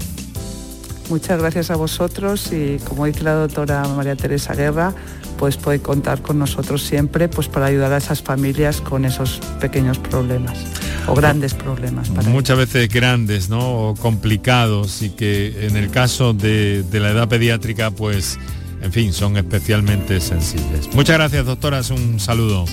Muchas 1.09 1.39
gracias 1.39 1.72
a 1.72 1.76
vosotros 1.76 2.51
y 2.51 2.78
como 2.88 3.05
dice 3.05 3.24
la 3.24 3.34
doctora 3.34 3.84
María 3.88 4.15
Teresa 4.15 4.53
Guerra, 4.53 4.93
pues 5.38 5.57
puede 5.57 5.80
contar 5.80 6.22
con 6.22 6.38
nosotros 6.38 6.84
siempre 6.84 7.28
pues 7.28 7.47
para 7.47 7.67
ayudar 7.67 7.93
a 7.93 7.97
esas 7.97 8.22
familias 8.22 8.82
con 8.82 9.05
esos 9.05 9.39
pequeños 9.59 9.97
problemas 9.97 10.57
o 11.07 11.15
grandes 11.15 11.53
problemas. 11.53 12.09
Para 12.09 12.30
Muchas 12.30 12.57
veces 12.57 12.89
grandes, 12.89 13.49
¿no? 13.49 13.89
O 13.89 13.95
complicados 13.95 15.01
y 15.01 15.09
que 15.09 15.67
en 15.67 15.78
el 15.78 15.89
caso 15.89 16.34
de, 16.34 16.84
de 16.84 16.99
la 16.99 17.09
edad 17.09 17.28
pediátrica, 17.28 17.89
pues, 17.89 18.38
en 18.82 18.92
fin, 18.92 19.14
son 19.14 19.38
especialmente 19.38 20.20
sensibles. 20.22 20.94
Muchas 20.94 21.18
gracias, 21.18 21.46
doctoras. 21.46 21.90
Un 21.92 22.20
saludo. 22.20 22.66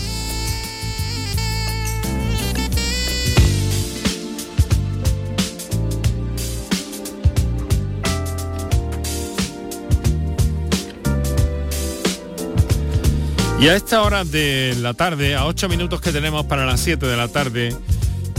Y 13.58 13.68
a 13.68 13.74
esta 13.74 14.02
hora 14.02 14.22
de 14.24 14.76
la 14.80 14.94
tarde, 14.94 15.34
a 15.34 15.46
ocho 15.46 15.68
minutos 15.68 16.00
que 16.00 16.12
tenemos 16.12 16.44
para 16.44 16.66
las 16.66 16.78
7 16.80 17.04
de 17.06 17.16
la 17.16 17.28
tarde, 17.28 17.74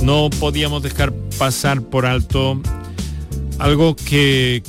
no 0.02 0.30
podíamos 0.30 0.84
dejar 0.84 1.12
pasar 1.38 1.82
por 1.82 2.06
alto 2.06 2.62
algo 3.60 3.96
que, 3.96 4.62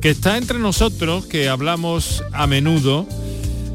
que 0.00 0.10
está 0.10 0.38
entre 0.38 0.58
nosotros, 0.58 1.26
que 1.26 1.48
hablamos 1.48 2.22
a 2.32 2.46
menudo, 2.46 3.06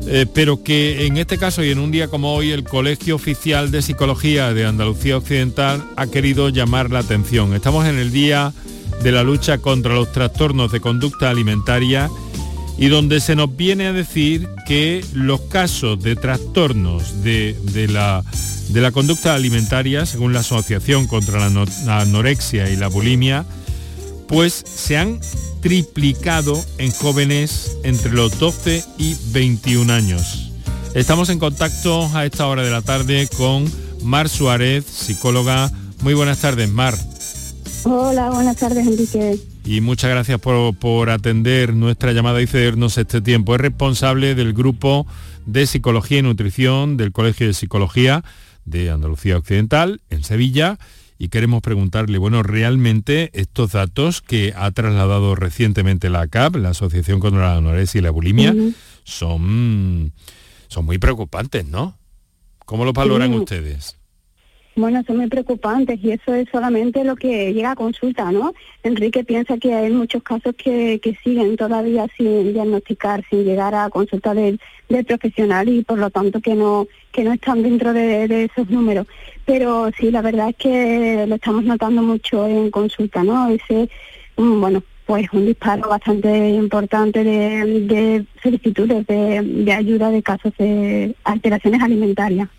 eh, 0.07 0.25
pero 0.34 0.63
que 0.63 1.05
en 1.05 1.17
este 1.17 1.38
caso 1.38 1.63
y 1.63 1.69
en 1.69 1.80
un 1.80 1.91
día 1.91 2.07
como 2.07 2.34
hoy 2.34 2.51
el 2.51 2.63
Colegio 2.63 3.15
Oficial 3.15 3.71
de 3.71 3.82
Psicología 3.82 4.53
de 4.53 4.65
Andalucía 4.65 5.17
Occidental 5.17 5.84
ha 5.95 6.07
querido 6.07 6.49
llamar 6.49 6.89
la 6.91 6.99
atención. 6.99 7.53
Estamos 7.53 7.86
en 7.86 7.97
el 7.97 8.11
día 8.11 8.53
de 9.03 9.11
la 9.11 9.23
lucha 9.23 9.57
contra 9.57 9.93
los 9.93 10.11
trastornos 10.11 10.71
de 10.71 10.80
conducta 10.80 11.30
alimentaria 11.30 12.09
y 12.78 12.88
donde 12.88 13.19
se 13.19 13.36
nos 13.36 13.55
viene 13.55 13.88
a 13.88 13.93
decir 13.93 14.47
que 14.67 15.03
los 15.13 15.41
casos 15.41 16.01
de 16.01 16.15
trastornos 16.15 17.23
de, 17.23 17.55
la, 17.89 18.23
de 18.69 18.82
la 18.82 18.91
conducta 18.91 19.34
alimentaria, 19.34 20.05
según 20.05 20.34
la 20.34 20.41
Asociación 20.41 21.07
contra 21.07 21.49
la, 21.49 22.01
Anorexia 22.01 22.69
y 22.69 22.75
la 22.75 22.88
Bulimia, 22.88 23.45
pues 24.28 24.53
se 24.53 24.97
han 24.97 25.19
triplicado 25.61 26.63
en 26.78 26.91
jóvenes 26.91 27.78
entre 27.84 28.11
los 28.11 28.38
12 28.39 28.84
y 28.97 29.15
21 29.32 29.91
años. 29.91 30.51
Estamos 30.93 31.30
en 31.30 31.39
contacto 31.39 32.09
a 32.13 32.25
esta 32.25 32.47
hora 32.47 32.63
de 32.63 32.71
la 32.71 32.82
tarde 32.82 33.28
con 33.38 33.65
Mar 34.03 34.30
Suárez, 34.30 34.86
psicóloga. 34.86 35.71
Muy 36.01 36.13
buenas 36.13 36.39
tardes, 36.39 36.69
Mar. 36.69 36.97
Hola, 37.84 38.30
buenas 38.32 38.57
tardes, 38.57 38.86
Enrique 38.86 39.39
y 39.67 39.82
muchas 39.82 40.09
gracias 40.09 40.39
por, 40.39 41.09
atender 41.09 41.73
nuestra 41.73 42.13
llamada 42.13 42.41
y 42.41 42.47
cedernos 42.47 42.97
este 42.97 43.19
tiempo. 43.19 43.53
Es 43.53 43.61
responsable 43.61 44.34
del 44.34 44.53
grupo 44.53 45.05
de 45.45 45.67
Psicología 45.67 46.19
y 46.19 46.21
Nutrición 46.21 46.95
del 46.95 47.11
Colegio 47.11 47.47
de 47.47 47.53
Psicología 47.53 48.23
de 48.63 48.89
Andalucía 48.89 49.38
Occidental, 49.38 49.99
en 50.09 50.23
Sevilla, 50.23 50.80
y 51.18 51.30
queremos 51.30 51.61
preguntarle, 51.61 52.18
bueno, 52.18 52.43
realmente 52.43 53.32
estos 53.34 53.72
datos 53.72 54.22
que 54.22 54.53
ha 54.55 54.70
trasladado 54.72 55.36
recientemente 55.36 56.09
la 56.09 56.22
ACAP, 56.22 56.55
la 56.57 56.70
Asociación 56.70 57.20
contra 57.20 57.41
la 57.41 57.57
Anorexia 57.57 57.99
y 57.99 58.01
la 58.03 58.11
Bulimia, 58.11 58.53
son, 59.03 60.13
son 60.68 60.86
muy 60.86 60.97
preocupantes, 60.99 61.65
¿no? 61.65 61.97
¿Cómo 62.65 62.86
lo 62.86 62.93
valoran 62.93 63.34
ustedes? 63.34 63.97
Bueno, 64.78 65.01
son 65.07 65.17
muy 65.17 65.28
preocupantes 65.28 65.99
y 66.03 66.11
eso 66.11 66.36
es 66.36 66.47
solamente 66.51 67.03
lo 67.03 67.15
que 67.15 67.51
llega 67.51 67.71
a 67.71 67.75
consulta, 67.75 68.32
¿no? 68.32 68.53
Enrique 68.84 69.23
piensa 69.23 69.57
que 69.57 69.73
hay 69.73 69.91
muchos 69.91 70.21
casos 70.21 70.53
que, 70.55 71.01
siguen 71.23 71.57
todavía 71.57 72.05
sin 72.15 72.53
diagnosticar, 72.53 73.25
sin 73.28 73.43
llegar 73.43 73.73
a 73.73 73.89
consulta 73.89 74.36
del, 74.36 74.59
profesional 75.07 75.67
y 75.67 75.84
por 75.84 75.97
lo 75.97 76.11
tanto 76.11 76.41
que 76.41 76.53
no 76.53 76.88
que 77.11 77.23
no 77.23 77.34
están 77.34 77.63
dentro 77.63 77.91
de, 77.91 78.43
esos 78.43 78.69
números. 78.69 79.07
Pero 79.45 79.89
sí, 79.99 80.11
la 80.11 80.21
verdad 80.21 80.49
es 80.49 80.57
que 80.57 81.25
lo 81.28 81.36
estamos 81.36 81.63
notando 81.63 82.03
mucho 82.03 82.45
en 82.45 82.69
consulta, 82.69 83.23
¿no? 83.23 83.49
Ese, 83.49 83.89
mm, 84.38 84.61
bueno, 84.61 84.84
pues 85.08 85.26
un 85.32 85.45
disparo 85.45 85.88
bastante 85.88 86.49
importante 86.49 87.24
de, 87.24 88.26
solicitudes 88.43 89.08
de, 89.08 89.72
ayuda 89.72 90.12
de 90.12 90.22
casos 90.22 90.51
de 90.60 91.16
alteraciones 91.24 91.82
alimentarias. 91.82 92.49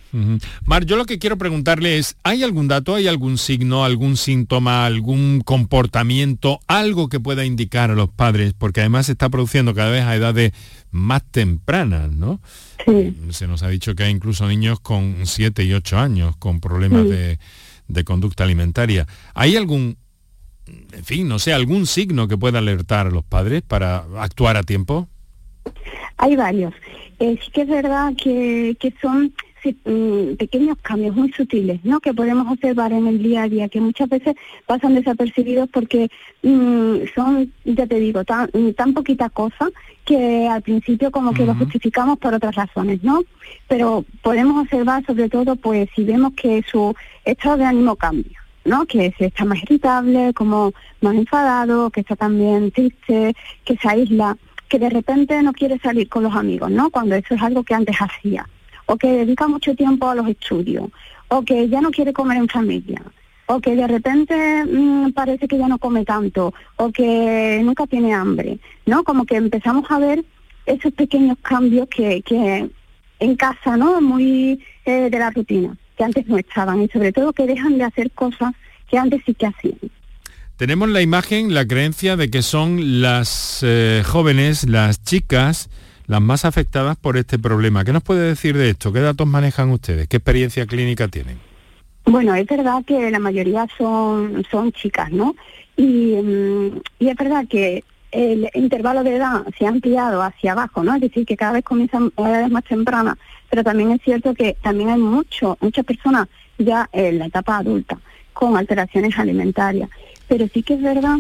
Mar, 0.65 0.87
yo 0.87 0.97
lo 0.97 1.05
que 1.05 1.19
quiero 1.19 1.37
preguntarle 1.37 1.99
es, 1.99 2.17
¿hay 2.23 2.43
algún 2.43 2.67
dato, 2.67 2.95
hay 2.95 3.07
algún 3.07 3.37
signo, 3.37 3.85
algún 3.85 4.17
síntoma, 4.17 4.87
algún 4.87 5.43
comportamiento, 5.43 6.61
algo 6.67 7.11
que 7.11 7.21
pueda 7.21 7.45
indicar 7.45 7.91
a 7.91 7.95
los 7.95 8.09
padres? 8.09 8.55
Porque 8.57 8.81
además 8.81 9.07
se 9.07 9.13
está 9.13 9.29
produciendo 9.29 9.75
cada 9.75 9.91
vez 9.91 10.05
a 10.05 10.17
edades 10.17 10.53
más 10.91 11.23
tempranas, 11.31 12.11
¿no? 12.11 12.41
Sí. 12.87 13.15
Se 13.29 13.47
nos 13.47 13.63
ha 13.63 13.69
dicho 13.69 13.95
que 13.95 14.05
hay 14.05 14.11
incluso 14.11 14.49
niños 14.49 14.81
con 14.81 15.17
7 15.25 15.65
y 15.65 15.75
8 15.75 15.99
años 15.99 16.35
con 16.39 16.61
problemas 16.61 17.07
de, 17.07 17.39
de 17.89 18.05
conducta 18.05 18.45
alimentaria. 18.45 19.07
¿Hay 19.35 19.55
algún 19.55 19.99
en 20.93 21.05
fin, 21.05 21.29
no 21.29 21.39
sé, 21.39 21.53
algún 21.53 21.87
signo 21.87 22.29
que 22.29 22.37
pueda 22.37 22.59
alertar 22.59 23.07
a 23.07 23.11
los 23.11 23.25
padres 23.25 23.63
para 23.63 24.05
actuar 24.19 24.57
a 24.57 24.63
tiempo? 24.63 25.09
Hay 26.17 26.37
varios. 26.37 26.75
Eh, 27.21 27.39
sí 27.43 27.51
que 27.51 27.63
es 27.63 27.69
verdad 27.69 28.13
que, 28.17 28.77
son 29.01 29.33
mm, 29.85 30.35
pequeños 30.37 30.79
cambios 30.83 31.15
muy 31.17 31.33
sutiles, 31.33 31.85
¿no? 31.85 32.01
Que 32.01 32.15
podemos 32.15 32.51
observar 32.51 32.93
en 32.93 33.07
el 33.07 33.23
día 33.23 33.43
a 33.43 33.49
día, 33.49 33.69
que 33.69 33.81
muchas 33.81 34.09
veces 34.09 34.35
pasan 34.67 34.95
desapercibidos 34.95 35.69
porque 35.71 36.09
mm, 36.43 36.97
son, 37.15 37.53
ya 37.65 37.87
te 37.87 38.01
digo, 38.01 38.25
tan, 38.25 38.51
tan 38.75 38.95
poquita 38.95 39.29
cosa 39.31 39.69
que 40.05 40.49
al 40.49 40.63
principio 40.63 41.11
como 41.11 41.33
que 41.33 41.45
lo 41.45 41.55
justificamos 41.55 42.19
por 42.19 42.35
otras 42.35 42.55
razones, 42.55 43.03
¿no? 43.03 43.23
Pero 43.69 44.05
podemos 44.23 44.63
observar 44.63 45.05
sobre 45.05 45.29
todo, 45.29 45.57
pues, 45.57 45.89
si 45.95 46.05
vemos 46.05 46.33
que 46.35 46.65
su 46.71 46.95
estado 47.25 47.59
de 47.59 47.65
ánimo 47.65 47.97
cambia 47.97 48.38
¿no? 48.69 48.87
Que 48.87 49.13
se 49.19 49.27
está 49.27 49.45
más 49.45 49.63
irritable, 49.63 50.33
como 50.35 50.73
más 51.01 51.15
enfadado, 51.15 51.91
que 51.91 52.01
está 52.01 52.15
también 52.17 52.71
triste, 52.71 53.35
que 53.65 53.77
se 53.77 53.89
aísla, 53.89 54.37
que 54.69 54.79
de 54.79 54.91
repente 54.91 55.43
no 55.43 55.53
quiere 55.53 55.79
salir 55.79 56.09
con 56.09 56.23
los 56.23 56.35
amigos, 56.37 56.71
¿no? 56.71 56.91
Cuando 56.91 57.15
eso 57.15 57.35
es 57.35 57.43
algo 57.43 57.65
que 57.65 57.75
antes 57.75 57.97
hacía, 57.97 58.47
o 58.87 58.97
que 58.97 59.09
dedica 59.09 59.49
mucho 59.49 59.75
tiempo 59.75 60.09
a 60.09 60.15
los 60.15 60.29
estudios, 60.29 60.91
o 61.29 61.43
que 61.43 61.69
ya 61.69 61.81
no 61.81 61.91
quiere 61.91 62.13
comer 62.13 62.39
en 62.39 62.49
familia, 62.49 63.03
o 63.47 63.61
que 63.61 63.75
de 63.75 63.87
repente 63.87 64.65
mm, 64.65 65.13
parece 65.13 65.49
que 65.49 65.59
ya 65.59 65.69
no 65.69 65.79
come 65.79 66.05
tanto, 66.05 66.53
o 66.77 66.93
que 66.93 67.61
nunca 67.65 67.87
tiene 67.87 68.13
hambre, 68.13 68.59
¿no? 68.85 69.03
Como 69.03 69.25
que 69.25 69.37
empezamos 69.37 69.91
a 69.91 69.99
ver 69.99 70.25
esos 70.67 70.93
pequeños 70.93 71.39
cambios 71.41 71.89
que, 71.89 72.21
que 72.21 72.69
en 73.21 73.37
casa, 73.37 73.79
¿no? 73.79 74.01
Muy 74.03 74.63
eh, 74.85 75.09
de 75.11 75.19
la 75.19 75.31
rutina 75.31 75.75
que 75.99 76.05
antes 76.05 76.27
no 76.29 76.39
estaban 76.39 76.81
y 76.81 76.89
sobre 76.89 77.13
todo 77.13 77.33
que 77.33 77.47
dejan 77.47 77.77
de 77.77 77.85
hacer 77.85 78.11
cosas 78.13 78.55
que 78.89 78.97
antes 78.97 79.21
sí 79.27 79.35
que 79.35 79.47
hacían. 79.47 79.79
Tenemos 80.57 80.89
la 80.89 81.03
imagen, 81.03 81.53
la 81.53 81.67
creencia 81.67 82.17
de 82.17 82.31
que 82.31 82.43
son 82.43 83.03
las 83.03 83.61
eh, 83.67 84.03
jóvenes, 84.07 84.69
las 84.69 85.03
chicas, 85.03 85.69
las 86.07 86.21
más 86.21 86.45
afectadas 86.45 86.97
por 86.97 87.17
este 87.17 87.39
problema. 87.39 87.85
¿Qué 87.85 87.93
nos 87.93 88.03
puede 88.03 88.29
decir 88.29 88.57
de 88.57 88.71
esto? 88.71 88.93
¿Qué 88.93 89.01
datos 89.01 89.27
manejan 89.27 89.71
ustedes? 89.71 90.09
¿Qué 90.09 90.17
experiencia 90.17 90.67
clínica 90.67 91.09
tienen? 91.09 91.39
Bueno, 92.05 92.35
es 92.35 92.47
verdad 92.47 92.85
que 92.87 93.11
la 93.11 93.19
mayoría 93.19 93.67
son, 93.77 94.45
son 94.51 94.73
chicas, 94.73 95.11
¿no? 95.11 95.35
Y, 95.77 96.17
mm, 96.17 96.81
y 97.01 97.09
es 97.09 97.17
verdad 97.17 97.47
que 97.49 97.85
el 98.11 98.49
intervalo 98.55 99.05
de 99.05 99.17
edad 99.17 99.45
se 99.59 99.67
ha 99.67 99.69
ampliado 99.69 100.23
hacia 100.23 100.53
abajo, 100.53 100.83
¿no? 100.83 100.95
Es 100.95 101.01
decir, 101.01 101.27
que 101.27 101.37
cada 101.37 101.53
vez 101.53 101.65
comienzan 101.65 102.11
a 102.17 102.23
edades 102.31 102.51
más 102.51 102.65
tempranas, 102.65 103.17
pero 103.51 103.65
también 103.65 103.93
es 103.93 104.03
cierto 104.03 104.35
que 104.35 104.57
también 104.63 104.91
hay 104.91 105.01
mucho, 105.01 105.57
muchas 105.61 105.85
personas 105.85 106.29
ya 106.59 106.89
en 106.93 107.19
la 107.19 107.27
etapa 107.27 107.59
adulta 107.59 107.99
con 108.33 108.57
alteraciones 108.57 109.19
alimentarias. 109.19 109.91
Pero 110.29 110.47
sí 110.53 110.63
que 110.63 110.75
es 110.75 110.83
verdad 110.83 111.17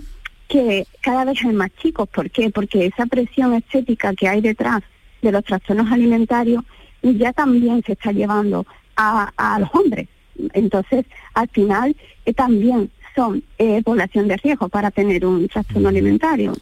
que 0.46 0.86
cada 1.00 1.24
vez 1.24 1.38
hay 1.44 1.52
más 1.52 1.70
chicos. 1.80 2.08
¿Por 2.08 2.30
qué? 2.30 2.50
Porque 2.50 2.86
esa 2.86 3.06
presión 3.06 3.54
estética 3.54 4.14
que 4.14 4.28
hay 4.28 4.40
detrás 4.40 4.82
de 5.22 5.32
los 5.32 5.44
trastornos 5.44 5.90
alimentarios 5.90 6.64
ya 7.02 7.32
también 7.32 7.82
se 7.84 7.92
está 7.92 8.12
llevando 8.12 8.66
a, 8.96 9.58
los 9.60 9.68
hombres. 9.74 10.08
Entonces, 10.52 11.06
al 11.34 11.48
final, 11.48 11.96
eh, 12.24 12.34
también 12.34 12.90
son 13.14 13.42
eh, 13.58 13.82
población 13.82 14.28
de 14.28 14.36
riesgo 14.36 14.68
para 14.68 14.90
tener 14.90 15.24
un 15.24 15.48
trastorno 15.48 15.88
alimentario. 15.88 16.52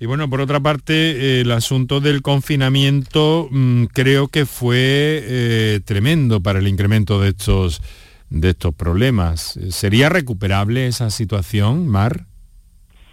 Y 0.00 0.06
bueno, 0.06 0.30
por 0.30 0.40
otra 0.40 0.60
parte, 0.60 1.40
el 1.40 1.50
asunto 1.50 2.00
del 2.00 2.22
confinamiento 2.22 3.48
mm, 3.50 3.86
creo 3.86 4.28
que 4.28 4.46
fue 4.46 4.76
eh, 4.78 5.80
tremendo 5.84 6.40
para 6.40 6.60
el 6.60 6.68
incremento 6.68 7.20
de 7.20 7.30
estos, 7.30 7.82
de 8.30 8.50
estos 8.50 8.74
problemas. 8.74 9.58
¿Sería 9.70 10.08
recuperable 10.08 10.86
esa 10.86 11.10
situación, 11.10 11.88
Mar? 11.88 12.26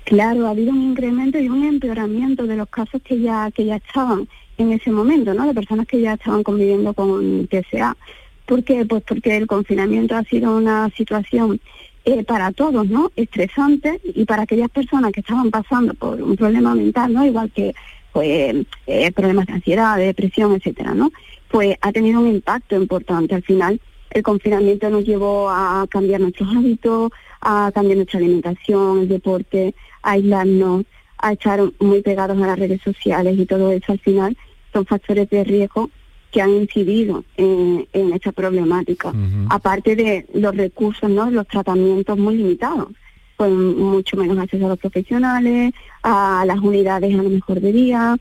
Claro, 0.03 0.45
ha 0.45 0.51
habido 0.51 0.71
un 0.71 0.83
incremento 0.83 1.39
y 1.39 1.49
un 1.49 1.63
empeoramiento 1.63 2.45
de 2.45 2.55
los 2.55 2.69
casos 2.69 3.01
que 3.03 3.19
ya, 3.19 3.49
que 3.49 3.65
ya 3.65 3.77
estaban 3.77 4.27
en 4.59 4.71
ese 4.71 4.91
momento, 4.91 5.33
¿no? 5.33 5.47
De 5.47 5.55
personas 5.55 5.87
que 5.87 5.99
ya 5.99 6.13
estaban 6.13 6.43
conviviendo 6.43 6.93
con 6.93 7.47
TSA. 7.47 7.97
¿Por 8.45 8.63
qué? 8.63 8.85
Pues 8.85 9.01
porque 9.01 9.35
el 9.35 9.47
confinamiento 9.47 10.15
ha 10.15 10.23
sido 10.23 10.55
una 10.55 10.89
situación 10.95 11.59
eh, 12.05 12.23
para 12.23 12.51
todos, 12.51 12.87
¿no? 12.87 13.11
Estresante 13.15 13.99
y 14.03 14.25
para 14.25 14.43
aquellas 14.43 14.69
personas 14.69 15.11
que 15.11 15.21
estaban 15.21 15.49
pasando 15.49 15.93
por 15.95 16.21
un 16.21 16.35
problema 16.35 16.75
mental, 16.75 17.11
¿no? 17.13 17.25
Igual 17.25 17.51
que 17.51 17.73
pues 18.13 18.55
eh, 18.87 19.11
problemas 19.11 19.47
de 19.47 19.53
ansiedad, 19.53 19.97
de 19.97 20.05
depresión, 20.05 20.53
etcétera, 20.53 20.93
¿no? 20.93 21.11
Pues 21.49 21.75
ha 21.81 21.91
tenido 21.91 22.21
un 22.21 22.27
impacto 22.27 22.75
importante. 22.75 23.35
Al 23.35 23.41
final, 23.41 23.81
el 24.11 24.23
confinamiento 24.23 24.89
nos 24.89 25.03
llevó 25.03 25.49
a 25.49 25.85
cambiar 25.89 26.21
nuestros 26.21 26.47
hábitos, 26.55 27.11
a 27.41 27.71
cambiar 27.73 27.97
nuestra 27.97 28.19
alimentación, 28.19 28.99
el 28.99 29.09
deporte, 29.09 29.73
a 30.01 30.11
aislarnos, 30.11 30.85
a 31.17 31.33
estar 31.33 31.59
muy 31.79 32.01
pegados 32.01 32.41
a 32.41 32.47
las 32.47 32.59
redes 32.59 32.81
sociales 32.83 33.37
y 33.37 33.45
todo 33.45 33.71
eso 33.71 33.91
al 33.91 33.99
final 33.99 34.37
son 34.71 34.85
factores 34.85 35.29
de 35.29 35.43
riesgo 35.43 35.89
que 36.35 36.41
han 36.41 36.49
incidido 36.49 37.23
en, 37.37 37.87
esta 37.93 38.33
problemática, 38.33 39.13
aparte 39.49 39.95
de 39.95 40.25
los 40.33 40.53
recursos, 40.53 41.09
¿no? 41.09 41.31
los 41.31 41.47
tratamientos 41.47 42.17
muy 42.17 42.35
limitados, 42.35 42.89
con 43.37 43.79
mucho 43.79 44.17
menos 44.17 44.37
acceso 44.37 44.65
a 44.65 44.69
los 44.69 44.77
profesionales, 44.77 45.73
a 46.03 46.43
las 46.45 46.59
unidades 46.59 47.17
a 47.17 47.23
lo 47.23 47.29
mejor 47.29 47.61
de 47.61 47.71
día, 47.71 48.17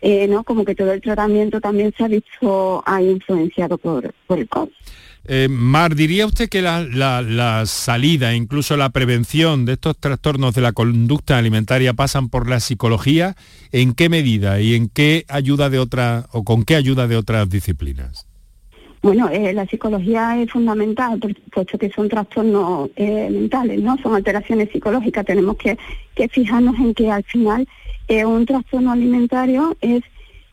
eh, 0.00 0.26
¿no? 0.26 0.42
como 0.42 0.64
que 0.64 0.74
todo 0.74 0.90
el 0.92 1.00
tratamiento 1.00 1.60
también 1.60 1.94
se 1.96 2.02
ha 2.02 2.08
visto 2.08 2.82
ha 2.84 3.00
influenciado 3.00 3.78
por, 3.78 4.12
por 4.26 4.40
el 4.40 4.48
COVID. 4.48 4.72
Eh, 5.26 5.48
Mar, 5.48 5.94
¿diría 5.94 6.26
usted 6.26 6.50
que 6.50 6.60
la, 6.60 7.62
salida, 7.66 8.34
incluso 8.34 8.76
la 8.76 8.90
prevención 8.90 9.64
de 9.64 9.72
estos 9.72 9.96
trastornos 9.96 10.54
de 10.54 10.60
la 10.60 10.72
conducta 10.72 11.38
alimentaria 11.38 11.94
pasan 11.94 12.28
por 12.28 12.48
la 12.48 12.60
psicología? 12.60 13.34
¿En 13.72 13.94
qué 13.94 14.10
medida 14.10 14.60
y 14.60 14.74
en 14.74 14.88
qué 14.88 15.24
ayuda 15.28 15.70
de 15.70 15.78
otra 15.78 16.26
o 16.32 16.44
con 16.44 16.64
qué 16.64 16.76
ayuda 16.76 17.06
de 17.06 17.16
otras 17.16 17.48
disciplinas? 17.48 18.26
Bueno, 19.00 19.28
eh, 19.30 19.52
la 19.54 19.66
psicología 19.66 20.40
es 20.40 20.50
fundamental, 20.50 21.20
puesto 21.52 21.78
que 21.78 21.90
son 21.90 22.08
trastornos 22.08 22.90
eh, 22.96 23.28
mentales, 23.30 23.82
¿no? 23.82 23.96
Son 23.98 24.14
alteraciones 24.14 24.70
psicológicas. 24.70 25.24
Tenemos 25.24 25.56
que, 25.56 25.78
fijarnos 26.28 26.76
en 26.78 26.94
que 26.94 27.10
al 27.10 27.24
final 27.24 27.66
un 28.26 28.44
trastorno 28.44 28.92
alimentario 28.92 29.76
es 29.80 30.02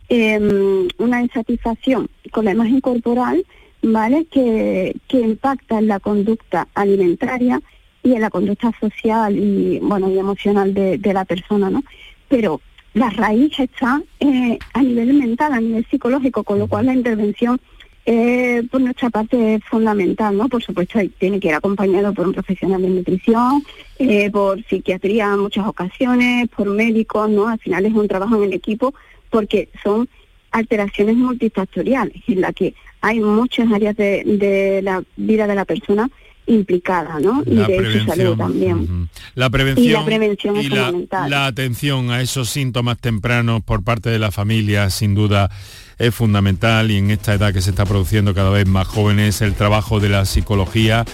em, 0.07 0.87
una 0.97 1.21
insatisfacción 1.21 2.07
con 2.31 2.45
la 2.45 2.51
imagen 2.51 2.79
corporal, 2.79 3.45
¿vale? 3.81 4.25
Que, 4.25 4.95
que 5.07 5.19
impacta 5.19 5.79
en 5.79 5.87
la 5.87 5.99
conducta 5.99 6.67
alimentaria 6.73 7.61
y 8.03 8.13
en 8.13 8.21
la 8.21 8.29
conducta 8.29 8.71
social 8.79 9.37
y 9.37 9.79
bueno 9.79 10.09
y 10.09 10.17
emocional 10.17 10.73
de, 10.73 10.97
de 10.97 11.13
la 11.13 11.25
persona, 11.25 11.69
¿no? 11.69 11.83
Pero 12.27 12.61
la 12.93 13.09
raíz 13.09 13.57
está 13.59 14.01
eh, 14.19 14.59
a 14.73 14.81
nivel 14.81 15.13
mental, 15.13 15.53
a 15.53 15.61
nivel 15.61 15.85
psicológico, 15.89 16.43
con 16.43 16.59
lo 16.59 16.67
cual 16.67 16.87
la 16.87 16.93
intervención 16.93 17.59
eh, 18.05 18.63
por 18.71 18.81
nuestra 18.81 19.09
parte 19.09 19.55
es 19.55 19.63
fundamental, 19.63 20.35
¿no? 20.35 20.49
Por 20.49 20.63
supuesto, 20.63 20.99
tiene 21.19 21.39
que 21.39 21.49
ir 21.49 21.53
acompañado 21.53 22.13
por 22.13 22.27
un 22.27 22.33
profesional 22.33 22.81
de 22.81 22.89
nutrición, 22.89 23.63
eh, 23.99 24.29
por 24.31 24.63
psiquiatría 24.65 25.31
en 25.33 25.39
muchas 25.39 25.67
ocasiones, 25.67 26.49
por 26.49 26.67
médicos, 26.69 27.29
¿no? 27.29 27.47
Al 27.47 27.59
final 27.59 27.85
es 27.85 27.93
un 27.93 28.07
trabajo 28.07 28.35
en 28.37 28.43
el 28.43 28.53
equipo 28.53 28.93
porque 29.29 29.69
son 29.83 30.09
alteraciones 30.51 31.15
multifactoriales 31.15 32.21
en 32.27 32.41
la 32.41 32.51
que 32.51 32.73
hay 33.01 33.19
muchas 33.19 33.71
áreas 33.71 33.95
de, 33.95 34.23
de 34.25 34.81
la 34.83 35.03
vida 35.17 35.47
de 35.47 35.55
la 35.55 35.65
persona 35.65 36.09
implicada, 36.47 37.19
¿no? 37.19 37.43
Y 37.45 37.55
de 37.55 37.99
su 37.99 38.05
salud 38.05 38.37
también. 38.37 39.09
La 39.35 39.49
prevención 39.49 39.85
Y 39.85 39.89
la 39.91 40.05
prevención 40.05 40.57
es 40.57 40.65
y 40.65 40.69
la, 40.69 40.85
fundamental. 40.85 41.29
la 41.29 41.45
atención 41.45 42.11
a 42.11 42.21
esos 42.21 42.49
síntomas 42.49 42.97
tempranos 42.97 43.61
por 43.63 43.83
parte 43.83 44.09
de 44.09 44.19
la 44.19 44.31
familia, 44.31 44.89
sin 44.89 45.15
duda, 45.15 45.49
es 45.97 46.13
fundamental 46.13 46.89
y 46.91 46.97
en 46.97 47.11
esta 47.11 47.33
edad 47.33 47.53
que 47.53 47.61
se 47.61 47.69
está 47.69 47.85
produciendo 47.85 48.33
cada 48.33 48.49
vez 48.49 48.67
más 48.67 48.87
jóvenes, 48.87 49.41
el 49.41 49.53
trabajo 49.53 49.99
de 49.99 50.09
la 50.09 50.25
psicología 50.25 51.05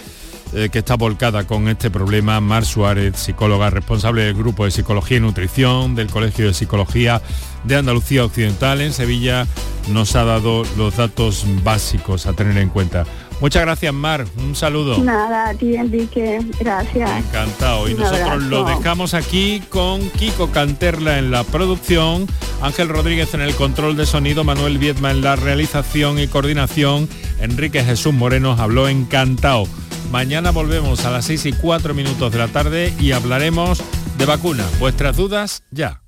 eh, 0.53 0.69
que 0.71 0.79
está 0.79 0.95
volcada 0.95 1.45
con 1.45 1.67
este 1.67 1.89
problema. 1.89 2.39
Mar 2.41 2.65
Suárez, 2.65 3.17
psicóloga 3.17 3.69
responsable 3.69 4.23
del 4.23 4.33
grupo 4.33 4.65
de 4.65 4.71
Psicología 4.71 5.17
y 5.17 5.21
Nutrición 5.21 5.95
del 5.95 6.07
Colegio 6.07 6.47
de 6.47 6.53
Psicología 6.53 7.21
de 7.63 7.75
Andalucía 7.75 8.23
Occidental 8.23 8.81
en 8.81 8.93
Sevilla, 8.93 9.45
nos 9.89 10.15
ha 10.15 10.23
dado 10.23 10.63
los 10.77 10.95
datos 10.97 11.45
básicos 11.63 12.25
a 12.25 12.33
tener 12.33 12.57
en 12.57 12.69
cuenta. 12.69 13.05
Muchas 13.39 13.61
gracias, 13.61 13.93
Mar. 13.93 14.25
Un 14.37 14.55
saludo. 14.55 14.97
Nada, 14.97 15.49
a 15.49 15.53
ti 15.53 15.75
Enrique, 15.75 16.39
gracias. 16.59 17.25
Encantado. 17.25 17.87
Y 17.87 17.93
Un 17.93 17.99
nosotros 17.99 18.29
abrazo. 18.29 18.49
lo 18.49 18.63
dejamos 18.63 19.13
aquí 19.13 19.61
con 19.69 20.09
Kiko 20.11 20.49
Canterla 20.51 21.19
en 21.19 21.29
la 21.29 21.43
producción, 21.43 22.25
Ángel 22.61 22.89
Rodríguez 22.89 23.33
en 23.35 23.41
el 23.41 23.53
control 23.53 23.95
de 23.95 24.07
sonido, 24.07 24.43
Manuel 24.43 24.79
Viedma 24.79 25.11
en 25.11 25.21
la 25.21 25.35
realización 25.35 26.17
y 26.19 26.27
coordinación, 26.27 27.07
Enrique 27.39 27.83
Jesús 27.83 28.13
Moreno 28.13 28.55
habló 28.57 28.87
encantado. 28.87 29.65
Mañana 30.11 30.51
volvemos 30.51 31.05
a 31.05 31.11
las 31.11 31.25
6 31.25 31.47
y 31.47 31.53
4 31.53 31.93
minutos 31.93 32.31
de 32.31 32.37
la 32.37 32.47
tarde 32.47 32.93
y 32.99 33.11
hablaremos 33.11 33.83
de 34.17 34.25
vacunas. 34.25 34.79
Vuestras 34.79 35.17
dudas 35.17 35.63
ya. 35.71 36.06